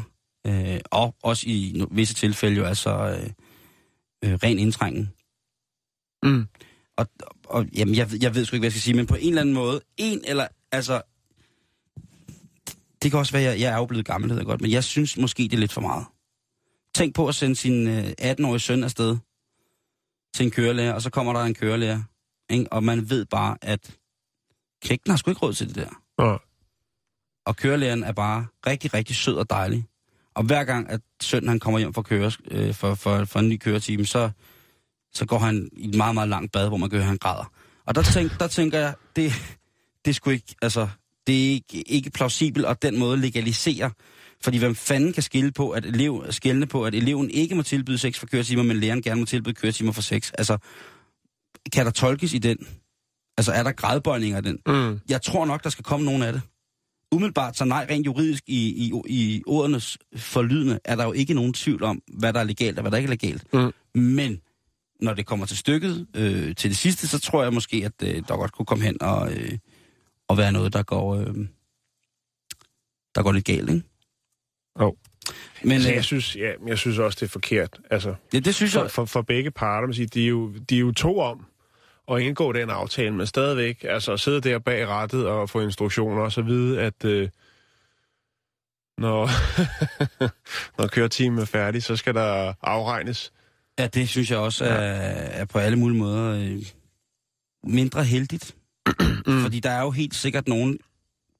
øh, 0.48 0.80
og 0.86 1.16
også 1.24 1.44
i 1.48 1.86
visse 1.92 2.14
tilfælde 2.14 2.58
jo 2.58 2.66
altså 2.66 2.90
øh, 2.90 3.30
øh, 4.26 4.40
ren 4.44 4.60
indtrængen. 4.60 5.14
Mm. 6.24 6.48
Og, 6.98 7.08
og 7.46 7.66
jamen, 7.76 7.96
jeg, 7.96 8.10
jeg 8.22 8.36
ved 8.36 8.46
sgu 8.46 8.56
ikke, 8.56 8.62
hvad 8.62 8.66
jeg 8.66 8.72
skal 8.72 8.82
sige, 8.82 8.96
men 8.96 9.08
på 9.08 9.16
en 9.16 9.30
eller 9.30 9.42
anden 9.42 9.56
måde, 9.56 9.82
en 9.98 10.22
eller, 10.28 10.48
altså, 10.72 11.02
det 13.04 13.12
kan 13.12 13.20
også 13.20 13.32
være, 13.32 13.44
jeg, 13.44 13.60
jeg 13.60 13.74
er 13.74 13.78
jo 13.78 13.86
blevet 13.86 14.06
gammel, 14.06 14.38
det 14.38 14.46
godt, 14.46 14.62
men 14.62 14.72
jeg 14.72 14.84
synes 14.84 15.18
måske, 15.18 15.44
det 15.44 15.54
er 15.54 15.58
lidt 15.58 15.74
for 15.74 15.82
meget. 15.82 16.06
Tænk 16.96 17.16
på 17.16 17.28
at 17.28 17.36
sende 17.36 17.56
sin 17.56 17.88
øh, 17.88 18.12
18-årige 18.22 18.60
søn 18.60 18.84
afsted 18.84 19.18
til 20.36 20.46
en 20.46 20.52
kørelærer, 20.52 20.94
og 20.94 21.02
så 21.02 21.10
kommer 21.10 21.34
der 21.34 21.40
en 21.40 21.54
kørelærer, 21.54 22.02
ikke? 22.50 22.74
og 22.74 22.84
man 22.84 23.10
ved 23.10 23.26
bare, 23.26 23.58
at 23.62 23.98
knægten 24.82 25.12
har 25.12 25.18
sgu 25.18 25.32
ikke 25.32 25.42
råd 25.42 25.54
til 25.54 25.68
det 25.68 25.76
der. 25.76 26.02
Nå. 26.18 26.40
Og 27.46 27.56
kørelæreren 27.56 28.04
er 28.04 28.12
bare 28.12 28.46
rigtig, 28.68 28.94
rigtig 28.94 29.16
sød 29.16 29.36
og 29.36 29.50
dejlig. 29.50 29.86
Og 30.36 30.44
hver 30.44 30.64
gang, 30.64 30.90
at 30.90 31.02
sønnen 31.22 31.50
han 31.50 31.60
kommer 31.60 31.80
hjem 31.80 31.94
for, 31.94 32.02
køre, 32.02 32.32
øh, 32.52 32.74
for, 32.74 32.96
for, 32.96 33.26
for 33.26 33.40
en 33.40 33.50
ny 33.50 33.58
køretime, 33.58 34.06
så, 34.06 34.30
så 35.14 35.26
går 35.26 35.40
han 35.40 35.70
i 35.74 35.90
et 35.90 35.96
meget, 35.96 36.14
meget 36.14 36.30
langt 36.30 36.52
bad, 36.52 36.68
hvor 36.68 36.78
man 36.78 36.94
at 36.94 37.04
han 37.04 37.18
græder. 37.18 37.52
Og 37.86 37.96
der, 37.96 38.02
tænk, 38.02 38.40
der 38.40 38.48
tænker 38.48 38.80
jeg, 38.80 38.94
det, 39.16 39.32
det 40.06 40.16
sgu 40.16 40.30
ikke, 40.30 40.56
altså, 40.62 40.88
det 41.28 41.46
er 41.46 41.52
ikke, 41.52 41.82
ikke 41.88 42.10
plausibelt 42.10 42.66
at 42.66 42.82
den 42.82 43.00
måde 43.00 43.18
legalisere. 43.18 43.92
Fordi 44.44 44.58
hvem 44.58 44.76
fanden 44.76 45.14
kan 45.14 45.24
skille 45.24 45.52
på, 45.52 45.70
at 45.70 45.86
elev, 45.86 46.26
skille 46.30 46.66
på, 46.66 46.86
at 46.86 46.96
eleven 46.96 47.30
ikke 47.30 47.56
må 47.56 47.62
tilbyde 47.62 47.98
sex 47.98 48.18
for 48.18 48.28
køretimer, 48.28 48.64
men 48.64 48.78
læreren 48.78 49.02
gerne 49.02 49.20
må 49.20 49.26
tilbyde 49.26 49.54
køretimer 49.54 49.92
for 49.92 50.02
sex? 50.02 50.32
Altså, 50.38 50.58
kan 51.74 51.86
der 51.86 51.92
tolkes 51.92 52.34
i 52.34 52.38
den? 52.38 52.58
Altså, 53.38 53.52
er 53.52 53.64
der 53.64 53.72
gradbøjninger 53.72 54.38
i 54.38 54.42
den? 54.42 54.60
Mm. 54.68 55.00
Jeg 55.10 55.22
tror 55.22 55.46
nok, 55.46 55.64
der 55.64 55.70
skal 55.70 55.86
komme 55.86 56.06
nogen 56.06 56.24
af 56.24 56.34
det. 56.34 56.42
Umiddelbart, 57.12 57.58
så 57.58 57.66
nej, 57.66 57.88
rent 57.90 58.06
juridisk 58.06 58.44
i, 58.48 58.68
i, 58.68 58.94
i 59.06 59.44
ordenes 59.48 59.98
forlydende, 60.16 60.80
er 60.86 60.96
der 60.96 61.04
jo 61.04 61.12
ikke 61.12 61.34
nogen 61.34 61.54
tvivl 61.54 61.84
om, 61.84 62.02
hvad 62.08 62.34
der 62.34 62.40
er 62.40 62.44
legalt 62.44 62.78
og 62.78 62.82
hvad 62.82 62.92
der 62.92 62.98
ikke 62.98 63.08
er 63.08 63.10
legalt. 63.10 63.54
Mm. 63.54 64.02
Men 64.02 64.42
når 65.02 65.14
det 65.14 65.26
kommer 65.26 65.46
til 65.46 65.58
stykket, 65.58 66.08
øh, 66.16 66.56
til 66.56 66.70
det 66.70 66.78
sidste, 66.78 67.08
så 67.08 67.20
tror 67.20 67.44
jeg 67.44 67.54
måske, 67.54 67.86
at 67.86 68.08
øh, 68.08 68.24
der 68.28 68.36
godt 68.36 68.52
kunne 68.52 68.66
komme 68.66 68.84
hen 68.84 69.02
og, 69.02 69.34
øh, 69.34 69.58
og 70.28 70.38
være 70.38 70.52
noget, 70.52 70.74
der 70.74 70.84
går, 70.84 71.16
øh, 71.16 71.36
der 73.16 73.24
går 73.24 73.32
lidt 73.32 73.46
galt, 73.46 73.70
ikke? 73.70 73.89
Jo. 74.80 74.96
Men 75.64 75.72
Altså, 75.72 75.90
øh, 75.90 75.96
jeg, 75.96 76.04
synes, 76.04 76.36
ja, 76.36 76.52
jeg 76.68 76.78
synes 76.78 76.98
også, 76.98 77.18
det 77.20 77.26
er 77.26 77.30
forkert. 77.30 77.80
Altså, 77.92 78.16
ja, 78.34 78.40
det 78.40 78.56
synes 78.56 78.74
for, 78.74 78.82
jeg... 78.82 78.92
for, 78.92 79.06
for 79.06 79.22
begge 79.22 79.52
parter, 79.52 79.88
man 79.88 79.94
siger, 79.94 80.08
de, 80.08 80.24
er 80.24 80.28
jo, 80.28 80.54
de 80.70 80.76
er 80.76 80.80
jo 80.80 80.92
to 80.92 81.20
om 81.20 81.46
at 82.12 82.22
indgå 82.22 82.52
den 82.52 82.70
aftale, 82.70 83.12
men 83.12 83.28
stadigvæk 83.28 83.86
altså, 83.90 84.14
at 84.14 84.20
sidde 84.20 84.42
der 84.42 84.60
bag 84.60 84.88
rattet 84.88 85.28
og 85.28 85.50
få 85.50 85.62
instruktioner 85.62 86.22
og 86.22 86.32
så 86.32 86.42
vide, 86.42 86.82
at 86.82 87.06
øh, 87.06 87.30
når, 88.98 89.30
når 90.78 90.88
køretimen 90.88 91.40
er 91.40 91.46
færdig, 91.46 91.84
så 91.84 91.96
skal 91.96 92.16
der 92.16 92.54
afregnes. 92.62 93.34
Ja, 93.80 93.88
det 93.88 94.10
synes 94.10 94.32
jeg 94.32 94.40
også 94.40 94.66
er, 94.66 94.70
er 95.42 95.46
på 95.46 95.60
alle 95.60 95.80
mulige 95.80 96.00
måder 96.00 96.32
øh, 96.32 96.66
mindre 97.64 98.04
heldigt. 98.04 98.56
Mm. 99.28 99.42
Fordi 99.42 99.60
der 99.60 99.70
er 99.70 99.82
jo 99.82 99.92
helt 99.92 100.16
sikkert 100.16 100.48
nogen 100.48 100.80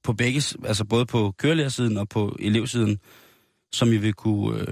på 0.04 0.12
begge, 0.12 0.42
altså 0.64 0.84
både 0.84 1.06
på 1.06 1.34
kørelærersiden 1.38 1.96
og 1.96 2.08
på 2.08 2.36
elevsiden, 2.38 2.98
som 3.72 3.92
jeg 3.92 4.02
vil 4.02 4.14
kunne... 4.14 4.60
Øh, 4.60 4.66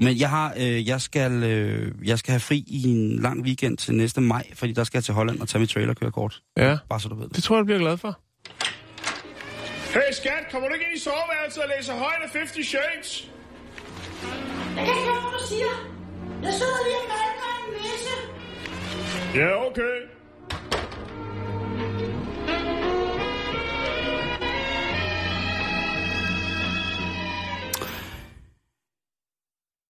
men 0.00 0.18
jeg 0.18 0.30
har, 0.30 0.54
øh, 0.56 0.88
jeg 0.88 1.00
skal, 1.00 1.32
øh, 1.44 1.92
jeg 2.08 2.18
skal 2.18 2.32
have 2.32 2.40
fri 2.40 2.64
i 2.66 2.82
en 2.88 3.18
lang 3.18 3.42
weekend 3.42 3.76
til 3.78 3.94
næste 3.94 4.20
maj, 4.20 4.46
fordi 4.54 4.72
der 4.72 4.84
skal 4.84 4.98
jeg 4.98 5.04
til 5.04 5.14
Holland 5.14 5.40
og 5.40 5.48
tage 5.48 5.60
mit 5.60 5.70
trailerkørekort. 5.70 6.42
Ja, 6.56 6.78
Bare 6.88 7.00
så 7.00 7.08
du 7.08 7.14
ved 7.14 7.28
det. 7.28 7.36
det 7.36 7.44
tror 7.44 7.56
jeg, 7.56 7.60
du 7.60 7.64
bliver 7.64 7.78
glad 7.78 7.96
for. 7.96 8.20
Hey 9.94 10.10
skat, 10.12 10.42
kommer 10.52 10.68
du 10.68 10.74
ikke 10.74 10.86
ind 10.90 10.96
i 10.96 11.00
soveværelset 11.00 11.62
og 11.62 11.68
læser 11.76 11.92
højt 12.04 12.22
af 12.24 12.30
50 12.30 12.66
Shades? 12.66 13.30
Jeg 14.76 14.82
kan 14.86 14.94
ikke 14.96 15.08
høre, 15.10 15.20
hvad 15.24 15.32
du 15.40 15.44
siger. 15.52 15.72
Jeg 16.46 16.52
sidder 16.58 16.78
lige 16.86 16.98
og 17.04 17.08
malker 17.14 17.50
en 17.62 17.70
messe. 17.86 18.14
Ja, 19.40 19.50
okay. 19.68 19.97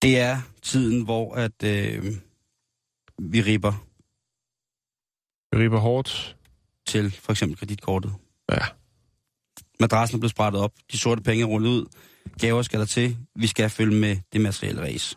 Det 0.08 0.18
er 0.18 0.40
tiden, 0.62 1.04
hvor 1.04 1.34
at, 1.34 1.62
øh, 1.64 2.04
vi 3.18 3.40
ripper 3.40 3.72
Vi 5.56 5.62
riber 5.62 5.78
hårdt. 5.78 6.36
til 6.86 7.10
for 7.10 7.32
eksempel 7.32 7.58
kreditkortet. 7.58 8.12
Ja. 8.50 8.58
Madrassen 9.80 10.16
er 10.16 10.20
blevet 10.20 10.30
sprættet 10.30 10.62
op, 10.62 10.72
de 10.92 10.98
sorte 10.98 11.22
penge 11.22 11.42
er 11.42 11.46
rullet 11.46 11.70
ud, 11.70 11.86
gaver 12.40 12.62
skal 12.62 12.80
der 12.80 12.86
til, 12.86 13.16
vi 13.34 13.46
skal 13.46 13.70
følge 13.70 14.00
med 14.00 14.16
det 14.32 14.40
materielle 14.40 14.82
race. 14.82 15.16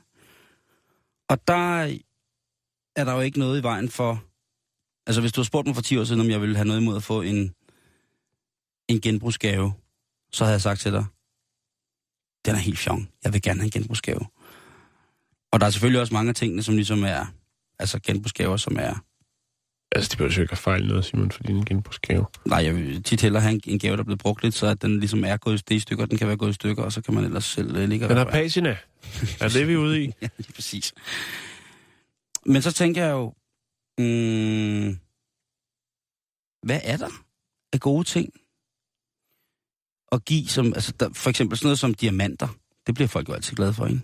Og 1.30 1.48
der 1.48 1.82
er 2.96 3.04
der 3.04 3.14
jo 3.14 3.20
ikke 3.20 3.40
noget 3.40 3.60
i 3.60 3.64
vejen 3.64 3.90
for... 3.90 4.24
Altså, 5.08 5.22
hvis 5.22 5.32
du 5.32 5.42
har 5.42 5.46
spurgt 5.46 5.68
mig 5.68 5.76
for 5.76 5.82
10 5.82 5.98
år 5.98 6.04
siden, 6.04 6.22
om 6.22 6.30
jeg 6.30 6.42
ville 6.42 6.56
have 6.56 6.68
noget 6.68 6.82
imod 6.82 6.96
at 6.96 7.04
få 7.04 7.22
en, 7.22 7.56
en 8.88 9.02
genbrugsgave, 9.02 9.74
så 10.32 10.44
havde 10.44 10.54
jeg 10.54 10.62
sagt 10.62 10.80
til 10.80 10.92
dig, 10.92 11.06
den 12.46 12.56
er 12.56 12.60
helt 12.60 12.78
fjong. 12.80 13.12
Jeg 13.24 13.34
vil 13.34 13.42
gerne 13.42 13.60
have 13.60 13.66
en 13.66 13.72
genbrugsgave. 13.72 14.26
Og 15.52 15.60
der 15.60 15.66
er 15.66 15.70
selvfølgelig 15.70 16.02
også 16.02 16.14
mange 16.14 16.30
af 16.30 16.36
tingene, 16.36 16.64
som 16.64 16.76
ligesom 16.76 17.04
er 17.04 17.26
altså 17.80 18.00
genbrugsgaver, 18.00 18.58
som 18.58 18.78
er 18.80 18.94
Altså, 19.96 20.10
det 20.10 20.18
behøver 20.18 20.34
jo 20.36 20.42
ikke 20.42 20.52
at 20.52 20.58
fejle 20.58 20.88
noget, 20.88 21.06
Simon, 21.06 21.32
for 21.32 21.44
din 21.44 21.66
genbrugsgave. 21.66 22.26
Nej, 22.46 22.64
jeg 22.64 22.76
vil 22.76 23.04
tit 23.04 23.22
hellere 23.22 23.42
have 23.42 23.54
en, 23.54 23.62
en 23.66 23.80
gave, 23.80 23.96
der 23.96 24.00
er 24.00 24.04
blevet 24.04 24.20
brugt 24.20 24.44
lidt, 24.44 24.56
så 24.56 24.68
at 24.68 24.82
den 24.82 25.00
ligesom 25.00 25.24
er 25.24 25.38
gået 25.38 25.60
i, 25.60 25.64
det 25.68 25.82
stykker, 25.82 26.06
den 26.06 26.18
kan 26.18 26.28
være 26.28 26.38
gået 26.38 26.50
i 26.50 26.54
stykker, 26.54 26.84
og 26.84 26.92
så 26.92 27.02
kan 27.02 27.14
man 27.14 27.24
ellers 27.24 27.46
selv 27.46 27.78
uh, 27.78 27.84
ligge 27.84 28.08
Den 28.08 28.18
har 28.18 28.26
patina. 28.26 28.78
Er 29.40 29.50
det, 29.50 29.68
vi 29.68 29.74
er 29.74 29.78
ude 29.78 30.04
i? 30.04 30.14
Ja, 30.22 30.28
lige 30.38 30.54
præcis. 30.54 30.94
Men 32.46 32.62
så 32.62 32.72
tænker 32.72 33.04
jeg 33.04 33.12
jo, 33.12 33.34
mm, 33.98 35.00
hvad 36.64 36.80
er 36.84 36.98
der 36.98 37.10
af 37.74 37.80
gode 37.80 38.04
ting 38.04 38.34
at 40.12 40.26
give, 40.26 40.48
som, 40.48 40.66
altså 40.66 40.92
der, 41.00 41.10
for 41.14 41.30
eksempel 41.30 41.58
sådan 41.58 41.68
noget 41.68 41.80
som 41.80 41.94
diamanter, 41.94 42.48
det 42.88 42.96
bliver 42.96 43.08
folk 43.08 43.30
jo 43.30 43.34
altid 43.34 43.56
glade 43.56 43.74
for, 43.74 43.86
ikke? 43.88 44.02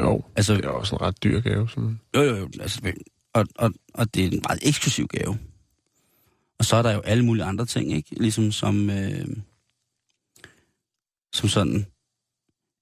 Jo, 0.00 0.24
Altså, 0.36 0.54
det 0.54 0.64
er 0.64 0.68
også 0.68 0.94
en 0.96 1.00
ret 1.00 1.22
dyr 1.22 1.40
gave. 1.40 1.68
Sådan. 1.68 2.00
Jo, 2.16 2.22
jo, 2.22 2.36
jo. 2.36 2.48
Altså, 2.60 2.92
og, 3.34 3.46
og, 3.56 3.72
og 3.94 4.14
det 4.14 4.24
er 4.24 4.28
en 4.30 4.42
meget 4.48 4.58
eksklusiv 4.68 5.06
gave. 5.08 5.38
Og 6.58 6.64
så 6.64 6.76
er 6.76 6.82
der 6.82 6.92
jo 6.92 7.00
alle 7.00 7.24
mulige 7.24 7.44
andre 7.44 7.66
ting, 7.66 7.92
ikke? 7.92 8.14
Ligesom 8.20 8.52
som, 8.52 8.90
øh, 8.90 9.26
som 11.32 11.48
sådan 11.48 11.86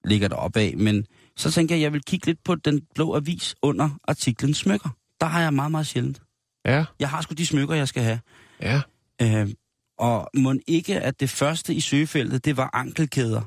ligger 0.05 0.27
der 0.27 0.35
op 0.35 0.57
af. 0.57 0.73
Men 0.77 1.05
så 1.37 1.51
tænker 1.51 1.75
jeg, 1.75 1.79
at 1.79 1.83
jeg 1.83 1.93
vil 1.93 2.03
kigge 2.03 2.25
lidt 2.25 2.43
på 2.43 2.55
den 2.55 2.81
blå 2.95 3.15
avis 3.15 3.55
under 3.61 3.89
artiklen 4.03 4.53
smykker. 4.53 4.89
Der 5.21 5.25
har 5.27 5.41
jeg 5.41 5.53
meget, 5.53 5.71
meget 5.71 5.87
sjældent. 5.87 6.21
Ja, 6.65 6.85
Jeg 6.99 7.09
har 7.09 7.21
sgu 7.21 7.33
de 7.33 7.45
smykker, 7.45 7.75
jeg 7.75 7.87
skal 7.87 8.03
have. 8.03 8.19
ja. 8.61 8.81
Øh, 9.21 9.49
og 9.97 10.29
må 10.37 10.55
ikke, 10.67 10.99
at 10.99 11.19
det 11.19 11.29
første 11.29 11.73
i 11.73 11.79
søgefeltet, 11.79 12.45
det 12.45 12.57
var 12.57 12.69
ankelkæder. 12.73 13.41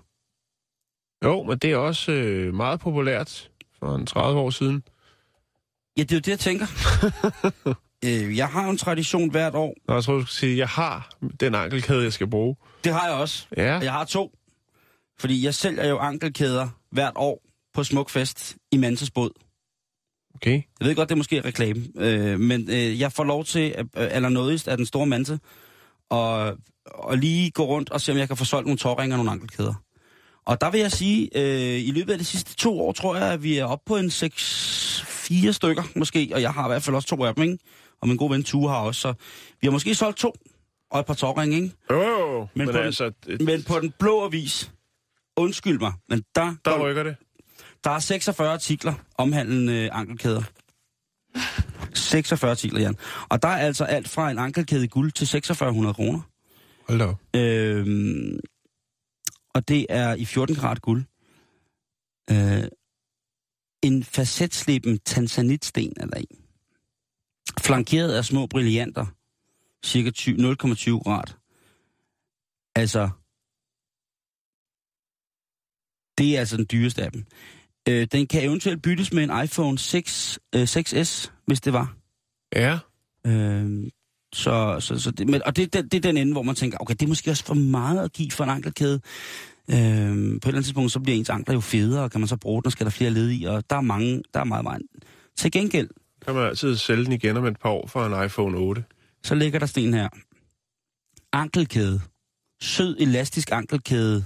Jo, 1.25 1.43
men 1.43 1.59
det 1.59 1.71
er 1.73 1.77
også 1.77 2.12
øh, 2.12 2.55
meget 2.55 2.81
populært 2.81 3.51
for 3.85 3.95
en 3.95 4.07
30 4.07 4.41
år 4.41 4.51
siden. 4.51 4.82
Ja, 5.97 6.03
det 6.03 6.12
er 6.12 6.16
jo 6.16 6.20
det, 6.20 6.28
jeg 6.28 6.39
tænker. 6.39 6.66
øh, 8.05 8.37
jeg 8.37 8.49
har 8.49 8.70
en 8.70 8.76
tradition 8.78 9.30
hvert 9.30 9.55
år. 9.55 9.74
Nå, 9.89 9.95
jeg 9.95 10.05
tror, 10.05 10.14
du 10.14 10.20
skulle 10.20 10.32
sige, 10.32 10.53
at 10.53 10.59
jeg 10.59 10.68
har 10.68 11.16
den 11.41 11.55
ankelkæde, 11.55 12.03
jeg 12.03 12.12
skal 12.12 12.26
bruge. 12.30 12.57
Det 12.85 12.93
har 12.93 13.07
jeg 13.07 13.14
også. 13.14 13.47
Ja, 13.57 13.78
Jeg 13.78 13.93
har 13.93 14.05
to. 14.05 14.32
Fordi 15.18 15.45
jeg 15.45 15.55
sælger 15.55 15.87
jo 15.87 15.99
ankelkæder 15.99 16.68
hvert 16.91 17.12
år 17.16 17.43
på 17.74 17.85
Smukfest 17.85 18.57
i 18.72 18.76
Manses 18.76 19.11
båd. 19.11 19.30
Okay. 20.35 20.62
Jeg 20.80 20.89
ved 20.89 20.95
godt, 20.95 21.09
det 21.09 21.14
er 21.14 21.16
måske 21.16 21.41
reklame, 21.41 21.85
øh, 21.97 22.41
men 22.41 22.70
øh, 22.70 23.01
jeg 23.01 23.12
får 23.12 23.24
lov 23.24 23.45
til, 23.45 23.74
øh, 23.78 23.85
allernådigst 23.95 24.68
af 24.68 24.76
den 24.76 24.87
store 24.87 25.07
mande, 25.07 25.39
og, 26.11 26.57
og 26.87 27.18
lige 27.18 27.51
gå 27.51 27.64
rundt 27.66 27.91
og 27.91 28.01
se, 28.01 28.12
om 28.12 28.18
jeg 28.18 28.28
kan 28.28 28.37
få 28.37 28.45
solgt 28.45 28.66
nogle 28.66 28.78
tårringer 28.78 29.16
og 29.16 29.24
nogle 29.24 29.30
ankelkæder. 29.30 29.74
Og 30.47 30.61
der 30.61 30.71
vil 30.71 30.81
jeg 30.81 30.93
sige, 30.93 31.31
øh, 31.35 31.81
i 31.89 31.91
løbet 31.91 32.13
af 32.13 32.19
de 32.19 32.25
sidste 32.25 32.57
to 32.57 32.81
år, 32.81 32.93
tror 32.93 33.17
jeg, 33.17 33.33
at 33.33 33.43
vi 33.43 33.59
er 33.59 33.65
oppe 33.65 33.85
på 33.87 33.97
en 33.97 34.07
6-4 34.09 35.53
stykker 35.53 35.83
måske, 35.97 36.31
og 36.35 36.43
jeg 36.43 36.53
har 36.53 36.67
i 36.67 36.69
hvert 36.69 36.83
fald 36.83 36.97
også 36.97 37.09
to 37.09 37.25
af 37.25 37.35
dem, 37.35 37.45
ikke? 37.45 37.59
Og 38.01 38.09
min 38.09 38.17
gode 38.17 38.31
ven 38.31 38.45
Tue 38.45 38.69
har 38.69 38.77
også, 38.79 39.01
så 39.01 39.15
vi 39.61 39.67
har 39.67 39.73
måske 39.73 39.95
solgt 39.95 40.19
to 40.19 40.35
og 40.91 41.01
et 41.01 41.07
par 41.07 41.15
tårringe, 41.15 41.57
ikke? 41.57 41.71
Jo, 41.91 42.03
jo, 42.03 42.39
men, 42.55 42.67
Men 42.67 42.75
på 42.75 42.79
altså, 42.81 43.13
det, 43.27 43.41
Men 43.41 43.63
på 43.63 43.81
den 43.81 43.93
blå 43.99 44.25
avis, 44.25 44.73
undskyld 45.37 45.79
mig, 45.79 45.93
men 46.09 46.23
der, 46.35 46.55
der 46.65 46.79
rykker 46.79 47.03
det. 47.03 47.17
der 47.85 47.91
er 47.91 47.99
46 47.99 48.53
artikler 48.53 48.95
omhandlende 49.19 49.73
øh, 49.73 49.89
ankelkæder. 49.93 50.43
46 51.95 52.51
artikler, 52.51 52.81
Jan. 52.81 52.97
Og 53.29 53.43
der 53.43 53.49
er 53.49 53.57
altså 53.57 53.85
alt 53.85 54.09
fra 54.09 54.31
en 54.31 54.39
ankelkæde 54.39 54.85
i 54.85 54.89
guld 54.89 55.13
til 55.13 55.27
4600 55.27 55.95
kroner. 55.95 56.21
Hold 56.89 56.99
da 56.99 57.05
op. 57.05 57.21
Øhm, 57.37 58.39
og 59.55 59.69
det 59.69 59.87
er 59.89 60.15
i 60.15 60.25
14 60.25 60.57
grad 60.57 60.77
guld. 60.77 61.05
Øh, 62.31 62.69
en 63.83 64.05
facetslippen 64.05 64.99
tanzanitsten 64.99 65.93
er 65.97 66.07
der 66.07 66.19
i. 66.21 66.27
Flankeret 67.61 68.15
af 68.17 68.25
små 68.25 68.47
brillanter. 68.47 69.07
Cirka 69.85 70.11
20 70.11 70.37
0,20 70.37 71.03
grad. 71.03 71.35
Altså, 72.77 73.11
det 76.19 76.37
er 76.37 76.41
altså 76.41 76.57
den 76.57 76.67
dyreste 76.73 77.03
af 77.03 77.13
dem. 77.13 77.27
Øh, 77.89 78.07
den 78.13 78.27
kan 78.27 78.45
eventuelt 78.45 78.83
byttes 78.83 79.13
med 79.13 79.25
en 79.25 79.45
iPhone 79.45 79.79
6, 79.79 80.39
øh, 80.55 80.63
6S, 80.63 81.31
hvis 81.47 81.61
det 81.61 81.73
var. 81.73 81.97
Ja. 82.55 82.79
Øh, 83.27 83.91
så, 84.35 84.76
så, 84.80 84.99
så 84.99 85.11
det, 85.11 85.28
men, 85.28 85.43
og 85.47 85.57
det, 85.57 85.72
det, 85.72 85.93
det 85.93 85.99
er 85.99 86.01
den 86.01 86.16
ende, 86.16 86.32
hvor 86.32 86.43
man 86.43 86.55
tænker, 86.55 86.78
okay, 86.80 86.95
det 86.95 87.03
er 87.03 87.09
måske 87.09 87.30
også 87.30 87.45
for 87.45 87.55
meget 87.55 88.05
at 88.05 88.12
give 88.12 88.30
for 88.30 88.45
en 88.45 88.51
ankelkæde. 88.51 89.01
Øh, 89.70 89.76
på 89.76 89.76
et 89.76 89.78
eller 89.78 90.39
andet 90.47 90.64
tidspunkt, 90.64 90.93
så 90.93 91.01
bliver 91.01 91.18
ens 91.18 91.30
ankler 91.30 91.55
jo 91.55 91.61
federe, 91.61 92.03
og 92.05 92.11
kan 92.11 92.20
man 92.20 92.28
så 92.28 92.37
bruge 92.37 92.62
den, 92.62 92.66
og 92.66 92.72
skal 92.72 92.87
der 92.87 92.91
flere 92.91 93.11
led 93.11 93.30
i, 93.30 93.45
og 93.45 93.70
der 93.70 93.76
er 93.76 93.80
mange, 93.80 94.22
der 94.35 94.41
er 94.41 94.45
meget, 94.45 94.64
meget. 94.64 94.82
Til 95.37 95.53
gengæld, 95.53 95.89
Kan 96.24 96.35
man 96.35 96.47
altid 96.47 96.76
sælge 96.76 97.05
den 97.05 97.12
igen 97.12 97.37
om 97.37 97.45
et 97.47 97.59
par 97.61 97.68
år 97.70 97.87
for 97.87 98.07
en 98.07 98.24
iPhone 98.26 98.57
8. 98.59 98.85
så 99.24 99.35
ligger 99.35 99.59
der 99.59 99.66
sten 99.66 99.95
her. 99.95 100.09
Ankelkæde. 101.32 102.01
Sød, 102.62 102.97
elastisk 103.01 103.53
ankelkæde. 103.53 104.24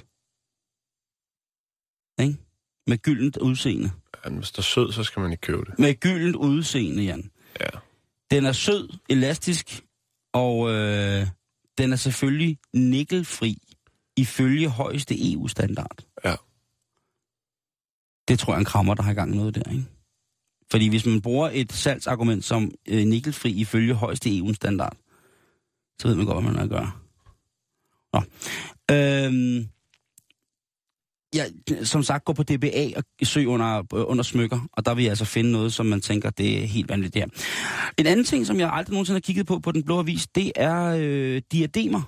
Ikke? 2.20 2.36
Med 2.86 2.98
gyldent 3.02 3.36
udseende. 3.36 3.90
Ja, 4.24 4.30
hvis 4.30 4.50
der 4.50 4.60
er 4.60 4.62
sød, 4.62 4.92
så 4.92 5.04
skal 5.04 5.20
man 5.20 5.32
ikke 5.32 5.40
købe 5.40 5.64
det. 5.64 5.78
Med 5.78 5.94
gyldent 6.00 6.36
udseende, 6.36 7.02
Jan. 7.02 7.30
Ja. 7.60 7.66
Den 8.30 8.46
er 8.46 8.52
sød, 8.52 8.88
elastisk, 9.08 9.82
og 10.32 10.70
øh, 10.70 11.26
den 11.78 11.92
er 11.92 11.96
selvfølgelig 11.96 12.58
nikkelfri 12.72 13.58
ifølge 14.16 14.68
højeste 14.68 15.32
EU-standard. 15.32 16.04
Ja. 16.24 16.34
Det 18.28 18.38
tror 18.38 18.52
jeg 18.52 18.56
er 18.56 18.60
en 18.60 18.64
krammer, 18.64 18.94
der 18.94 19.02
har 19.02 19.10
i 19.10 19.14
gang 19.14 19.36
noget 19.36 19.54
der, 19.54 19.70
ikke? 19.70 19.84
Fordi 20.70 20.88
hvis 20.88 21.06
man 21.06 21.20
bruger 21.20 21.50
et 21.52 21.72
salgsargument 21.72 22.44
som 22.44 22.70
øh, 22.88 23.06
nikkelfri 23.06 23.50
ifølge 23.50 23.94
højeste 23.94 24.38
EU-standard, 24.38 24.96
så 26.00 26.08
ved 26.08 26.14
man 26.14 26.26
godt, 26.26 26.44
hvad 26.44 26.52
man 26.52 26.56
har 26.56 26.64
at 26.64 26.70
gøre. 26.70 26.92
Nå. 28.12 28.22
Øhm, 28.94 29.68
ja, 31.34 31.44
som 31.84 32.02
sagt, 32.02 32.24
gå 32.24 32.32
på 32.32 32.42
DBA 32.42 32.90
og 32.96 33.04
søg 33.22 33.46
under, 33.48 33.94
under 33.94 34.22
smykker, 34.24 34.60
og 34.72 34.86
der 34.86 34.94
vil 34.94 35.02
jeg 35.02 35.10
altså 35.10 35.24
finde 35.24 35.52
noget, 35.52 35.72
som 35.72 35.86
man 35.86 36.00
tænker, 36.00 36.30
det 36.30 36.62
er 36.62 36.66
helt 36.66 36.88
vanligt 36.88 37.14
der. 37.14 37.26
En 37.98 38.06
anden 38.06 38.24
ting, 38.24 38.46
som 38.46 38.60
jeg 38.60 38.70
aldrig 38.72 38.92
nogensinde 38.92 39.16
har 39.16 39.20
kigget 39.20 39.46
på 39.46 39.58
på 39.58 39.72
den 39.72 39.82
blå 39.84 39.98
avis, 39.98 40.26
det 40.26 40.52
er 40.56 40.96
øh, 41.00 41.42
diademer. 41.52 42.02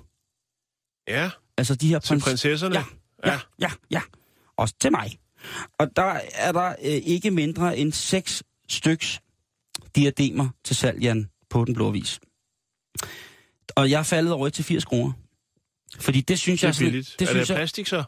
Ja, 1.08 1.30
Altså 1.58 1.74
de 1.74 1.88
her 1.88 1.98
til 1.98 2.14
prins- 2.14 2.24
prinsesserne. 2.24 2.74
Ja, 2.74 2.84
ja, 3.26 3.38
ja, 3.60 3.70
ja. 3.90 4.00
Også 4.56 4.74
til 4.80 4.90
mig. 4.90 5.18
Og 5.78 5.96
der 5.96 6.20
er 6.34 6.52
der 6.52 6.68
øh, 6.68 6.74
ikke 6.84 7.30
mindre 7.30 7.78
end 7.78 7.92
seks 7.92 8.42
styks 8.68 9.20
diademer 9.96 10.48
til 10.64 10.76
salg, 10.76 11.00
Jan, 11.02 11.28
på 11.50 11.64
den 11.64 11.74
blå 11.74 11.88
avis. 11.88 12.20
Og 13.76 13.90
jeg 13.90 13.98
er 13.98 14.02
faldet 14.02 14.32
over 14.32 14.48
til 14.48 14.64
80 14.64 14.84
kroner. 14.84 15.12
Fordi 15.98 16.20
det 16.20 16.38
synes 16.38 16.60
Det 16.60 16.62
jeg 16.62 16.68
er 16.68 16.72
sådan- 16.72 16.86
billigt. 16.90 17.14
Det 17.18 17.24
er 17.28 17.30
synes 17.30 17.48
det 17.48 17.54
jeg, 17.54 17.58
plastik 17.58 17.86
så? 17.86 18.04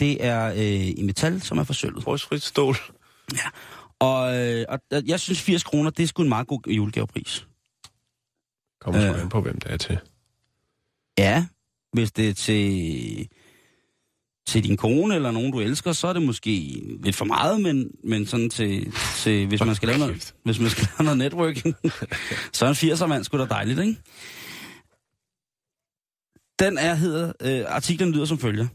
Det 0.00 0.24
er 0.24 0.46
øh, 0.52 0.88
i 0.98 1.02
metal, 1.02 1.42
som 1.42 1.58
er 1.58 1.64
forsølvet. 1.64 2.06
Rustfrit 2.06 2.42
stål. 2.42 2.76
Og, 3.98 4.36
øh, 4.38 4.64
og 4.68 4.80
og 4.90 5.02
jeg 5.06 5.20
synes 5.20 5.40
80 5.42 5.62
kroner, 5.64 5.90
det 5.90 6.02
er 6.02 6.06
sgu 6.06 6.22
en 6.22 6.28
meget 6.28 6.46
god 6.46 6.60
julegavepris. 6.68 7.46
Kommer 8.80 9.14
Øh. 9.14 9.22
an 9.22 9.28
på, 9.28 9.40
hvem 9.40 9.60
det 9.60 9.72
er 9.72 9.76
til. 9.76 9.98
Ja, 11.18 11.46
hvis 11.92 12.12
det 12.12 12.28
er 12.28 12.34
til, 12.34 13.28
til 14.46 14.64
din 14.64 14.76
kone 14.76 15.14
eller 15.14 15.30
nogen, 15.30 15.52
du 15.52 15.60
elsker, 15.60 15.92
så 15.92 16.08
er 16.08 16.12
det 16.12 16.22
måske 16.22 16.82
lidt 17.02 17.16
for 17.16 17.24
meget, 17.24 17.60
men, 17.60 17.90
men 18.04 18.26
sådan 18.26 18.50
til, 18.50 18.92
til 19.16 19.46
hvis, 19.46 19.64
man 19.64 19.74
skal 19.74 19.88
lave 19.88 19.98
noget, 19.98 20.34
hvis 20.44 20.60
man 20.60 20.70
skal 20.70 20.88
lave 20.98 21.04
noget 21.04 21.18
networking, 21.18 21.74
så 22.52 22.66
er 22.66 22.68
en 22.68 22.74
80'er 22.92 23.06
mand 23.06 23.24
sgu 23.24 23.38
da 23.38 23.44
dejligt, 23.44 23.80
ikke? 23.80 23.96
Den 26.58 26.78
er, 26.78 26.94
hedder, 26.94 27.32
øh, 27.42 27.64
artiklen 27.68 28.12
lyder 28.12 28.24
som 28.24 28.38
følger. 28.38 28.66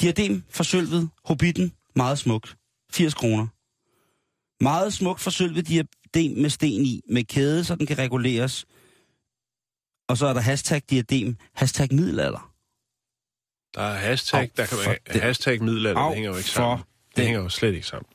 Diadem 0.00 0.42
forsølvet, 0.50 1.08
Hobbiten, 1.24 1.72
meget 1.96 2.18
smukt. 2.18 2.56
80 2.92 3.14
kroner. 3.14 3.46
Meget 4.64 4.92
smukt 4.92 5.20
forsølvet 5.20 5.68
diadem 5.68 6.38
med 6.38 6.50
sten 6.50 6.84
i, 6.84 7.00
med 7.10 7.24
kæde, 7.24 7.64
så 7.64 7.74
den 7.74 7.86
kan 7.86 7.98
reguleres. 7.98 8.66
Og 10.08 10.16
så 10.16 10.26
er 10.26 10.32
der 10.32 10.40
hashtag 10.40 10.82
diadem, 10.90 11.36
hashtag 11.54 11.88
middelalder. 11.92 12.52
Der 13.74 13.80
er 13.82 13.98
hashtag, 13.98 14.40
Au, 14.40 14.46
der 14.56 14.66
kan 14.66 14.78
være 14.86 14.96
det- 15.12 15.22
hashtag 15.22 15.62
middelalder, 15.62 16.00
Au, 16.00 16.08
det 16.08 16.14
hænger 16.14 16.30
jo 16.30 16.36
ikke 16.36 16.50
sammen. 16.50 16.78
Det 16.78 17.16
det- 17.16 17.24
hænger 17.24 17.40
jo 17.42 17.48
slet 17.48 17.74
ikke 17.74 17.86
sammen. 17.86 18.06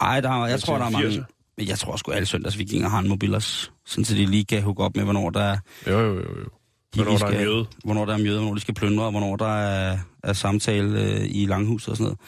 Ej, 0.00 0.20
der, 0.20 0.30
er- 0.30 0.46
jeg 0.46 0.50
Men 0.54 0.60
tror, 0.60 0.78
der 0.78 0.84
er 0.84 0.90
mange... 0.90 1.08
80'er? 1.08 1.24
Men 1.56 1.68
jeg 1.68 1.78
tror 1.78 1.96
sgu, 1.96 2.10
alle 2.12 2.26
søndagsvikinger 2.26 2.88
har 2.88 2.98
en 2.98 3.08
mobilers, 3.08 3.72
sådan 3.86 4.04
så 4.04 4.14
de 4.14 4.26
lige 4.26 4.44
kan 4.44 4.62
hooke 4.62 4.82
op 4.82 4.96
med, 4.96 5.04
hvornår 5.04 5.30
der 5.30 5.40
er, 5.40 5.58
Jo, 5.86 6.00
jo, 6.00 6.14
jo, 6.14 6.20
jo. 6.38 6.44
de 6.44 6.48
Hvornår 6.94 7.10
lige 7.10 7.18
der 7.18 7.26
er 7.26 7.30
skal- 7.30 7.40
mjøde. 7.46 7.66
hvornår 7.84 8.04
der 8.04 8.12
er 8.14 8.18
mjøde, 8.18 8.38
hvornår 8.38 8.54
de 8.54 8.60
skal 8.60 8.74
plyndre, 8.74 9.04
og 9.04 9.10
hvornår 9.10 9.36
der 9.36 9.56
er, 9.58 9.98
er 10.28 10.32
samtale 10.32 11.02
øh, 11.02 11.26
i 11.30 11.46
langhus 11.46 11.88
og 11.88 11.96
sådan 11.96 12.04
noget. 12.04 12.18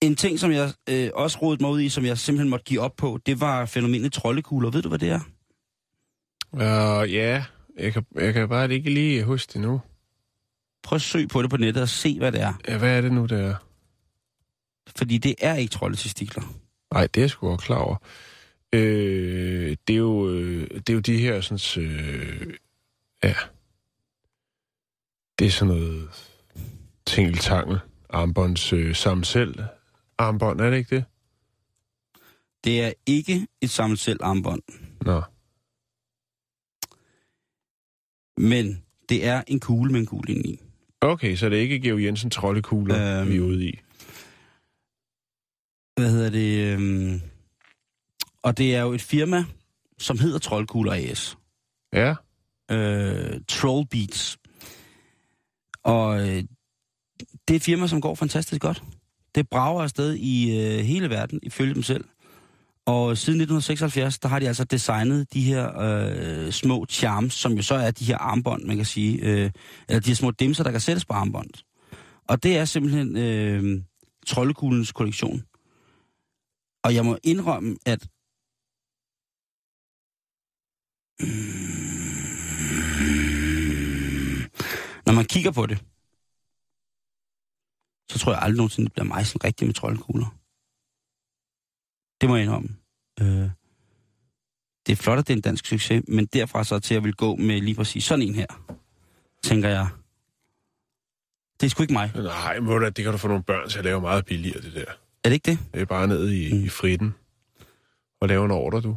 En 0.00 0.16
ting, 0.16 0.38
som 0.38 0.52
jeg 0.52 0.72
øh, 0.88 1.10
også 1.14 1.38
rodede 1.42 1.62
mig 1.62 1.70
ud 1.70 1.80
i, 1.80 1.88
som 1.88 2.04
jeg 2.04 2.18
simpelthen 2.18 2.50
måtte 2.50 2.64
give 2.64 2.80
op 2.80 2.96
på, 2.96 3.18
det 3.26 3.40
var 3.40 3.66
fænomenet 3.66 4.12
troldekugler. 4.12 4.70
Ved 4.70 4.82
du, 4.82 4.88
hvad 4.88 4.98
det 4.98 5.08
er? 5.08 5.20
Uh, 6.52 7.12
ja, 7.12 7.44
jeg 7.78 7.92
kan, 7.92 8.06
jeg 8.14 8.32
kan 8.32 8.48
bare 8.48 8.74
ikke 8.74 8.90
lige 8.90 9.24
huske 9.24 9.52
det 9.52 9.60
nu. 9.60 9.80
Prøv 10.82 10.96
at 10.96 11.02
søge 11.02 11.28
på 11.28 11.42
det 11.42 11.50
på 11.50 11.56
nettet 11.56 11.82
og 11.82 11.88
se, 11.88 12.18
hvad 12.18 12.32
det 12.32 12.40
er. 12.40 12.52
Ja, 12.68 12.78
hvad 12.78 12.96
er 12.96 13.00
det 13.00 13.12
nu, 13.12 13.26
det 13.26 13.40
er? 13.40 13.54
Fordi 14.96 15.18
det 15.18 15.34
er 15.40 15.54
ikke 15.54 15.70
troldetestikler. 15.70 16.42
Nej, 16.94 17.06
det 17.06 17.20
er 17.20 17.22
jeg 17.22 17.30
sgu 17.30 17.48
godt 17.48 17.60
klar 17.60 17.78
over. 17.78 17.96
Øh, 18.72 19.76
det, 19.88 19.94
er 19.94 19.98
jo, 19.98 20.30
øh, 20.30 20.70
det 20.70 20.88
er 20.90 20.94
jo 20.94 21.00
de 21.00 21.18
her 21.18 21.40
sådan... 21.40 21.84
Øh, 21.84 22.54
ja. 23.24 23.34
Det 25.38 25.46
er 25.46 25.50
sådan 25.50 25.74
noget 25.74 26.08
tingeltangel, 27.12 27.78
armbånds 28.10 28.72
øh, 28.72 28.94
sammen 28.94 29.24
selv. 29.24 29.54
Armbånd, 30.18 30.60
er 30.60 30.70
det 30.70 30.76
ikke 30.76 30.96
det? 30.96 31.04
Det 32.64 32.82
er 32.82 32.92
ikke 33.06 33.46
et 33.60 33.70
samlet 33.70 33.98
selv 33.98 34.18
armbånd, 34.22 34.62
Nå. 35.00 35.22
men 38.36 38.82
det 39.08 39.26
er 39.26 39.42
en 39.46 39.60
kugle 39.60 39.92
med 39.92 40.00
en 40.00 40.06
kugle 40.06 40.34
indeni. 40.34 40.60
Okay, 41.00 41.36
så 41.36 41.48
det 41.48 41.58
er 41.58 41.62
ikke 41.62 41.80
Geo 41.80 41.98
Jensen 41.98 42.30
troldekugler, 42.30 43.20
Øhm. 43.20 43.30
vi 43.30 43.36
er 43.36 43.40
ude 43.40 43.64
i. 43.68 43.78
hvad 45.96 46.10
hedder 46.10 46.30
det? 46.30 46.72
Øhm, 46.74 47.20
og 48.42 48.58
det 48.58 48.74
er 48.76 48.82
jo 48.82 48.92
et 48.92 49.02
firma, 49.02 49.44
som 49.98 50.18
hedder 50.18 50.38
Troldkugler 50.38 50.92
AS. 50.92 51.38
Ja, 51.92 52.14
Øh, 52.70 53.40
Troll 53.48 53.86
Beats. 53.90 54.38
Og 55.82 56.28
øh, 56.28 56.44
det 57.48 57.54
er 57.54 57.56
et 57.56 57.62
firma, 57.62 57.86
som 57.86 58.00
går 58.00 58.14
fantastisk 58.14 58.62
godt. 58.62 58.82
Det 59.34 59.48
brager 59.48 59.82
afsted 59.82 60.14
i 60.14 60.60
øh, 60.60 60.78
hele 60.78 61.10
verden, 61.10 61.40
ifølge 61.42 61.74
dem 61.74 61.82
selv. 61.82 62.04
Og 62.86 63.18
siden 63.18 63.40
1976, 63.40 64.18
der 64.18 64.28
har 64.28 64.38
de 64.38 64.48
altså 64.48 64.64
designet 64.64 65.32
de 65.32 65.42
her 65.42 65.80
øh, 65.80 66.52
små 66.52 66.86
charms, 66.88 67.34
som 67.34 67.52
jo 67.52 67.62
så 67.62 67.74
er 67.74 67.90
de 67.90 68.04
her 68.04 68.18
armbånd, 68.18 68.64
man 68.64 68.76
kan 68.76 68.84
sige. 68.84 69.18
Øh, 69.18 69.50
eller 69.88 70.00
de 70.00 70.10
her 70.10 70.14
små 70.14 70.30
dimser, 70.30 70.64
der 70.64 70.70
kan 70.70 70.80
sættes 70.80 71.04
på 71.04 71.12
armbånd. 71.12 71.50
Og 72.28 72.42
det 72.42 72.56
er 72.56 72.64
simpelthen 72.64 73.16
øh, 73.16 73.82
troldekuglens 74.26 74.92
kollektion. 74.92 75.42
Og 76.84 76.94
jeg 76.94 77.04
må 77.04 77.18
indrømme, 77.22 77.76
at 77.86 78.08
når 85.06 85.12
man 85.12 85.24
kigger 85.24 85.50
på 85.50 85.66
det, 85.66 85.78
så 88.12 88.18
tror 88.18 88.32
jeg 88.32 88.42
aldrig 88.42 88.56
nogensinde, 88.56 88.86
det 88.86 88.92
bliver 88.92 89.06
mig 89.06 89.26
sådan 89.26 89.44
rigtig 89.44 89.66
med 89.66 89.74
troldkugler. 89.74 90.36
Det 92.20 92.28
må 92.28 92.36
jeg 92.36 92.44
indrømme. 92.44 92.68
Øh, 93.20 93.50
det 94.86 94.92
er 94.92 94.96
flot, 94.96 95.18
at 95.18 95.26
det 95.26 95.32
er 95.32 95.36
en 95.36 95.42
dansk 95.42 95.66
succes, 95.66 96.02
men 96.08 96.26
derfra 96.26 96.64
så 96.64 96.78
til 96.78 96.94
at 96.94 97.04
vil 97.04 97.14
gå 97.14 97.36
med 97.36 97.60
lige 97.60 97.74
præcis 97.74 98.04
sådan 98.04 98.22
en 98.22 98.34
her, 98.34 98.46
tænker 99.42 99.68
jeg, 99.68 99.88
det 101.60 101.66
er 101.66 101.70
sgu 101.70 101.82
ikke 101.82 101.92
mig. 101.92 102.12
Nej, 102.14 102.58
hvad, 102.58 102.90
det 102.90 103.04
kan 103.04 103.12
du 103.12 103.18
få 103.18 103.28
nogle 103.28 103.42
børn 103.42 103.68
til 103.68 103.78
at 103.78 103.84
lave 103.84 104.00
meget 104.00 104.26
billigere, 104.26 104.60
det 104.60 104.74
der. 104.74 104.84
Er 105.24 105.28
det 105.28 105.32
ikke 105.32 105.50
det? 105.50 105.58
Det 105.74 105.80
er 105.80 105.84
bare 105.84 106.06
ned 106.06 106.30
i, 106.30 106.52
mm. 106.52 106.64
i 106.64 106.68
fritten 106.68 107.14
og 108.20 108.28
lave 108.28 108.44
en 108.44 108.50
ordre, 108.50 108.80
du. 108.80 108.96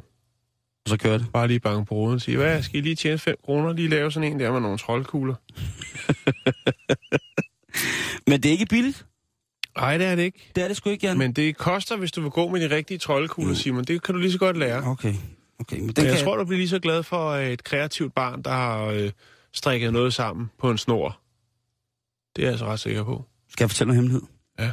Og 0.85 0.89
så 0.89 0.97
kører 0.97 1.17
det. 1.17 1.27
Bare 1.33 1.47
lige 1.47 1.59
bange 1.59 1.85
på 1.85 1.95
ruden 1.95 2.15
og 2.15 2.21
sige, 2.21 2.37
hvad, 2.37 2.63
skal 2.63 2.79
I 2.79 2.81
lige 2.81 2.95
tjene 2.95 3.17
5 3.17 3.35
kroner? 3.43 3.73
Lige 3.73 3.87
lave 3.87 4.11
sådan 4.11 4.31
en 4.33 4.39
der 4.39 4.51
med 4.51 4.59
nogle 4.59 4.77
troldkugler. 4.77 5.35
Men 8.27 8.43
det 8.43 8.49
er 8.49 8.51
ikke 8.51 8.65
billigt. 8.65 9.05
Nej, 9.77 9.97
det 9.97 10.07
er 10.07 10.15
det 10.15 10.23
ikke. 10.23 10.51
Det 10.55 10.63
er 10.63 10.67
det 10.67 10.77
sgu 10.77 10.89
ikke, 10.89 11.07
Jan. 11.07 11.17
Men 11.17 11.33
det 11.33 11.57
koster, 11.57 11.97
hvis 11.97 12.11
du 12.11 12.21
vil 12.21 12.31
gå 12.31 12.47
med 12.49 12.69
de 12.69 12.75
rigtige 12.75 12.97
troldkugler, 12.97 13.49
Mm. 13.49 13.55
Simon. 13.55 13.83
Det 13.83 14.03
kan 14.03 14.15
du 14.15 14.21
lige 14.21 14.31
så 14.31 14.37
godt 14.37 14.57
lære. 14.57 14.83
Okay. 14.83 15.13
Okay, 15.59 15.75
men 15.77 15.85
Men 15.85 15.95
den 15.95 16.05
jeg 16.05 16.15
kan... 16.15 16.23
tror, 16.25 16.37
du 16.37 16.45
bliver 16.45 16.57
lige 16.57 16.69
så 16.69 16.79
glad 16.79 17.03
for 17.03 17.29
øh, 17.29 17.49
et 17.49 17.63
kreativt 17.63 18.15
barn, 18.15 18.41
der 18.41 18.51
har 18.51 18.85
øh, 18.85 19.11
strikket 19.53 19.93
noget 19.93 20.13
sammen 20.13 20.49
på 20.59 20.71
en 20.71 20.77
snor. 20.77 21.19
Det 22.35 22.41
er 22.41 22.45
jeg 22.45 22.51
altså 22.51 22.65
ret 22.65 22.79
sikker 22.79 23.03
på. 23.03 23.25
Skal 23.49 23.63
jeg 23.63 23.69
fortælle 23.69 23.91
en 23.91 23.95
hemmelighed? 23.95 24.21
Ja. 24.59 24.71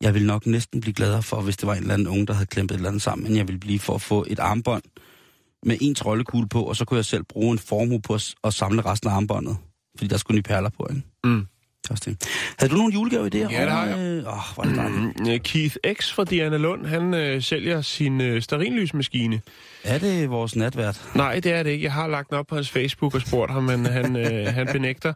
Jeg 0.00 0.14
ville 0.14 0.26
nok 0.26 0.46
næsten 0.46 0.80
blive 0.80 0.94
gladere 0.94 1.22
for, 1.22 1.40
hvis 1.40 1.56
det 1.56 1.66
var 1.66 1.74
en 1.74 1.80
eller 1.80 1.94
anden 1.94 2.08
unge, 2.08 2.26
der 2.26 2.32
havde 2.32 2.46
klemt 2.46 2.70
et 2.70 2.74
eller 2.74 2.88
andet 2.88 3.02
sammen, 3.02 3.26
end 3.26 3.36
jeg 3.36 3.48
ville 3.48 3.58
blive 3.60 3.78
for 3.78 3.94
at 3.94 4.02
få 4.02 4.24
et 4.28 4.38
armbånd 4.38 4.82
med 5.66 5.78
en 5.80 5.94
troldekugle 5.94 6.48
på, 6.48 6.62
og 6.62 6.76
så 6.76 6.84
kunne 6.84 6.96
jeg 6.96 7.04
selv 7.04 7.22
bruge 7.24 7.52
en 7.52 7.58
formue 7.58 8.00
på 8.02 8.18
at 8.44 8.54
samle 8.54 8.82
resten 8.82 9.10
af 9.10 9.14
armbåndet. 9.14 9.56
Fordi 9.96 10.08
der 10.08 10.16
skulle 10.16 10.36
nye 10.36 10.42
perler 10.42 10.68
på, 10.68 10.86
ikke? 10.90 11.02
Mm. 11.24 11.46
Også 11.90 12.02
det. 12.06 12.28
Havde 12.58 12.72
du 12.72 12.76
nogle 12.76 12.94
julegave 12.94 13.26
i 13.26 13.30
det? 13.30 13.40
Ja, 13.40 13.62
det 13.62 13.70
har 13.70 13.86
jeg. 13.86 14.26
Åh, 14.26 14.32
oh, 14.32 14.54
hvor 14.54 14.64
er 14.64 14.88
det. 14.88 14.92
Mm, 15.20 15.30
øh, 15.30 15.40
Keith 15.40 15.76
X 15.92 16.12
fra 16.12 16.24
Diana 16.24 16.56
Lund, 16.56 16.86
han 16.86 17.14
øh, 17.14 17.42
sælger 17.42 17.80
sin 17.80 18.20
øh, 18.20 18.42
sterinlysmaskine. 18.42 19.40
Er 19.84 19.98
det 19.98 20.30
vores 20.30 20.56
natvært? 20.56 21.04
Nej, 21.14 21.40
det 21.40 21.52
er 21.52 21.62
det 21.62 21.70
ikke. 21.70 21.84
Jeg 21.84 21.92
har 21.92 22.08
lagt 22.08 22.30
den 22.30 22.36
op 22.36 22.46
på 22.46 22.54
hans 22.54 22.70
Facebook 22.70 23.14
og 23.14 23.20
spurgt 23.20 23.52
ham, 23.52 23.62
men 23.62 23.86
han, 23.86 24.16
øh, 24.16 24.46
han 24.54 24.68
benægter. 24.72 25.12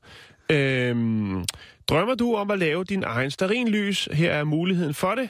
Øhm, 0.51 1.45
drømmer 1.89 2.15
du 2.15 2.35
om 2.35 2.51
at 2.51 2.59
lave 2.59 2.85
din 2.85 3.03
egen 3.07 3.31
sterinlys? 3.31 4.09
Her 4.13 4.33
er 4.33 4.45
muligheden 4.45 4.95
for 4.95 5.15
det. 5.15 5.29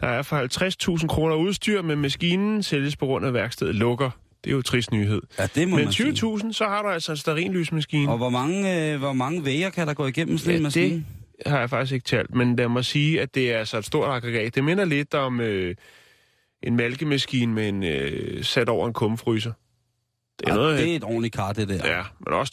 Der 0.00 0.06
er 0.06 0.22
for 0.22 0.98
50.000 1.00 1.06
kroner 1.06 1.34
udstyr, 1.34 1.82
men 1.82 1.98
maskinen 1.98 2.62
sælges 2.62 2.96
på 2.96 3.06
grund 3.06 3.26
af 3.26 3.34
værkstedet 3.34 3.74
lukker. 3.74 4.10
Det 4.48 4.52
er 4.52 4.56
jo 4.56 4.58
en 4.58 4.62
trist 4.64 4.92
nyhed. 4.92 5.22
Ja, 5.38 5.46
det 5.54 5.68
må 5.68 5.76
Men 5.76 5.84
man 5.84 5.92
sige. 5.92 6.12
20.000, 6.12 6.52
så 6.52 6.64
har 6.64 6.82
du 6.82 6.88
altså 6.88 7.12
en 7.12 7.16
sterinlysmaskine. 7.16 8.12
Og 8.12 8.16
hvor 8.16 8.28
mange, 8.30 8.92
øh, 8.92 8.98
hvor 8.98 9.12
mange 9.12 9.44
væger 9.44 9.70
kan 9.70 9.86
der 9.86 9.94
gå 9.94 10.06
igennem 10.06 10.38
sådan 10.38 10.50
Ja, 10.52 10.56
en 10.56 10.62
maskine? 10.62 11.04
det 11.44 11.46
har 11.46 11.58
jeg 11.58 11.70
faktisk 11.70 11.92
ikke 11.94 12.04
talt, 12.04 12.34
men 12.34 12.56
lad 12.56 12.68
mig 12.68 12.84
sige, 12.84 13.20
at 13.20 13.34
det 13.34 13.52
er 13.52 13.58
altså 13.58 13.78
et 13.78 13.84
stort 13.84 14.10
aggregat. 14.16 14.54
Det 14.54 14.64
minder 14.64 14.84
lidt 14.84 15.14
om 15.14 15.40
øh, 15.40 15.74
en 16.62 16.76
mælkemaskine 16.76 17.52
med 17.54 17.68
en, 17.68 17.82
øh, 17.84 18.44
sat 18.44 18.68
over 18.68 18.86
en 18.86 18.92
kummefryser. 18.92 19.52
Det 20.38 20.48
er 20.48 20.50
Ja, 20.50 20.56
noget, 20.56 20.78
det 20.78 20.92
er 20.92 20.96
et 20.96 21.04
ordentligt 21.04 21.34
kar, 21.34 21.52
det 21.52 21.68
der. 21.68 21.96
ja, 21.96 22.02
men 22.26 22.34
også 22.34 22.52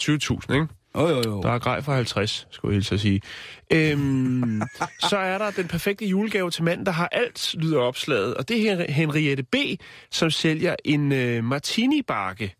20.000, 0.49 0.53
ikke? 0.53 0.67
Jo, 0.95 1.07
jo, 1.07 1.21
jo. 1.25 1.41
Der 1.41 1.49
er 1.49 1.59
grej 1.59 1.81
for 1.81 1.93
50, 1.93 2.47
skulle 2.51 2.71
jeg 2.71 2.75
hilse 2.75 2.95
at 2.95 3.01
sige. 3.01 3.21
Øhm, 3.73 4.61
så 5.09 5.17
er 5.17 5.37
der 5.37 5.51
den 5.51 5.67
perfekte 5.67 6.05
julegave 6.05 6.51
til 6.51 6.63
manden, 6.63 6.85
der 6.85 6.91
har 6.91 7.09
alt, 7.11 7.55
lyder 7.57 7.79
opslaget. 7.79 8.33
Og 8.33 8.49
det 8.49 8.69
er 8.69 8.91
Henriette 8.91 9.43
B., 9.43 9.55
som 10.11 10.29
sælger 10.29 10.75
en 10.85 11.11
øh, 11.11 11.43
martini-bakke. 11.43 12.55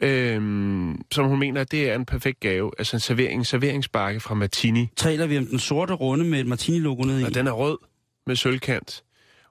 Øhm, 0.00 1.02
som 1.12 1.26
hun 1.26 1.38
mener, 1.38 1.64
det 1.64 1.90
er 1.90 1.94
en 1.94 2.04
perfekt 2.04 2.40
gave. 2.40 2.70
Altså 2.78 2.96
en 2.96 3.00
servering, 3.00 3.38
en 3.38 3.44
serveringsbakke 3.44 4.20
fra 4.20 4.34
Martini. 4.34 4.88
Taler 4.96 5.26
vi 5.26 5.38
om 5.38 5.46
den 5.46 5.58
sorte 5.58 5.92
runde 5.92 6.24
med 6.24 6.40
et 6.40 6.46
Martini-logo 6.46 7.02
nede 7.02 7.20
i? 7.20 7.24
Og 7.24 7.34
den 7.34 7.46
er 7.46 7.52
rød 7.52 7.78
med 8.26 8.36
sølvkant. 8.36 9.02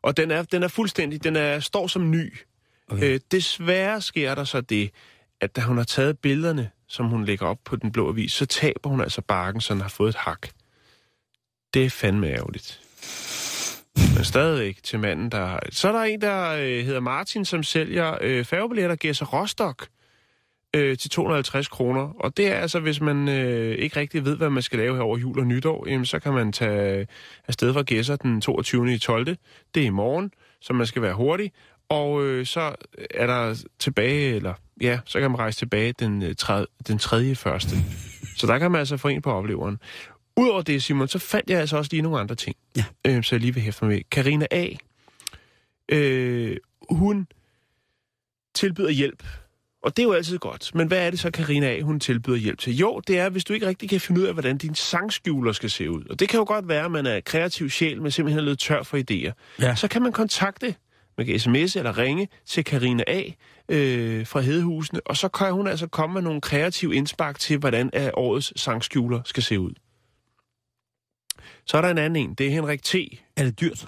Og 0.04 0.18
den 0.18 0.32
er, 0.32 0.44
den 0.44 0.64
er 0.64 0.68
fuldstændig, 0.68 1.24
den 1.24 1.36
er, 1.36 1.60
står 1.60 1.88
som 1.88 2.12
ny. 2.12 2.34
Okay. 2.88 3.14
Øh, 3.14 3.20
desværre 3.32 4.02
sker 4.02 4.36
der 4.36 4.44
så 4.44 4.62
det, 4.62 4.92
at 5.42 5.56
da 5.56 5.62
hun 5.62 5.78
har 5.78 5.84
taget 5.84 6.20
billederne, 6.20 6.70
som 6.88 7.06
hun 7.06 7.26
lægger 7.26 7.46
op 7.46 7.58
på 7.66 7.76
den 7.76 7.92
blå 7.92 8.10
avis, 8.10 8.34
så 8.34 8.46
taber 8.46 8.90
hun 8.90 9.02
altså 9.02 9.22
bakken, 9.22 9.62
så 9.62 9.74
den 9.74 9.82
har 9.82 9.90
fået 9.90 10.10
et 10.10 10.16
hak. 10.16 10.48
Det 11.74 11.86
er 11.86 11.90
fandme 11.90 12.28
ærgerligt. 12.28 12.82
Men 14.16 14.24
stadigvæk 14.24 14.84
til 14.84 15.00
manden, 15.00 15.32
der. 15.32 15.60
Så 15.70 15.88
er 15.88 15.92
der 15.92 16.02
en, 16.02 16.22
der 16.22 16.50
øh, 16.52 16.86
hedder 16.86 17.00
Martin, 17.00 17.46
som 17.46 17.64
sælger 17.64 18.18
øh, 18.22 18.46
færgebilletter 18.46 18.96
Gæsser 18.96 19.26
Rostock 19.26 19.88
øh, 20.76 20.98
til 20.98 21.10
250 21.10 21.68
kroner. 21.68 22.14
Og 22.20 22.38
det 22.38 22.48
er 22.48 22.56
altså, 22.56 22.80
hvis 22.80 23.02
man 23.02 23.30
øh, 23.30 23.76
ikke 23.76 24.00
rigtig 24.00 24.26
ved, 24.26 24.38
hvad 24.38 24.50
man 24.50 24.64
skal 24.64 24.80
lave 24.80 24.96
her 24.96 25.04
over 25.04 25.18
jul 25.18 25.40
og 25.40 25.46
nytår, 25.46 25.88
jamen, 25.90 26.06
så 26.06 26.20
kan 26.20 26.34
man 26.34 26.52
tage 26.52 27.00
øh, 27.00 27.06
afsted 27.48 27.74
fra 27.74 27.82
Gæsser 27.82 28.16
den 28.16 28.42
22. 28.42 28.94
i 28.94 28.98
12. 28.98 29.26
Det 29.76 29.84
er 29.84 29.88
i 29.88 29.90
morgen, 29.90 30.32
så 30.62 30.74
man 30.74 30.88
skal 30.88 31.02
være 31.02 31.14
hurtig. 31.14 31.52
Og 31.90 32.24
øh, 32.24 32.46
så 32.46 32.76
er 33.10 33.28
der 33.28 33.64
tilbage, 33.80 34.36
eller 34.36 34.54
ja, 34.82 35.00
så 35.06 35.20
kan 35.20 35.32
man 35.32 35.40
rejse 35.40 35.60
tilbage 35.60 35.94
den, 36.00 36.24
øh, 36.24 36.36
tredje, 36.36 36.66
den 36.88 36.98
tredje 36.98 37.36
første. 37.36 37.76
Så 38.38 38.48
der 38.48 38.60
kan 38.60 38.72
man 38.72 38.80
altså 38.80 38.98
få 38.98 39.08
en 39.08 39.22
på 39.22 39.32
opleveren. 39.32 39.80
Udover 40.38 40.62
det, 40.62 40.84
Simon, 40.84 41.08
så 41.08 41.20
fandt 41.20 41.50
jeg 41.50 41.60
altså 41.60 41.78
også 41.78 41.90
lige 41.92 42.02
nogle 42.02 42.20
andre 42.20 42.36
ting, 42.36 42.56
Ja. 42.78 42.84
øh, 43.08 43.24
så 43.24 43.36
jeg 43.36 43.42
lige 43.42 43.54
vil 43.54 43.64
hæfte 43.64 43.86
mig 43.86 43.96
med. 43.96 44.02
Karina 44.12 44.48
A. 44.52 44.68
Øh, 45.90 46.58
hun 46.90 47.28
tilbyder 48.54 48.90
hjælp. 48.90 49.24
Og 49.84 49.98
det 49.98 50.04
er 50.04 50.08
jo 50.08 50.14
altid 50.14 50.38
godt. 50.38 50.76
Men 50.76 50.88
hvad 50.88 51.06
er 51.06 51.10
det 51.10 51.20
så, 51.20 51.32
Karina 51.32 51.68
A. 51.78 51.82
hun 51.82 52.00
tilbyder 52.00 52.38
hjælp 52.38 52.60
til? 52.60 52.78
Jo, 52.78 53.02
det 53.08 53.20
er, 53.20 53.30
hvis 53.30 53.44
du 53.44 53.54
ikke 53.54 53.68
rigtig 53.68 53.90
kan 53.90 54.00
finde 54.02 54.22
ud 54.22 54.26
af, 54.26 54.34
hvordan 54.34 54.58
din 54.58 54.76
sangskjuler 54.76 55.52
skal 55.52 55.70
se 55.70 55.92
ud. 55.92 56.04
Og 56.10 56.20
det 56.20 56.30
kan 56.30 56.38
jo 56.38 56.44
godt 56.48 56.68
være, 56.68 56.86
at 56.86 56.92
man 56.92 57.06
er 57.06 57.20
kreativ 57.20 57.70
sjæl, 57.70 58.02
men 58.02 58.12
simpelthen 58.12 58.40
er 58.40 58.50
lidt 58.50 58.60
tør 58.60 58.84
for 58.84 58.98
idéer. 58.98 59.32
Ja. 59.62 59.76
Så 59.76 59.88
kan 59.88 60.02
man 60.02 60.12
kontakte, 60.12 60.76
man 61.18 61.26
kan 61.28 61.40
sms 61.40 61.76
eller 61.76 61.98
ringe 61.98 62.28
til 62.46 62.64
Karina 62.64 63.04
A. 63.08 63.24
Øh, 63.72 64.28
fra 64.28 64.40
Hedehusene, 64.40 65.00
og 65.06 65.18
så 65.18 65.28
kan 65.28 65.54
hun 65.54 65.68
altså 65.68 65.88
komme 65.88 66.14
med 66.14 66.22
nogle 66.22 66.42
kreative 66.42 66.96
indspark 66.96 67.40
til, 67.40 67.58
hvordan 67.58 67.90
er 67.94 68.12
årets 68.14 68.62
sangskjuler 68.62 69.22
skal 69.26 69.44
se 69.44 69.60
ud. 69.60 69.72
Så 71.66 71.78
er 71.78 71.82
der 71.82 71.90
en 71.90 71.98
anden 71.98 72.30
en, 72.30 72.34
det 72.34 72.48
er 72.48 72.52
Henrik 72.52 72.84
T. 72.84 72.96
Er 73.38 73.44
det 73.44 73.62
dyrt? 73.62 73.88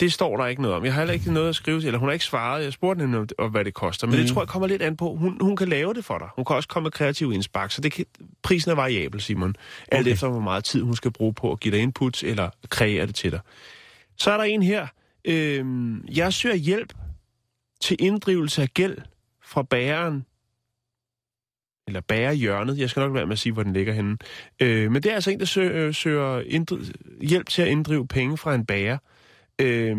Det 0.00 0.12
står 0.12 0.36
der 0.36 0.46
ikke 0.46 0.62
noget 0.62 0.76
om. 0.76 0.84
Jeg 0.84 0.94
har 0.94 1.00
heller 1.00 1.14
ikke 1.14 1.32
noget 1.32 1.48
at 1.48 1.56
skrive 1.56 1.80
til, 1.80 1.86
eller 1.86 1.98
hun 1.98 2.08
har 2.08 2.12
ikke 2.12 2.24
svaret. 2.24 2.64
Jeg 2.64 2.72
spurgte 2.72 3.00
hende, 3.06 3.26
om, 3.38 3.50
hvad 3.50 3.64
det 3.64 3.74
koster, 3.74 4.06
men 4.06 4.16
mm. 4.16 4.22
det 4.22 4.32
tror 4.32 4.42
jeg 4.42 4.48
kommer 4.48 4.68
lidt 4.68 4.82
an 4.82 4.96
på. 4.96 5.14
Hun, 5.14 5.38
hun 5.40 5.56
kan 5.56 5.68
lave 5.68 5.94
det 5.94 6.04
for 6.04 6.18
dig. 6.18 6.28
Hun 6.36 6.44
kan 6.44 6.56
også 6.56 6.68
komme 6.68 6.84
med 6.84 6.90
kreativ 6.90 7.32
indspark, 7.32 7.70
så 7.70 7.80
det 7.80 7.92
kan, 7.92 8.04
prisen 8.42 8.70
er 8.70 8.74
variabel, 8.74 9.20
Simon. 9.20 9.56
Alt 9.88 10.00
Okay. 10.00 10.12
efter, 10.12 10.28
hvor 10.28 10.40
meget 10.40 10.64
tid 10.64 10.82
hun 10.82 10.96
skal 10.96 11.10
bruge 11.10 11.34
på 11.34 11.52
at 11.52 11.60
give 11.60 11.74
dig 11.74 11.82
input, 11.82 12.22
eller 12.22 12.50
kreere 12.68 13.06
det 13.06 13.14
til 13.14 13.30
dig. 13.30 13.40
Så 14.16 14.30
er 14.30 14.36
der 14.36 14.44
en 14.44 14.62
her. 14.62 14.86
Øhm, 15.24 16.04
jeg 16.08 16.32
søger 16.32 16.56
hjælp 16.56 16.92
til 17.80 17.96
inddrivelse 18.00 18.62
af 18.62 18.68
gæld 18.74 18.98
fra 19.44 19.62
bæreren, 19.62 20.26
eller 21.86 22.00
bærehjørnet. 22.00 22.78
Jeg 22.78 22.90
skal 22.90 23.00
nok 23.00 23.14
være 23.14 23.26
med 23.26 23.32
at 23.32 23.38
sige, 23.38 23.52
hvor 23.52 23.62
den 23.62 23.72
ligger 23.72 23.92
henne. 23.92 24.18
Øh, 24.60 24.92
men 24.92 25.02
det 25.02 25.10
er 25.10 25.14
altså 25.14 25.30
en, 25.30 25.40
der 25.40 25.46
søger, 25.46 25.86
øh, 25.86 25.94
søger 25.94 26.42
inddri- 26.42 27.26
hjælp 27.26 27.48
til 27.48 27.62
at 27.62 27.68
inddrive 27.68 28.06
penge 28.06 28.36
fra 28.36 28.54
en 28.54 28.66
bærer. 28.66 28.98
Øh, 29.58 29.96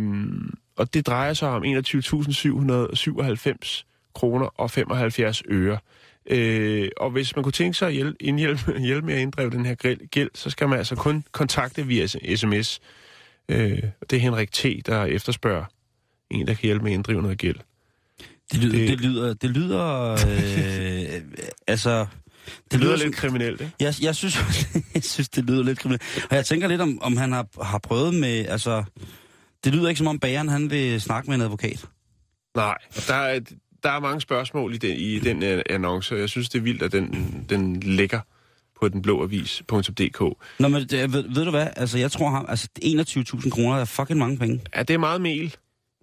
og 0.75 0.93
det 0.93 1.07
drejer 1.07 1.33
sig 1.33 1.49
om 1.49 1.63
21.797 1.63 3.85
kroner 4.13 4.45
og 4.45 4.71
75 4.71 5.43
øre. 5.49 5.77
Øh, 6.25 6.89
og 6.97 7.11
hvis 7.11 7.35
man 7.35 7.43
kunne 7.43 7.51
tænke 7.51 7.77
sig 7.77 7.87
at 7.87 7.93
hjælpe, 7.93 8.23
en 8.23 8.39
hjælp, 8.39 8.59
hjælpe 8.89 9.05
med 9.05 9.15
at 9.15 9.21
inddrive 9.21 9.49
den 9.49 9.65
her 9.65 9.75
gæld, 9.75 10.07
gæld, 10.07 10.29
så 10.33 10.49
skal 10.49 10.69
man 10.69 10.77
altså 10.77 10.95
kun 10.95 11.23
kontakte 11.31 11.87
via 11.87 12.07
sms. 12.07 12.79
Øh, 13.49 13.83
det 14.09 14.13
er 14.13 14.19
Henrik 14.19 14.51
T., 14.51 14.65
der 14.85 15.05
efterspørger 15.05 15.65
en, 16.29 16.47
der 16.47 16.53
kan 16.53 16.67
hjælpe 16.67 16.83
med 16.83 16.91
at 16.91 16.95
inddrive 16.95 17.21
noget 17.21 17.37
gæld. 17.37 17.55
Det 18.51 18.59
lyder... 18.59 18.77
Det- 18.77 18.89
Det, 18.89 18.97
det 18.99 19.05
lyder... 19.05 19.33
Det 19.33 19.49
lyder 19.49 20.11
øh, 20.11 21.21
altså... 21.67 22.05
Det 22.71 22.79
lyder 22.79 22.97
som- 22.97 23.05
lidt 23.07 23.15
kriminelt, 23.15 23.61
ikke? 23.61 23.73
Jeg, 23.79 23.93
jeg, 24.01 24.15
synes, 24.15 24.37
jeg 24.95 25.03
synes, 25.03 25.29
det 25.29 25.43
lyder 25.45 25.63
lidt 25.63 25.79
kriminelt. 25.79 26.01
Og 26.29 26.35
jeg 26.35 26.45
tænker 26.45 26.67
lidt, 26.67 26.81
om, 26.81 26.99
om 27.01 27.17
han 27.17 27.31
har, 27.31 27.47
har 27.63 27.77
prøvet 27.77 28.13
med... 28.13 28.45
Altså, 28.47 28.83
det 29.63 29.75
lyder 29.75 29.89
ikke 29.89 29.97
som 29.97 30.07
om 30.07 30.19
bageren, 30.19 30.49
han 30.49 30.69
vil 30.71 31.01
snakke 31.01 31.29
med 31.29 31.35
en 31.35 31.41
advokat. 31.41 31.85
Nej, 32.55 32.75
der 33.07 33.13
er, 33.15 33.39
der 33.83 33.89
er 33.91 33.99
mange 33.99 34.21
spørgsmål 34.21 34.73
i 34.73 34.77
den, 34.77 34.95
i 34.97 35.19
den 35.19 35.43
øh, 35.43 35.61
annonce, 35.69 36.15
og 36.15 36.19
jeg 36.19 36.29
synes, 36.29 36.49
det 36.49 36.59
er 36.59 36.63
vildt, 36.63 36.81
at 36.83 36.91
den, 36.91 37.45
den 37.49 37.79
ligger 37.79 38.19
på 38.81 38.87
den 38.89 39.01
blå 39.01 39.23
avis.dk. 39.23 40.21
Nå, 40.59 40.67
men 40.67 40.81
det, 40.87 41.13
ved, 41.13 41.23
ved 41.35 41.45
du 41.45 41.49
hvad? 41.51 41.67
Altså, 41.75 41.97
jeg 41.97 42.11
tror 42.11 42.29
ham... 42.29 42.45
Altså, 42.49 42.67
21.000 42.85 43.49
kroner 43.49 43.77
er 43.77 43.85
fucking 43.85 44.19
mange 44.19 44.37
penge. 44.37 44.61
Ja, 44.75 44.83
det 44.83 44.93
er 44.93 44.97
meget 44.97 45.21
mel. 45.21 45.55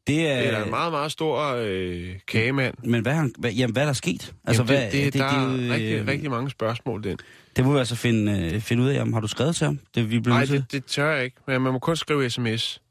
Det 0.09 0.31
er... 0.31 0.37
Det 0.37 0.53
er 0.53 0.65
en 0.65 0.71
meget, 0.71 0.93
meget 0.93 1.13
stor 1.13 1.55
øh, 1.59 2.09
kagemand. 2.27 2.75
Men 2.85 3.03
hvad, 3.03 3.13
han, 3.13 3.33
hvad, 3.39 3.53
jamen, 3.53 3.73
hvad 3.73 3.83
er 3.83 3.87
der 3.87 3.93
sket? 3.93 4.35
Altså, 4.45 4.63
Jamen, 4.63 4.67
hvad, 4.67 4.85
det, 4.85 4.93
det, 4.93 5.13
det, 5.13 5.21
der 5.21 5.27
er 5.27 5.53
jo, 5.53 5.57
øh, 5.57 5.71
rigtig, 5.71 6.07
rigtig 6.07 6.31
mange 6.31 6.51
spørgsmål, 6.51 7.05
den. 7.05 7.19
Det 7.57 7.65
må 7.65 7.73
vi 7.73 7.79
altså 7.79 7.97
finde, 7.97 8.53
øh, 8.55 8.61
finde 8.61 8.83
ud 8.83 8.89
af, 8.89 9.01
om 9.01 9.13
har 9.13 9.21
du 9.21 9.27
skrevet 9.27 9.57
til 9.57 9.65
ham? 9.65 9.79
Det 9.95 10.11
vi 10.11 10.19
Nej, 10.19 10.45
det, 10.45 10.73
det 10.73 10.85
tør 10.85 11.11
jeg 11.15 11.25
ikke, 11.25 11.37
men 11.47 11.63
man 11.63 11.73
må 11.73 11.79
kun 11.79 11.97
skrive 11.97 12.31
sms, 12.31 12.83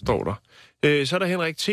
står 0.00 0.24
der. 0.24 0.34
Øh, 0.82 1.06
så 1.06 1.16
er 1.16 1.18
der 1.18 1.26
Henrik 1.26 1.56
T. 1.56 1.68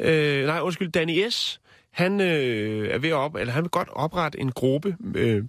Øh, 0.00 0.46
nej, 0.46 0.60
undskyld, 0.60 0.92
Danny 0.92 1.28
S. 1.30 1.60
Han 1.90 2.20
øh, 2.20 2.88
er 2.88 2.98
ved 2.98 3.08
at 3.08 3.14
op, 3.14 3.34
eller 3.34 3.52
han 3.52 3.62
vil 3.62 3.70
godt 3.70 3.88
oprette 3.92 4.40
en 4.40 4.52
gruppe 4.52 4.96
øh, 5.14 5.44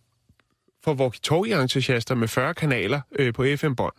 for 0.83 0.93
walkie-talkie-entusiaster 0.93 2.15
med 2.15 2.27
40 2.27 2.53
kanaler 2.53 3.01
øh, 3.19 3.33
på 3.33 3.45
FM-bånd. 3.55 3.93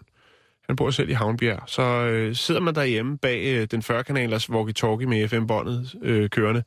Han 0.70 0.76
bor 0.76 0.90
selv 0.90 1.08
i 1.10 1.12
Havnbjerg. 1.12 1.62
Så 1.66 1.82
øh, 1.82 2.34
sidder 2.36 2.60
man 2.60 2.74
derhjemme 2.74 3.18
bag 3.18 3.42
øh, 3.44 3.66
den 3.70 3.80
40-kanalers 3.80 4.48
walkie-talkie 4.48 5.06
med 5.06 5.28
FM-båndet 5.28 5.94
øh, 6.02 6.30
kørende, 6.30 6.62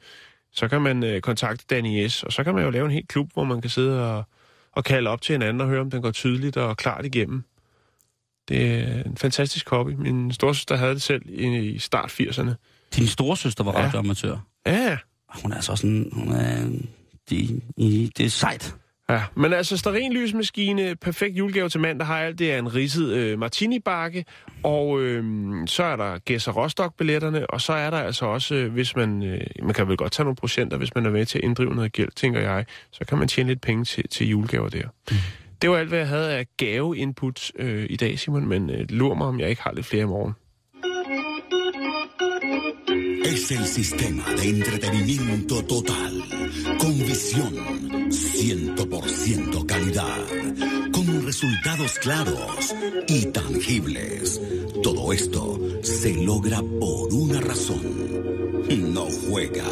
så 0.51 0.67
kan 0.67 0.81
man 0.81 1.03
øh, 1.03 1.21
kontakte 1.21 1.65
Danny 1.69 2.07
S., 2.07 2.23
og 2.23 2.33
så 2.33 2.43
kan 2.43 2.55
man 2.55 2.63
jo 2.63 2.69
lave 2.69 2.85
en 2.85 2.91
helt 2.91 3.07
klub, 3.07 3.29
hvor 3.33 3.43
man 3.43 3.61
kan 3.61 3.69
sidde 3.69 4.11
og, 4.15 4.23
og 4.71 4.83
kalde 4.83 5.09
op 5.09 5.21
til 5.21 5.33
hinanden 5.33 5.61
og 5.61 5.67
høre, 5.67 5.81
om 5.81 5.91
den 5.91 6.01
går 6.01 6.11
tydeligt 6.11 6.57
og 6.57 6.77
klart 6.77 7.05
igennem. 7.05 7.43
Det 8.49 8.65
er 8.65 9.03
en 9.03 9.17
fantastisk 9.17 9.69
hobby. 9.69 9.89
Min 9.91 10.31
storsøster 10.33 10.75
havde 10.75 10.93
det 10.93 11.01
selv 11.01 11.21
i, 11.25 11.57
i 11.69 11.79
start 11.79 12.11
80'erne. 12.21 12.51
Din 12.95 13.07
storesøster 13.07 13.63
var 13.63 13.79
Ja. 13.79 13.85
radioamatør. 13.85 14.37
Ja, 14.65 14.97
Hun 15.43 15.51
er 15.51 15.61
så 15.61 15.75
sådan... 15.75 16.09
Hun 16.13 16.31
er, 16.33 16.69
det, 17.29 17.61
det 18.17 18.25
er 18.25 18.29
sejt. 18.29 18.75
Ja, 19.09 19.23
men 19.35 19.53
altså 19.53 19.77
stearinlysmaskine, 19.77 20.95
perfekt 20.95 21.37
julegave 21.37 21.69
til 21.69 21.79
mand, 21.79 21.99
der 21.99 22.05
har 22.05 22.19
alt. 22.19 22.39
Det 22.39 22.53
er 22.53 22.59
en 22.59 22.75
ridset 22.75 23.13
øh, 23.13 23.39
martini-bakke, 23.39 24.25
og 24.63 25.01
øh, 25.01 25.23
så 25.67 25.83
er 25.83 25.95
der 25.95 26.17
Gæs 26.17 26.47
og 26.47 26.55
Rostock-billetterne, 26.55 27.49
og 27.49 27.61
så 27.61 27.73
er 27.73 27.89
der 27.89 27.97
altså 27.97 28.25
også, 28.25 28.55
øh, 28.55 28.73
hvis 28.73 28.95
man, 28.95 29.23
øh, 29.23 29.41
man 29.63 29.73
kan 29.73 29.87
vel 29.87 29.97
godt 29.97 30.11
tage 30.11 30.23
nogle 30.23 30.35
procenter, 30.35 30.77
hvis 30.77 30.95
man 30.95 31.05
er 31.05 31.09
med 31.09 31.25
til 31.25 31.37
at 31.37 31.43
inddrive 31.43 31.75
noget 31.75 31.91
gæld, 31.93 32.09
tænker 32.15 32.39
jeg, 32.41 32.65
så 32.91 33.05
kan 33.05 33.17
man 33.17 33.27
tjene 33.27 33.49
lidt 33.49 33.61
penge 33.61 33.85
til, 33.85 34.07
til 34.07 34.27
julegaver 34.29 34.69
der. 34.69 34.87
Mm. 35.11 35.17
Det 35.61 35.69
var 35.69 35.77
alt, 35.77 35.89
hvad 35.89 35.99
jeg 35.99 36.07
havde 36.07 36.33
af 36.33 36.47
gave-input 36.57 37.51
øh, 37.55 37.85
i 37.89 37.95
dag, 37.95 38.19
Simon, 38.19 38.47
men 38.47 38.69
øh, 38.69 38.85
lur 38.89 39.15
mig, 39.15 39.27
om 39.27 39.39
jeg 39.39 39.49
ikke 39.49 39.61
har 39.61 39.73
lidt 39.73 39.85
flere 39.85 40.03
i 40.03 40.07
morgen. 40.07 40.33
Es 43.25 43.51
el 43.51 43.65
sistema 43.65 44.23
de 44.33 44.49
entretenimiento 44.49 45.63
total, 45.63 46.23
con 46.79 46.97
visión, 46.99 47.53
100% 48.09 49.65
calidad, 49.65 50.25
con 50.91 51.25
resultados 51.25 51.99
claros 51.99 52.75
y 53.07 53.25
tangibles. 53.25 54.41
Todo 54.83 55.13
esto 55.13 55.59
se 55.83 56.13
logra 56.13 56.61
por 56.61 57.13
una 57.13 57.41
razón. 57.41 57.81
No 58.93 59.07
juega 59.25 59.67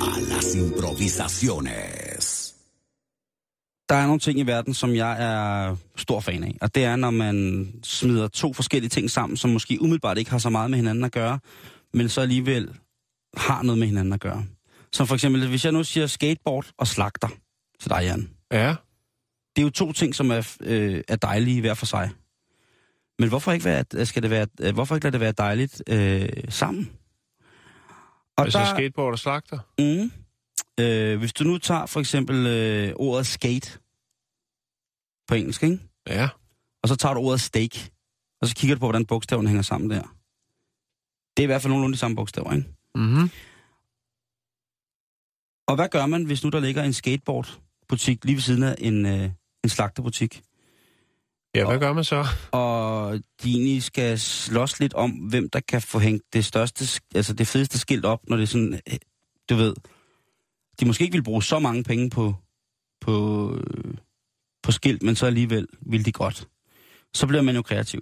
a 0.00 0.20
las 0.30 0.54
improvisaciones. 0.54 2.54
Der 3.88 3.96
er 3.96 4.06
nogle 4.06 4.20
ting 4.20 4.38
i 4.38 4.42
verden, 4.42 4.74
som 4.74 4.94
jeg 4.94 5.22
er 5.22 5.76
stor 5.96 6.20
fan 6.20 6.44
af. 6.44 6.56
Og 6.60 6.74
det 6.74 6.84
er, 6.84 6.96
når 6.96 7.10
man 7.10 7.68
smider 7.82 8.28
to 8.28 8.52
forskellige 8.52 8.90
ting 8.90 9.10
sammen, 9.10 9.36
som 9.36 9.50
måske 9.50 9.78
umiddelbart 9.80 10.18
ikke 10.18 10.30
har 10.30 10.38
så 10.38 10.50
meget 10.50 10.70
med 10.70 10.78
hinanden 10.78 11.04
at 11.04 11.12
gøre, 11.12 11.38
men 11.94 12.08
så 12.08 12.20
alligevel 12.20 12.78
har 13.36 13.62
noget 13.62 13.78
med 13.78 13.86
hinanden 13.86 14.12
at 14.12 14.20
gøre. 14.20 14.44
Som 14.92 15.06
for 15.06 15.14
eksempel, 15.14 15.48
hvis 15.48 15.64
jeg 15.64 15.72
nu 15.72 15.84
siger 15.84 16.06
skateboard 16.06 16.70
og 16.78 16.86
slagter 16.86 17.28
til 17.80 17.90
dig, 17.90 18.00
Jan. 18.02 18.30
Ja, 18.52 18.74
Det 19.56 19.62
er 19.62 19.66
jo 19.66 19.70
to 19.70 19.92
ting, 19.92 20.14
som 20.14 20.30
er, 20.30 20.56
øh, 20.60 21.02
er 21.08 21.16
dejlige 21.16 21.60
hver 21.60 21.74
for 21.74 21.86
sig. 21.86 22.10
Men 23.18 23.28
hvorfor 23.28 23.52
ikke, 23.52 23.64
være, 23.64 24.06
skal 24.06 24.22
det 24.22 24.30
være, 24.30 24.46
øh, 24.60 24.74
hvorfor 24.74 24.94
ikke 24.94 25.04
lade 25.04 25.12
det 25.12 25.20
være 25.20 25.32
dejligt 25.32 25.82
øh, 25.88 26.28
sammen? 26.48 26.90
Og 28.36 28.44
altså 28.44 28.58
skateboard 28.74 29.12
og 29.12 29.18
slagter. 29.18 29.58
Mm, 29.78 30.12
øh, 30.84 31.18
hvis 31.18 31.32
du 31.32 31.44
nu 31.44 31.58
tager 31.58 31.86
for 31.86 32.00
eksempel 32.00 32.46
øh, 32.46 32.92
ordet 32.96 33.26
skate 33.26 33.78
på 35.28 35.34
engelsk, 35.34 35.62
ikke? 35.62 35.78
Ja, 36.08 36.28
og 36.82 36.88
så 36.88 36.96
tager 36.96 37.14
du 37.14 37.20
ordet 37.20 37.40
steak, 37.40 37.76
og 38.42 38.48
så 38.48 38.54
kigger 38.54 38.74
du 38.76 38.80
på, 38.80 38.86
hvordan 38.86 39.06
bogstaverne 39.06 39.48
hænger 39.48 39.62
sammen 39.62 39.90
der. 39.90 40.16
Det 41.36 41.42
er 41.42 41.42
i 41.42 41.46
hvert 41.46 41.62
fald 41.62 41.70
nogenlunde 41.70 41.94
de 41.94 41.98
samme 41.98 42.16
bogstaver, 42.16 42.52
ikke? 42.52 42.68
mm-hmm. 42.94 43.30
Og 45.66 45.74
hvad 45.74 45.88
gør 45.88 46.06
man, 46.06 46.24
hvis 46.24 46.44
nu 46.44 46.50
der 46.50 46.60
ligger 46.60 46.82
en 46.82 46.92
skateboardbutik 46.92 48.24
lige 48.24 48.34
ved 48.34 48.42
siden 48.42 48.62
af 48.62 48.74
en, 48.78 49.06
øh, 49.06 49.30
en 49.64 49.68
slagterbutik, 49.68 50.42
ja 51.54 51.66
hvad 51.66 51.78
gør 51.78 51.92
man 51.92 52.04
så? 52.04 52.26
og 52.52 53.12
de 53.42 53.50
egentlig 53.50 53.82
skal 53.82 54.18
slås 54.18 54.80
lidt 54.80 54.94
om, 54.94 55.10
hvem 55.10 55.50
der 55.50 55.60
kan 55.60 55.82
få 55.82 55.98
hængt 55.98 56.24
det 56.32 56.44
største, 56.44 57.02
altså 57.14 57.32
det 57.34 57.46
fedeste 57.46 57.78
skilt 57.78 58.04
op, 58.04 58.20
når 58.28 58.36
det 58.36 58.42
er 58.42 58.46
sådan, 58.46 58.74
øh, 58.74 58.98
du 59.50 59.54
ved, 59.54 59.74
de 60.80 60.86
måske 60.86 61.04
ikke 61.04 61.16
vil 61.16 61.24
bruge 61.24 61.42
så 61.42 61.58
mange 61.58 61.84
penge 61.84 62.10
på, 62.10 62.34
på, 63.00 63.54
øh, 63.54 63.94
på 64.62 64.72
skilt, 64.72 65.02
men 65.02 65.16
så 65.16 65.26
alligevel 65.26 65.66
vil 65.80 66.04
de 66.04 66.12
godt. 66.12 66.48
Så 67.14 67.26
bliver 67.26 67.42
man 67.42 67.54
jo 67.54 67.62
kreativ. 67.62 68.00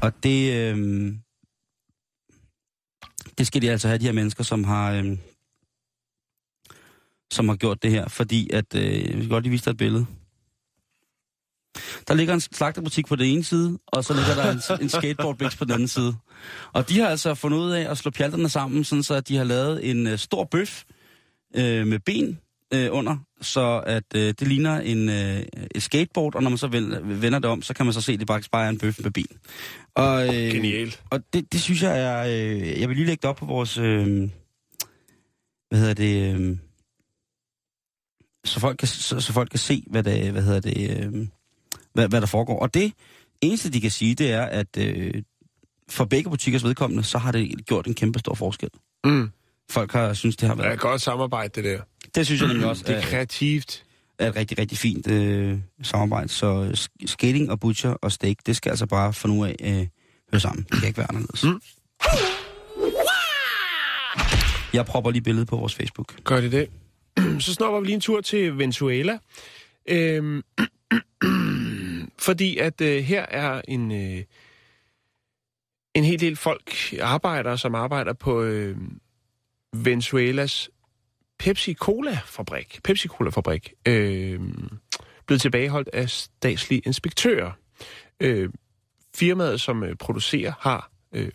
Og 0.00 0.22
det, 0.22 0.52
øh, 0.52 1.14
det 3.38 3.46
skal 3.46 3.62
de 3.62 3.70
altså 3.70 3.88
have, 3.88 3.98
de 3.98 4.04
her 4.04 4.12
mennesker, 4.12 4.44
som 4.44 4.64
har, 4.64 4.92
øh, 4.92 5.18
som 7.32 7.48
har 7.48 7.56
gjort 7.56 7.82
det 7.82 7.90
her, 7.90 8.08
fordi 8.08 8.50
at, 8.52 8.74
øh, 8.74 9.10
jeg 9.10 9.18
vil 9.18 9.28
godt 9.28 9.44
lige 9.44 9.50
vise 9.50 9.64
dig 9.64 9.70
et 9.70 9.76
billede. 9.76 10.06
Der 12.08 12.14
ligger 12.14 12.34
en 12.34 12.40
slagterbutik 12.40 13.06
på 13.06 13.16
den 13.16 13.26
ene 13.26 13.44
side, 13.44 13.78
og 13.86 14.04
så 14.04 14.14
ligger 14.14 14.34
der 14.34 14.52
en, 14.52 14.60
en 14.82 14.88
skateboardbix 14.88 15.58
på 15.58 15.64
den 15.64 15.72
anden 15.72 15.88
side. 15.88 16.16
Og 16.72 16.88
de 16.88 17.00
har 17.00 17.08
altså 17.08 17.34
fundet 17.34 17.58
ud 17.58 17.70
af 17.70 17.90
at 17.90 17.98
slå 17.98 18.10
pjalterne 18.10 18.48
sammen, 18.48 18.84
sådan 18.84 19.02
så 19.02 19.14
at 19.14 19.28
de 19.28 19.36
har 19.36 19.44
lavet 19.44 19.90
en 19.90 20.06
uh, 20.06 20.16
stor 20.16 20.44
bøf 20.44 20.84
øh, 21.56 21.86
med 21.86 21.98
ben 21.98 22.38
øh, 22.74 22.88
under, 22.92 23.16
så 23.40 23.82
at 23.86 24.04
øh, 24.14 24.20
det 24.38 24.48
ligner 24.48 24.80
en 24.80 25.08
øh, 25.08 25.42
et 25.74 25.82
skateboard, 25.82 26.34
og 26.34 26.42
når 26.42 26.50
man 26.50 26.58
så 26.58 26.68
vender 27.02 27.38
det 27.38 27.50
om, 27.50 27.62
så 27.62 27.74
kan 27.74 27.86
man 27.86 27.92
så 27.92 28.00
se, 28.00 28.12
at 28.12 28.20
det 28.20 28.28
faktisk 28.28 28.50
bare 28.50 28.64
er 28.64 28.68
en 28.68 28.78
bøf 28.78 28.98
med 29.02 29.10
ben. 29.10 29.26
Og, 29.94 30.26
øh, 30.26 30.32
Genialt. 30.34 31.02
og 31.10 31.20
det, 31.32 31.52
det 31.52 31.60
synes 31.60 31.82
jeg 31.82 32.00
er... 32.00 32.24
Øh, 32.26 32.80
jeg 32.80 32.88
vil 32.88 32.96
lige 32.96 33.06
lægge 33.06 33.22
det 33.22 33.30
op 33.30 33.36
på 33.36 33.46
vores... 33.46 33.78
Øh, 33.78 34.28
hvad 35.68 35.78
hedder 35.78 35.94
det... 35.94 36.34
Øh, 36.40 36.56
så, 38.44 38.60
folk 38.60 38.76
kan, 38.78 38.88
så, 38.88 39.20
så 39.20 39.32
folk 39.32 39.50
kan 39.50 39.58
se, 39.58 39.84
hvad, 39.90 40.02
det, 40.02 40.32
hvad 40.32 40.42
hedder 40.42 40.60
det... 40.60 41.04
Øh, 41.06 41.26
hvad, 41.94 42.08
hvad 42.08 42.20
der 42.20 42.26
foregår. 42.26 42.58
Og 42.60 42.74
det 42.74 42.92
eneste, 43.40 43.70
de 43.70 43.80
kan 43.80 43.90
sige, 43.90 44.14
det 44.14 44.32
er, 44.32 44.42
at 44.42 44.76
øh, 44.78 45.22
for 45.90 46.04
begge 46.04 46.30
butikkers 46.30 46.64
vedkommende, 46.64 47.04
så 47.04 47.18
har 47.18 47.32
det 47.32 47.66
gjort 47.66 47.86
en 47.86 47.94
kæmpe 47.94 48.18
stor 48.18 48.34
forskel. 48.34 48.68
Mm. 49.04 49.30
Folk 49.70 49.92
har 49.92 50.12
synes 50.14 50.36
det 50.36 50.48
har 50.48 50.54
Det 50.54 50.60
er 50.60 50.64
været... 50.64 50.74
et 50.74 50.80
godt 50.80 51.00
samarbejde, 51.02 51.62
det 51.62 51.64
der. 51.64 51.80
Det 52.16 52.26
synes 52.26 52.40
jeg 52.40 52.48
nemlig 52.48 52.66
også 52.68 52.84
Det 52.86 52.96
er 52.96 53.00
kreativt. 53.02 53.84
er 54.18 54.28
et 54.28 54.36
rigtig, 54.36 54.58
rigtig 54.58 54.78
fint 54.78 55.10
øh, 55.10 55.58
samarbejde. 55.82 56.28
Så 56.28 56.70
sk- 56.74 57.06
skating 57.06 57.50
og 57.50 57.60
butcher 57.60 57.90
og 57.90 58.12
steak, 58.12 58.36
det 58.46 58.56
skal 58.56 58.70
altså 58.70 58.86
bare 58.86 59.12
fra 59.12 59.28
nu 59.28 59.44
af 59.44 59.56
øh, 59.60 59.86
høre 60.32 60.40
sammen. 60.40 60.64
Det 60.72 60.78
kan 60.78 60.88
ikke 60.88 60.98
være 60.98 61.08
anderledes. 61.10 61.44
Mm. 61.44 61.60
Jeg 64.72 64.86
propper 64.86 65.10
lige 65.10 65.22
billedet 65.22 65.48
på 65.48 65.56
vores 65.56 65.74
Facebook. 65.74 66.24
Gør 66.24 66.40
det 66.40 66.52
det? 66.52 66.68
Så 67.44 67.54
snupper 67.54 67.80
vi 67.80 67.86
lige 67.86 67.94
en 67.94 68.00
tur 68.00 68.20
til 68.20 68.58
Venezuela. 68.58 69.18
Øhm, 69.88 70.42
fordi 72.26 72.56
at 72.58 72.80
øh, 72.80 73.02
her 73.04 73.22
er 73.22 73.60
en, 73.68 73.92
øh, 73.92 74.22
en 75.94 76.04
hel 76.04 76.20
del 76.20 76.36
folk, 76.36 76.94
arbejdere, 77.00 77.58
som 77.58 77.74
arbejder 77.74 78.12
på 78.12 78.42
øh, 78.42 78.76
Venezuelas 79.76 80.70
Pepsi-Cola-fabrik. 81.38 82.80
Pepsi-Cola-fabrik. 82.84 83.72
Øh, 83.88 84.40
blevet 85.26 85.40
tilbageholdt 85.40 85.88
af 85.92 86.10
statslige 86.10 86.82
inspektører. 86.86 87.52
Øh, 88.20 88.50
firmaet, 89.14 89.60
som 89.60 89.82
øh, 89.82 89.96
producerer, 89.96 90.52
har 90.60 90.90
øh, 91.12 91.28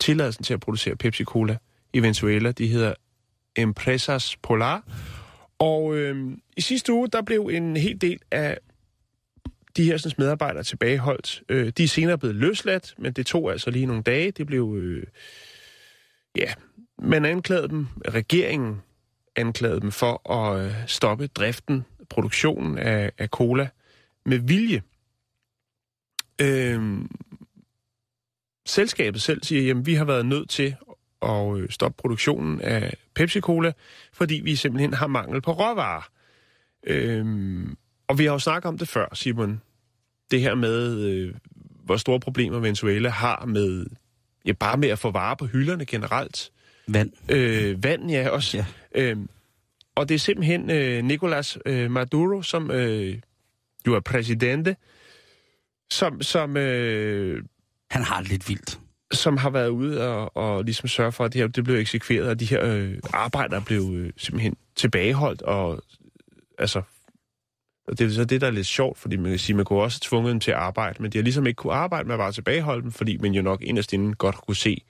tilladelsen 0.00 0.44
til 0.44 0.54
at 0.54 0.60
producere 0.60 0.96
Pepsi-Cola 1.04 1.56
i 1.92 2.00
Venezuela. 2.00 2.52
De 2.52 2.66
hedder 2.66 2.94
Empresas 3.56 4.36
Polar. 4.36 4.82
Og 5.58 5.96
øh, 5.96 6.36
i 6.56 6.60
sidste 6.60 6.92
uge, 6.92 7.08
der 7.08 7.22
blev 7.22 7.50
en 7.52 7.76
hel 7.76 8.00
del 8.00 8.18
af 8.30 8.58
de 9.76 9.84
her 9.84 9.96
sådan, 9.96 10.14
medarbejdere 10.18 10.62
tilbageholdt. 10.62 11.42
Øh, 11.48 11.72
de 11.76 11.84
er 11.84 11.88
senere 11.88 12.18
blevet 12.18 12.36
løsladt, 12.36 12.94
men 12.98 13.12
det 13.12 13.26
tog 13.26 13.52
altså 13.52 13.70
lige 13.70 13.86
nogle 13.86 14.02
dage. 14.02 14.30
Det 14.30 14.46
blev, 14.46 14.76
øh, 14.78 15.06
ja, 16.36 16.52
man 16.98 17.24
anklagede 17.24 17.68
dem, 17.68 17.86
regeringen 18.08 18.82
anklaget 19.36 19.82
dem 19.82 19.92
for 19.92 20.30
at 20.30 20.66
øh, 20.66 20.74
stoppe 20.86 21.26
driften, 21.26 21.84
produktionen 22.10 22.78
af, 22.78 23.12
af 23.18 23.28
cola 23.28 23.68
med 24.26 24.38
vilje. 24.38 24.82
Øhm, 26.40 27.10
selskabet 28.66 29.22
selv 29.22 29.42
siger, 29.42 29.74
at 29.74 29.86
vi 29.86 29.94
har 29.94 30.04
været 30.04 30.26
nødt 30.26 30.50
til 30.50 30.76
at 31.22 31.58
øh, 31.58 31.70
stoppe 31.70 31.96
produktionen 31.96 32.60
af 32.60 32.96
Pepsi-Cola, 33.20 33.72
fordi 34.12 34.40
vi 34.44 34.56
simpelthen 34.56 34.94
har 34.94 35.06
mangel 35.06 35.40
på 35.40 35.52
råvarer. 35.52 36.08
Øhm, 36.86 37.76
og 38.08 38.18
vi 38.18 38.24
har 38.24 38.32
jo 38.32 38.38
snakket 38.38 38.68
om 38.68 38.78
det 38.78 38.88
før, 38.88 39.14
Simon. 39.14 39.62
Det 40.30 40.40
her 40.40 40.54
med, 40.54 41.00
øh, 41.00 41.34
hvor 41.84 41.96
store 41.96 42.20
problemer 42.20 42.58
Venezuela 42.58 43.08
har 43.08 43.44
med, 43.46 43.86
ja, 44.46 44.52
bare 44.52 44.76
med 44.76 44.88
at 44.88 44.98
få 44.98 45.10
varer 45.10 45.34
på 45.34 45.46
hylderne 45.46 45.86
generelt. 45.86 46.52
Vand. 46.88 47.10
Øh, 47.28 47.84
vand, 47.84 48.10
ja, 48.10 48.28
også. 48.28 48.56
Ja. 48.56 48.64
Øhm, 48.94 49.28
og 49.94 50.08
det 50.08 50.14
er 50.14 50.18
simpelthen 50.18 50.70
øh, 50.70 51.04
Nicolas 51.04 51.58
øh, 51.66 51.90
Maduro, 51.90 52.42
som 52.42 52.70
øh, 52.70 53.18
jo 53.86 53.94
er 53.94 54.00
præsidente, 54.00 54.76
som, 55.90 56.22
som 56.22 56.56
øh, 56.56 57.42
Han 57.90 58.02
har 58.02 58.20
det 58.20 58.28
lidt 58.30 58.48
vildt. 58.48 58.80
som 59.12 59.36
har 59.36 59.50
været 59.50 59.68
ude 59.68 60.08
og, 60.08 60.36
og 60.36 60.64
ligesom 60.64 60.88
sørge 60.88 61.12
for, 61.12 61.24
at 61.24 61.32
det 61.32 61.40
her 61.40 61.48
det 61.48 61.64
blev 61.64 61.76
eksekveret, 61.76 62.28
og 62.28 62.40
de 62.40 62.44
her 62.46 62.64
øh, 62.64 62.98
arbejdere 63.12 63.62
blev 63.62 63.90
øh, 63.94 64.12
simpelthen 64.16 64.56
tilbageholdt, 64.76 65.42
og 65.42 65.82
altså 66.58 66.82
Og 67.88 67.98
det 67.98 68.06
er 68.06 68.10
så 68.10 68.24
det, 68.24 68.40
der 68.40 68.46
er 68.46 68.50
lidt 68.50 68.66
sjovt, 68.66 68.98
fordi 68.98 69.16
man 69.16 69.30
kan 69.30 69.38
sige, 69.38 69.56
man 69.56 69.64
kunne 69.64 69.82
også 69.82 69.96
have 70.02 70.08
tvunget 70.08 70.32
dem 70.32 70.40
til 70.40 70.50
at 70.50 70.56
arbejde, 70.56 71.02
men 71.02 71.12
de 71.12 71.18
har 71.18 71.22
ligesom 71.22 71.46
ikke 71.46 71.56
kunne 71.56 71.72
arbejde 71.72 72.06
med 72.06 72.14
at 72.14 72.18
bare 72.18 72.32
tilbageholde 72.32 72.82
dem, 72.82 72.92
fordi 72.92 73.16
man 73.16 73.32
jo 73.32 73.42
nok 73.42 73.62
inderst 73.62 73.92
inden 73.92 74.14
godt 74.16 74.36
kunne 74.36 74.56
se, 74.56 74.82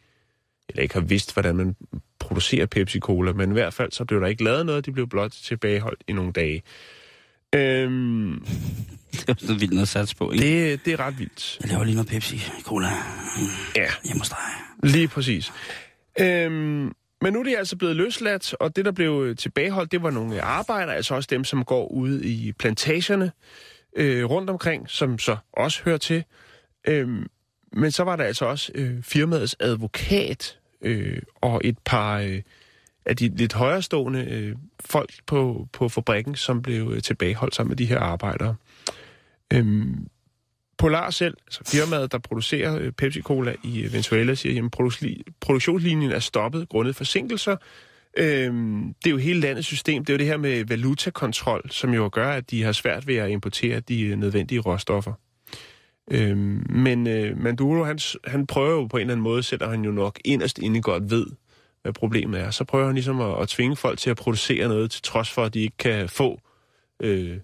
eller 0.68 0.82
ikke 0.82 0.94
har 0.94 1.00
vidst, 1.00 1.32
hvordan 1.32 1.56
man 1.56 1.76
producerer 2.20 2.66
Pepsi-Cola, 2.76 3.32
men 3.32 3.50
i 3.50 3.52
hvert 3.52 3.74
fald 3.74 3.92
så 3.92 4.04
blev 4.04 4.20
der 4.20 4.26
ikke 4.26 4.44
lavet 4.44 4.66
noget, 4.66 4.86
de 4.86 4.92
blev 4.92 5.08
blot 5.08 5.32
tilbageholdt 5.32 6.02
i 6.08 6.12
nogle 6.12 6.32
dage. 6.32 6.62
Øhm, 7.54 8.32
Det 9.12 9.28
er 9.28 9.34
sådan 9.38 9.60
vildt 9.60 9.70
noget 9.70 9.82
at 9.82 9.88
satse 9.88 10.16
på, 10.16 10.30
ikke? 10.30 10.70
det, 10.70 10.84
det 10.84 10.92
er 10.92 11.00
ret 11.00 11.18
vildt. 11.18 11.58
Jeg 11.60 11.68
laver 11.70 11.84
lige 11.84 11.94
noget 11.94 12.08
Pepsi 12.08 12.40
Cola 12.62 12.88
Ja, 13.76 13.86
hjemme 14.04 14.20
hos 14.20 14.28
dig. 14.28 14.90
lige 14.90 15.08
præcis. 15.08 15.52
Øhm, 16.20 16.92
men 17.20 17.32
nu 17.32 17.38
er 17.38 17.44
de 17.44 17.58
altså 17.58 17.76
blevet 17.76 17.96
løsladt, 17.96 18.54
og 18.54 18.76
det, 18.76 18.84
der 18.84 18.92
blev 18.92 19.36
tilbageholdt, 19.36 19.92
det 19.92 20.02
var 20.02 20.10
nogle 20.10 20.42
arbejdere, 20.42 20.96
altså 20.96 21.14
også 21.14 21.28
dem, 21.30 21.44
som 21.44 21.64
går 21.64 21.88
ude 21.92 22.24
i 22.26 22.52
plantagerne 22.52 23.32
øh, 23.96 24.24
rundt 24.24 24.50
omkring, 24.50 24.90
som 24.90 25.18
så 25.18 25.36
også 25.52 25.82
hører 25.84 25.98
til. 25.98 26.24
Øhm, 26.88 27.26
men 27.72 27.90
så 27.90 28.04
var 28.04 28.16
der 28.16 28.24
altså 28.24 28.44
også 28.44 28.72
øh, 28.74 29.02
firmaets 29.02 29.56
advokat 29.60 30.58
øh, 30.82 31.22
og 31.40 31.60
et 31.64 31.78
par 31.84 32.18
øh, 32.18 32.42
af 33.04 33.16
de 33.16 33.28
lidt 33.28 33.52
højrestående 33.52 34.24
øh, 34.30 34.56
folk 34.80 35.12
på, 35.26 35.68
på 35.72 35.88
fabrikken, 35.88 36.34
som 36.34 36.62
blev 36.62 36.92
øh, 36.94 37.02
tilbageholdt 37.02 37.54
sammen 37.54 37.70
med 37.70 37.76
de 37.76 37.86
her 37.86 37.98
arbejdere. 37.98 38.54
Øhm, 39.52 40.08
Polar 40.78 41.10
selv, 41.10 41.36
altså 41.46 41.60
firmaet, 41.66 42.12
der 42.12 42.18
producerer 42.18 42.78
øh, 42.78 42.92
Pepsi-Cola 43.02 43.54
i 43.64 43.82
øh, 43.82 43.92
Venezuela, 43.92 44.34
siger, 44.34 44.64
at 44.64 44.70
produktionslinjen 45.40 46.12
er 46.12 46.18
stoppet 46.18 46.68
grundet 46.68 46.96
forsinkelser. 46.96 47.56
Øhm, 48.16 48.94
det 48.94 49.06
er 49.06 49.10
jo 49.10 49.16
hele 49.16 49.40
landets 49.40 49.66
system. 49.66 50.04
Det 50.04 50.12
er 50.12 50.14
jo 50.14 50.18
det 50.18 50.26
her 50.26 50.36
med 50.36 50.64
valutakontrol, 50.64 51.70
som 51.70 51.94
jo 51.94 52.10
gør, 52.12 52.30
at 52.30 52.50
de 52.50 52.62
har 52.62 52.72
svært 52.72 53.06
ved 53.06 53.16
at 53.16 53.30
importere 53.30 53.80
de 53.80 54.02
øh, 54.02 54.18
nødvendige 54.18 54.60
råstoffer. 54.60 55.12
Øhm, 56.10 56.66
men 56.70 57.06
øh, 57.06 57.38
Maduro, 57.42 57.84
han, 57.84 57.98
han 58.24 58.46
prøver 58.46 58.70
jo 58.70 58.86
på 58.86 58.96
en 58.96 59.00
eller 59.00 59.14
anden 59.14 59.24
måde, 59.24 59.42
selvom 59.42 59.70
han 59.70 59.84
jo 59.84 59.90
nok 59.90 60.18
inderst 60.24 60.58
inde 60.58 60.82
godt 60.82 61.10
ved, 61.10 61.26
hvad 61.82 61.92
problemet 61.92 62.40
er, 62.40 62.50
så 62.50 62.64
prøver 62.64 62.86
han 62.86 62.94
ligesom 62.94 63.20
at, 63.20 63.42
at 63.42 63.48
tvinge 63.48 63.76
folk 63.76 63.98
til 63.98 64.10
at 64.10 64.16
producere 64.16 64.68
noget, 64.68 64.90
til 64.90 65.02
trods 65.02 65.30
for, 65.30 65.44
at 65.44 65.54
de 65.54 65.60
ikke 65.60 65.76
kan 65.76 66.08
få 66.08 66.40
øh, 67.02 67.38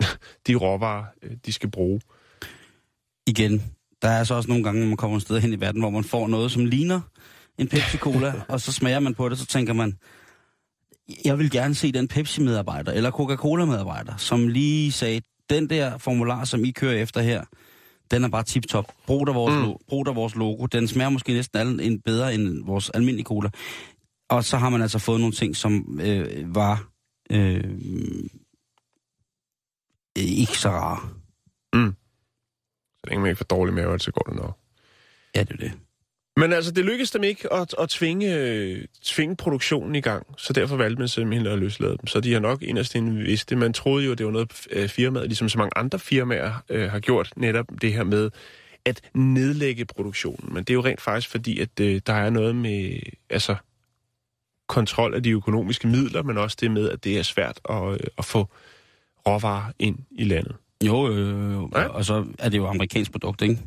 de 0.46 0.54
råvarer, 0.54 1.04
øh, 1.22 1.30
de 1.46 1.52
skal 1.52 1.70
bruge. 1.70 2.00
Igen, 3.26 3.62
der 4.02 4.08
er 4.08 4.24
så 4.24 4.34
også 4.34 4.48
nogle 4.48 4.64
gange, 4.64 4.86
man 4.86 4.96
kommer 4.96 5.16
et 5.16 5.22
sted 5.22 5.40
hen 5.40 5.52
i 5.52 5.60
verden, 5.60 5.80
hvor 5.80 5.90
man 5.90 6.04
får 6.04 6.28
noget, 6.28 6.50
som 6.50 6.64
ligner 6.64 7.00
en 7.58 7.68
Pepsi-Cola, 7.68 8.32
og 8.52 8.60
så 8.60 8.72
smager 8.72 9.00
man 9.00 9.14
på 9.14 9.28
det, 9.28 9.38
så 9.38 9.46
tænker 9.46 9.72
man, 9.72 9.98
jeg 11.24 11.38
vil 11.38 11.50
gerne 11.50 11.74
se 11.74 11.92
den 11.92 12.08
Pepsi-medarbejder, 12.08 12.92
eller 12.92 13.10
Coca-Cola-medarbejder, 13.10 14.16
som 14.16 14.48
lige 14.48 14.92
sagde, 14.92 15.20
den 15.50 15.70
der 15.70 15.98
formular, 15.98 16.44
som 16.44 16.64
I 16.64 16.70
kører 16.70 17.02
efter 17.02 17.20
her, 17.20 17.44
den 18.14 18.24
er 18.24 18.28
bare 18.28 18.42
tip-top. 18.42 18.92
Brug 19.06 19.26
der 19.26 19.32
vores, 19.32 19.54
Mm. 19.54 19.60
mm. 19.68 19.74
brug 19.88 20.06
der 20.06 20.12
vores 20.12 20.34
logo. 20.34 20.66
Den 20.66 20.88
smager 20.88 21.08
måske 21.10 21.32
næsten 21.32 21.58
al- 21.58 21.80
en 21.80 22.00
bedre 22.00 22.34
end 22.34 22.64
vores 22.64 22.90
almindelige 22.90 23.24
cola. 23.24 23.50
Og 24.28 24.44
så 24.44 24.56
har 24.56 24.68
man 24.68 24.82
altså 24.82 24.98
fået 24.98 25.20
nogle 25.20 25.34
ting, 25.34 25.56
som 25.56 26.00
øh, 26.02 26.54
var 26.54 26.88
øh, 27.32 27.78
ikke 30.16 30.58
så 30.58 30.68
rare. 30.70 31.08
Så 32.98 33.10
længe 33.10 33.20
man 33.22 33.30
ikke 33.30 33.38
får 33.38 33.44
dårlig 33.44 33.74
mave, 33.74 33.98
så 33.98 34.10
går 34.12 34.22
det 34.22 34.36
nok. 34.42 34.58
Ja, 35.36 35.42
det 35.42 35.50
er 35.52 35.56
det. 35.56 35.72
Men 36.36 36.52
altså, 36.52 36.70
det 36.72 36.84
lykkedes 36.84 37.10
dem 37.10 37.22
ikke 37.24 37.52
at, 37.52 37.74
at 37.80 37.88
tvinge, 37.88 38.34
øh, 38.38 38.84
tvinge 39.02 39.36
produktionen 39.36 39.94
i 39.94 40.00
gang, 40.00 40.26
så 40.36 40.52
derfor 40.52 40.76
valgte 40.76 40.98
man 40.98 41.08
simpelthen 41.08 41.46
at 41.46 41.58
løslade 41.58 41.90
dem. 41.96 42.06
Så 42.06 42.20
de 42.20 42.32
har 42.32 42.40
nok 42.40 42.62
inderst 42.62 42.94
inde 42.94 43.22
vidst 43.24 43.50
det. 43.50 43.58
Man 43.58 43.72
troede 43.72 44.04
jo, 44.04 44.12
at 44.12 44.18
det 44.18 44.26
var 44.26 44.32
noget, 44.32 44.66
øh, 44.70 44.88
firmaet, 44.88 45.26
ligesom 45.26 45.48
så 45.48 45.58
mange 45.58 45.78
andre 45.78 45.98
firmaer 45.98 46.52
øh, 46.68 46.90
har 46.90 47.00
gjort, 47.00 47.32
netop 47.36 47.66
det 47.80 47.92
her 47.92 48.04
med 48.04 48.30
at 48.84 49.00
nedlægge 49.14 49.84
produktionen. 49.84 50.54
Men 50.54 50.64
det 50.64 50.70
er 50.70 50.74
jo 50.74 50.84
rent 50.84 51.00
faktisk 51.00 51.28
fordi, 51.30 51.60
at 51.60 51.80
øh, 51.80 52.00
der 52.06 52.12
er 52.12 52.30
noget 52.30 52.56
med 52.56 52.98
altså, 53.30 53.56
kontrol 54.68 55.14
af 55.14 55.22
de 55.22 55.30
økonomiske 55.30 55.88
midler, 55.88 56.22
men 56.22 56.38
også 56.38 56.56
det 56.60 56.70
med, 56.70 56.90
at 56.90 57.04
det 57.04 57.18
er 57.18 57.22
svært 57.22 57.60
at, 57.70 57.92
øh, 57.92 57.98
at 58.18 58.24
få 58.24 58.48
råvarer 59.26 59.72
ind 59.78 59.98
i 60.10 60.24
landet. 60.24 60.54
Jo, 60.84 61.08
øh, 61.12 61.62
Ja. 61.74 61.88
og 61.88 62.04
så 62.04 62.26
er 62.38 62.48
det 62.48 62.58
jo 62.58 62.66
amerikansk 62.66 63.12
produkt, 63.12 63.42
ikke? 63.42 63.58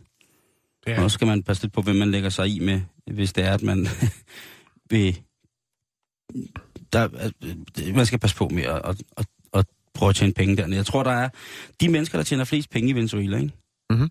Ja. 0.87 1.03
Og 1.03 1.11
så 1.11 1.13
skal 1.13 1.27
man 1.27 1.43
passe 1.43 1.63
lidt 1.63 1.73
på, 1.73 1.81
hvem 1.81 1.95
man 1.95 2.11
lægger 2.11 2.29
sig 2.29 2.47
i 2.47 2.59
med, 2.59 2.81
hvis 3.11 3.33
det 3.33 3.43
er, 3.43 3.53
at 3.53 3.63
man 3.63 3.87
vil... 4.91 5.21
Der, 6.93 7.31
øh, 7.83 7.95
man 7.95 8.05
skal 8.05 8.19
passe 8.19 8.35
på 8.35 8.47
med 8.47 8.63
at, 8.63 8.81
at, 8.85 9.03
at, 9.17 9.25
at 9.53 9.65
prøve 9.93 10.09
at 10.09 10.15
tjene 10.15 10.33
penge 10.33 10.57
dernede. 10.57 10.77
Jeg 10.77 10.85
tror, 10.85 11.03
der 11.03 11.11
er 11.11 11.29
de 11.81 11.89
mennesker, 11.89 12.17
der 12.17 12.23
tjener 12.23 12.43
flest 12.43 12.69
penge 12.69 12.89
i 12.89 12.93
Venezuela, 12.93 13.37
ikke? 13.37 13.53
Mhm. 13.89 14.09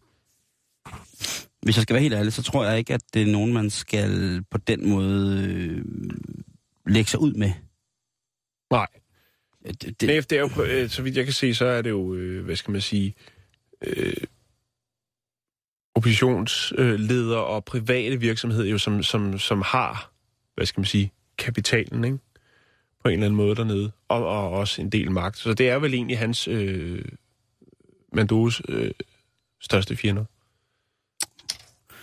Hvis 1.63 1.77
jeg 1.77 1.83
skal 1.83 1.95
være 1.95 2.03
helt 2.03 2.15
ærlig, 2.15 2.33
så 2.33 2.43
tror 2.43 2.65
jeg 2.65 2.79
ikke, 2.79 2.95
at 2.95 3.03
det 3.15 3.23
er 3.23 3.27
nogen, 3.27 3.53
man 3.53 3.71
skal 3.71 4.43
på 4.51 4.59
den 4.59 4.89
måde 4.89 5.45
øh, 5.49 5.85
lægge 6.87 7.11
sig 7.11 7.21
ud 7.21 7.33
med. 7.33 7.53
Nej. 8.71 8.87
Det, 9.67 10.01
Det, 10.01 10.31
det, 10.31 10.33
er 10.33 10.41
jo, 10.41 10.63
øh, 10.63 10.91
så 10.91 11.03
vidt 11.03 11.17
jeg 11.17 11.25
kan 11.25 11.35
se, 11.35 11.55
så 11.55 11.65
er 11.65 11.83
det 11.83 11.91
jo, 11.91 12.15
øh, 12.15 12.45
hvad 12.45 12.57
skal 12.57 12.73
man 12.73 12.81
sige, 12.81 13.15
øh, 13.83 14.15
oppositionsledere 15.97 17.45
og 17.45 17.65
private 17.65 18.21
virksomheder, 18.21 18.65
jo, 18.65 18.79
som, 18.79 19.03
som, 19.03 19.39
som 19.39 19.63
har, 19.63 20.13
hvad 20.55 20.67
skal 20.67 20.81
man 20.81 20.87
sige, 20.87 21.13
kapitalen, 21.39 22.05
ikke? 22.05 22.19
På 23.03 23.09
en 23.09 23.13
eller 23.13 23.27
anden 23.27 23.37
måde 23.37 23.57
dernede, 23.57 23.91
og, 24.09 24.27
og 24.27 24.51
også 24.51 24.83
en 24.83 24.91
del 24.91 25.11
magt. 25.11 25.39
Så 25.39 25.55
det 25.55 25.69
er 25.69 25.79
vel 25.79 25.95
egentlig 25.95 26.19
hans, 26.19 26.49
øh, 26.49 27.05
Mandos 28.13 28.63
øh, 28.69 28.91
største 29.61 29.97
fjender. 29.97 30.25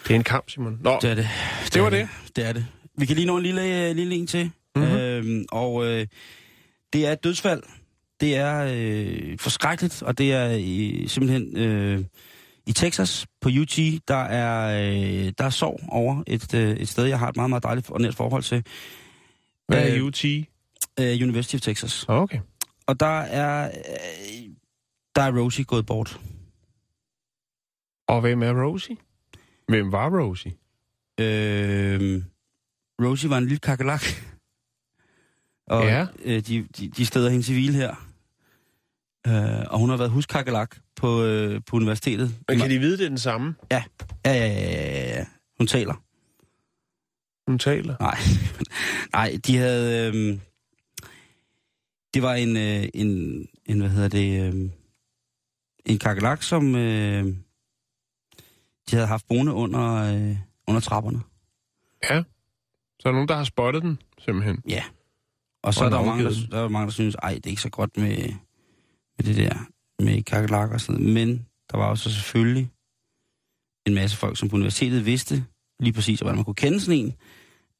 Det 0.04 0.12
er 0.12 0.16
en 0.16 0.24
kamp, 0.24 0.50
Simon. 0.50 0.80
Nå, 0.82 1.00
det 1.02 1.12
er 1.12 1.16
det. 1.16 1.28
det 1.74 1.82
var 1.82 1.88
er 1.88 1.89
det. 1.89 2.10
Det 2.36 2.46
er 2.46 2.54
det. 2.54 2.66
Vi 2.98 3.06
kan 3.06 3.16
lige 3.16 3.26
nå 3.26 3.38
en 3.38 3.44
lille, 3.44 3.89
øh, 3.89 3.96
lille 3.96 4.16
en 4.16 4.28
til. 4.28 4.52
Mhm. 4.76 4.86
Mm-hmm. 4.86 4.98
Øhm, 5.00 5.46
og 5.52 5.86
øh, 5.86 6.08
det 6.94 7.06
er 7.06 7.12
et 7.12 7.24
dødsfald. 7.24 7.64
Det 8.20 8.36
er 8.36 8.68
øh, 8.74 9.39
forskrækkeligt, 9.39 10.04
og 10.04 10.18
det 10.18 10.34
er 10.34 10.54
øh, 10.54 11.08
simpelthen 11.08 11.58
øh, 11.58 12.04
i 12.68 12.72
Texas 12.74 13.26
på 13.41 13.49
UT, 13.61 13.78
der 14.07 14.16
er, 14.16 14.82
øh, 14.89 15.34
der 15.38 15.43
er 15.45 15.49
sorg 15.49 15.80
over 15.89 16.24
et, 16.28 16.53
øh, 16.53 16.70
et 16.78 16.88
sted, 16.89 17.05
jeg 17.05 17.20
har 17.20 17.30
et 17.30 17.36
meget, 17.36 17.49
meget 17.49 17.64
dejligt 17.64 17.89
og 17.89 18.01
nært 18.01 18.16
forhold 18.16 18.43
til. 18.43 18.66
hvad 19.68 19.89
er 19.89 19.95
øh, 19.95 20.03
UT? 20.03 20.26
Øh, 20.26 21.22
University 21.22 21.55
of 21.55 21.61
Texas. 21.61 22.05
Okay. 22.07 22.39
Og 22.88 22.99
der 22.99 23.20
er, 23.20 23.68
øh, 23.68 24.49
der 25.16 25.22
er 25.22 25.39
Rosie 25.41 25.64
gået 25.66 25.86
bort. 25.86 26.20
Og 28.07 28.22
hvem 28.22 28.43
er 28.43 28.64
Rosie? 28.64 28.97
Hvem 29.68 29.91
var 29.91 30.09
Rosie? 30.20 30.51
Øh, 31.20 32.22
Rosie 33.01 33.30
var 33.30 33.38
en 33.38 33.43
lille 33.43 33.59
kakelak. 33.59 34.03
Og 35.68 35.84
Ja. 35.84 36.07
øh, 36.24 36.41
de, 36.47 36.68
de, 36.78 36.89
de 36.89 37.05
steder 37.05 37.30
hende 37.30 37.45
til 37.45 37.53
hvile 37.53 37.74
her. 37.74 37.95
Øh, 39.28 39.66
og 39.70 39.80
hun 39.80 39.89
har 39.89 39.97
været 39.97 40.11
huskakelak 40.11 40.78
på, 41.04 41.24
øh, 41.24 41.62
på 41.68 41.76
universitetet. 41.76 42.36
Men 42.47 42.60
kan 42.60 42.70
de 42.70 42.80
vide, 42.80 42.97
det 42.97 43.06
er 43.06 43.10
den 43.10 43.18
samme? 43.18 43.56
Ja, 43.72 43.84
ja, 44.26 44.34
ja, 44.34 44.47
ja, 44.47 45.18
ja. 45.18 45.26
Hun 45.58 45.68
taler. 45.68 46.04
Hun 47.47 47.60
taler. 47.60 47.95
Nej, 47.99 48.18
nej, 49.20 49.39
de 49.47 49.58
havde... 49.58 50.08
Øh, 50.08 50.39
det 52.14 52.22
var 52.22 52.34
en, 52.34 52.58
øh, 52.58 52.89
en, 52.93 53.08
en, 53.66 53.80
hvad 53.80 53.89
hedder 53.89 54.08
det, 54.08 54.54
øh, 54.54 54.70
en 55.86 55.99
kakelak, 55.99 56.43
som 56.43 56.76
øh, 56.76 57.26
de 58.89 58.95
havde 58.95 59.08
haft 59.08 59.28
boende 59.28 59.54
under, 59.54 59.93
øh, 59.93 60.38
under 60.68 60.82
trapperne. 60.82 61.22
Ja. 62.10 62.24
Så 62.99 63.08
er 63.08 63.12
der 63.12 63.12
nogen, 63.12 63.28
der 63.28 63.36
har 63.36 63.43
spottet 63.43 63.84
den, 63.84 63.99
simpelthen. 64.20 64.62
Ja. 64.70 64.84
Og 65.64 65.74
så 65.74 65.86
er 65.86 65.89
der, 65.89 66.06
mange, 66.06 66.24
der, 66.24 66.32
der 66.51 66.64
er 66.64 66.68
mange, 66.68 66.86
der 66.86 66.91
synes, 66.91 67.16
ej, 67.16 67.34
det 67.34 67.45
er 67.45 67.49
ikke 67.49 67.62
så 67.62 67.70
godt 67.70 67.97
med, 67.97 68.18
med 69.18 69.26
det 69.26 69.36
der, 69.36 69.72
med 70.00 70.24
kakelakker 70.24 70.74
og 70.76 70.82
sådan 70.82 71.02
noget. 71.02 71.14
Men 71.14 71.46
der 71.72 71.78
var 71.78 71.86
også 71.86 72.12
selvfølgelig 72.14 72.70
en 73.88 73.94
masse 73.94 74.18
folk, 74.18 74.38
som 74.38 74.50
på 74.50 74.56
universitetet 74.56 75.06
vidste 75.06 75.46
lige 75.80 75.94
præcis, 75.94 76.20
hvordan 76.20 76.36
man 76.36 76.46
kunne 76.46 76.56
kende 76.56 76.80
sådan 76.82 77.00
en, 77.00 77.14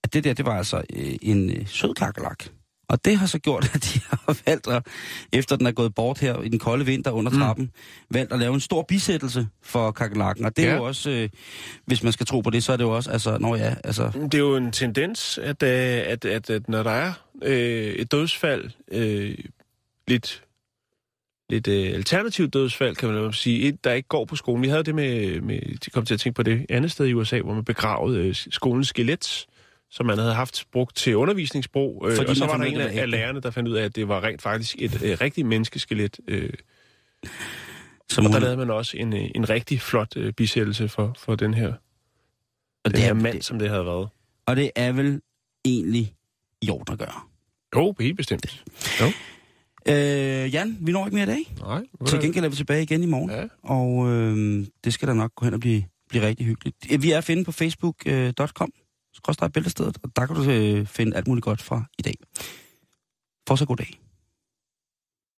at 0.04 0.14
det 0.14 0.24
der, 0.24 0.34
det 0.34 0.46
var 0.46 0.58
altså 0.58 0.78
øh, 0.78 1.16
en 1.22 1.50
øh, 1.50 1.68
sød 1.68 1.94
kakelak. 1.94 2.44
Og 2.90 3.06
det 3.06 3.18
har 3.18 3.26
så 3.28 3.40
gjort, 3.40 3.64
at 3.76 3.84
de 3.84 4.00
har 4.10 4.38
valgt, 4.46 4.68
at, 4.68 4.88
efter 5.34 5.56
den 5.56 5.66
er 5.68 5.72
gået 5.72 5.96
bort 5.96 6.20
her 6.20 6.42
i 6.42 6.50
den 6.50 6.60
kolde 6.60 6.86
vinter 6.86 7.12
under 7.12 7.32
Mm. 7.32 7.38
trappen, 7.38 7.72
valgt 8.12 8.34
at 8.34 8.40
lave 8.40 8.54
en 8.54 8.60
stor 8.60 8.82
bisættelse 8.88 9.48
for 9.62 9.92
kakelakken. 9.92 10.46
Og 10.46 10.58
det 10.58 10.66
er 10.66 10.70
Ja. 10.70 10.76
jo 10.76 10.84
også, 10.84 11.10
øh, 11.10 11.30
hvis 11.86 12.04
man 12.04 12.12
skal 12.14 12.26
tro 12.26 12.42
på 12.42 12.50
det, 12.50 12.64
så 12.64 12.74
er 12.74 12.78
det 12.78 12.84
jo 12.84 12.96
også, 12.96 13.12
altså, 13.12 13.38
når 13.38 13.56
ja, 13.56 13.76
altså, 13.84 14.12
Det 14.16 14.34
er 14.34 14.38
jo 14.40 14.56
en 14.56 14.72
tendens, 14.72 15.38
at, 15.38 15.64
øh, 15.64 15.70
at, 16.12 16.26
at, 16.26 16.50
at 16.50 16.70
når 16.70 16.84
der 16.84 16.92
er 16.92 17.14
øh, 17.44 17.94
et 17.94 18.12
dødsfald, 18.12 18.70
øh, 18.92 19.38
lidt, 20.08 20.44
lidt 21.54 21.68
øh, 21.68 21.94
alternativt 21.94 22.54
dødsfald, 22.54 22.96
kan 22.96 23.10
man 23.10 23.34
sige, 23.34 23.68
et, 23.68 23.84
der 23.84 23.94
ikke 23.94 24.08
går 24.08 24.26
på 24.26 24.36
skolen. 24.36 24.62
Vi 24.64 24.68
havde 24.68 24.84
det 24.84 24.96
med, 24.96 25.42
med, 25.42 25.60
de 25.86 25.90
kom 25.90 26.06
til 26.06 26.14
at 26.14 26.20
tænke 26.20 26.36
på 26.36 26.44
det 26.44 26.66
andet 26.70 26.92
sted 26.92 27.06
i 27.08 27.14
USA, 27.14 27.42
hvor 27.42 27.54
man 27.54 27.66
begravede 27.66 28.20
øh, 28.28 28.36
skolens 28.36 28.88
skelet, 28.88 29.46
som 29.92 30.06
man 30.06 30.18
havde 30.18 30.34
haft 30.34 30.66
brugt 30.72 30.96
til 30.96 31.16
undervisningsbrug. 31.16 32.06
Øh, 32.10 32.16
Fordi 32.16 32.30
og 32.30 32.36
så 32.36 32.46
var 32.46 32.58
der 32.58 32.64
en 32.66 32.80
af, 32.82 33.02
af, 33.02 33.10
lærerne, 33.12 33.42
der 33.42 33.52
fandt 33.52 33.70
ud 33.70 33.76
af, 33.76 33.84
at 33.84 33.96
det 33.96 34.08
var 34.08 34.24
rent 34.24 34.42
faktisk 34.42 34.76
et 34.80 35.02
øh, 35.04 35.18
rigtigt 35.22 35.48
menneskeskelet, 35.48 36.20
øh, 36.28 36.50
Som 38.10 38.26
Og 38.26 38.32
der 38.32 38.36
hun- 38.38 38.42
lavede 38.42 38.58
man 38.58 38.70
også 38.70 38.98
en, 38.98 39.14
øh, 39.14 39.30
en 39.36 39.50
rigtig 39.50 39.82
flot 39.82 40.18
øh, 40.18 40.34
bisættelse 40.34 40.90
for, 40.90 41.16
for 41.20 41.36
den 41.36 41.54
her, 41.54 41.68
og 41.68 41.76
den 42.86 42.92
det 42.92 43.00
her 43.00 43.10
er, 43.10 43.14
mand, 43.14 43.34
det, 43.36 43.44
som 43.46 43.60
det 43.60 43.70
havde 43.70 43.86
været. 43.86 44.10
og 44.46 44.56
det 44.56 44.72
er 44.76 44.92
vel 44.92 45.22
egentlig 45.66 46.14
i 46.62 46.70
orden 46.70 46.94
at 46.94 47.00
gøre. 47.00 47.22
Jo, 47.76 47.96
helt 48.00 48.18
bestemt. 48.18 48.64
Jo. 49.02 49.06
Øh, 49.88 50.54
Jan, 50.54 50.78
vi 50.82 50.92
når 50.92 51.06
ikke 51.06 51.16
mere 51.16 51.24
i 51.24 51.28
dag. 51.28 51.56
Nej, 51.60 51.84
Til 52.08 52.20
gengæld 52.20 52.46
er 52.46 52.50
vi 52.50 52.56
tilbage 52.56 52.84
igen 52.84 53.04
i 53.04 53.06
morgen. 53.06 53.30
Ja. 53.30 53.44
Og 53.64 54.10
øh, 54.10 54.66
det 54.84 54.94
skal 54.94 55.08
da 55.08 55.14
nok 55.14 55.36
gå 55.36 55.46
hen 55.46 55.54
og 55.54 55.60
blive, 55.60 55.84
blive 56.10 56.28
rigtig 56.28 56.46
hyggeligt. 56.46 57.02
Vi 57.04 57.12
er 57.12 57.18
at 57.18 57.24
finde 57.24 57.44
på 57.44 57.52
facebook.com, 57.52 58.72
skråstrej 59.14 59.48
bæltestedet, 59.48 59.98
og 60.04 60.10
der 60.16 60.26
kan 60.26 60.36
du 60.36 60.52
øh, 60.52 60.86
finde 60.86 61.18
alt 61.18 61.28
muligt 61.28 61.44
godt 61.44 61.62
fra 61.62 61.84
i 62.00 62.02
dag. 62.02 62.14
Fortsat 63.48 63.68
god 63.68 63.78
dag. 63.78 64.00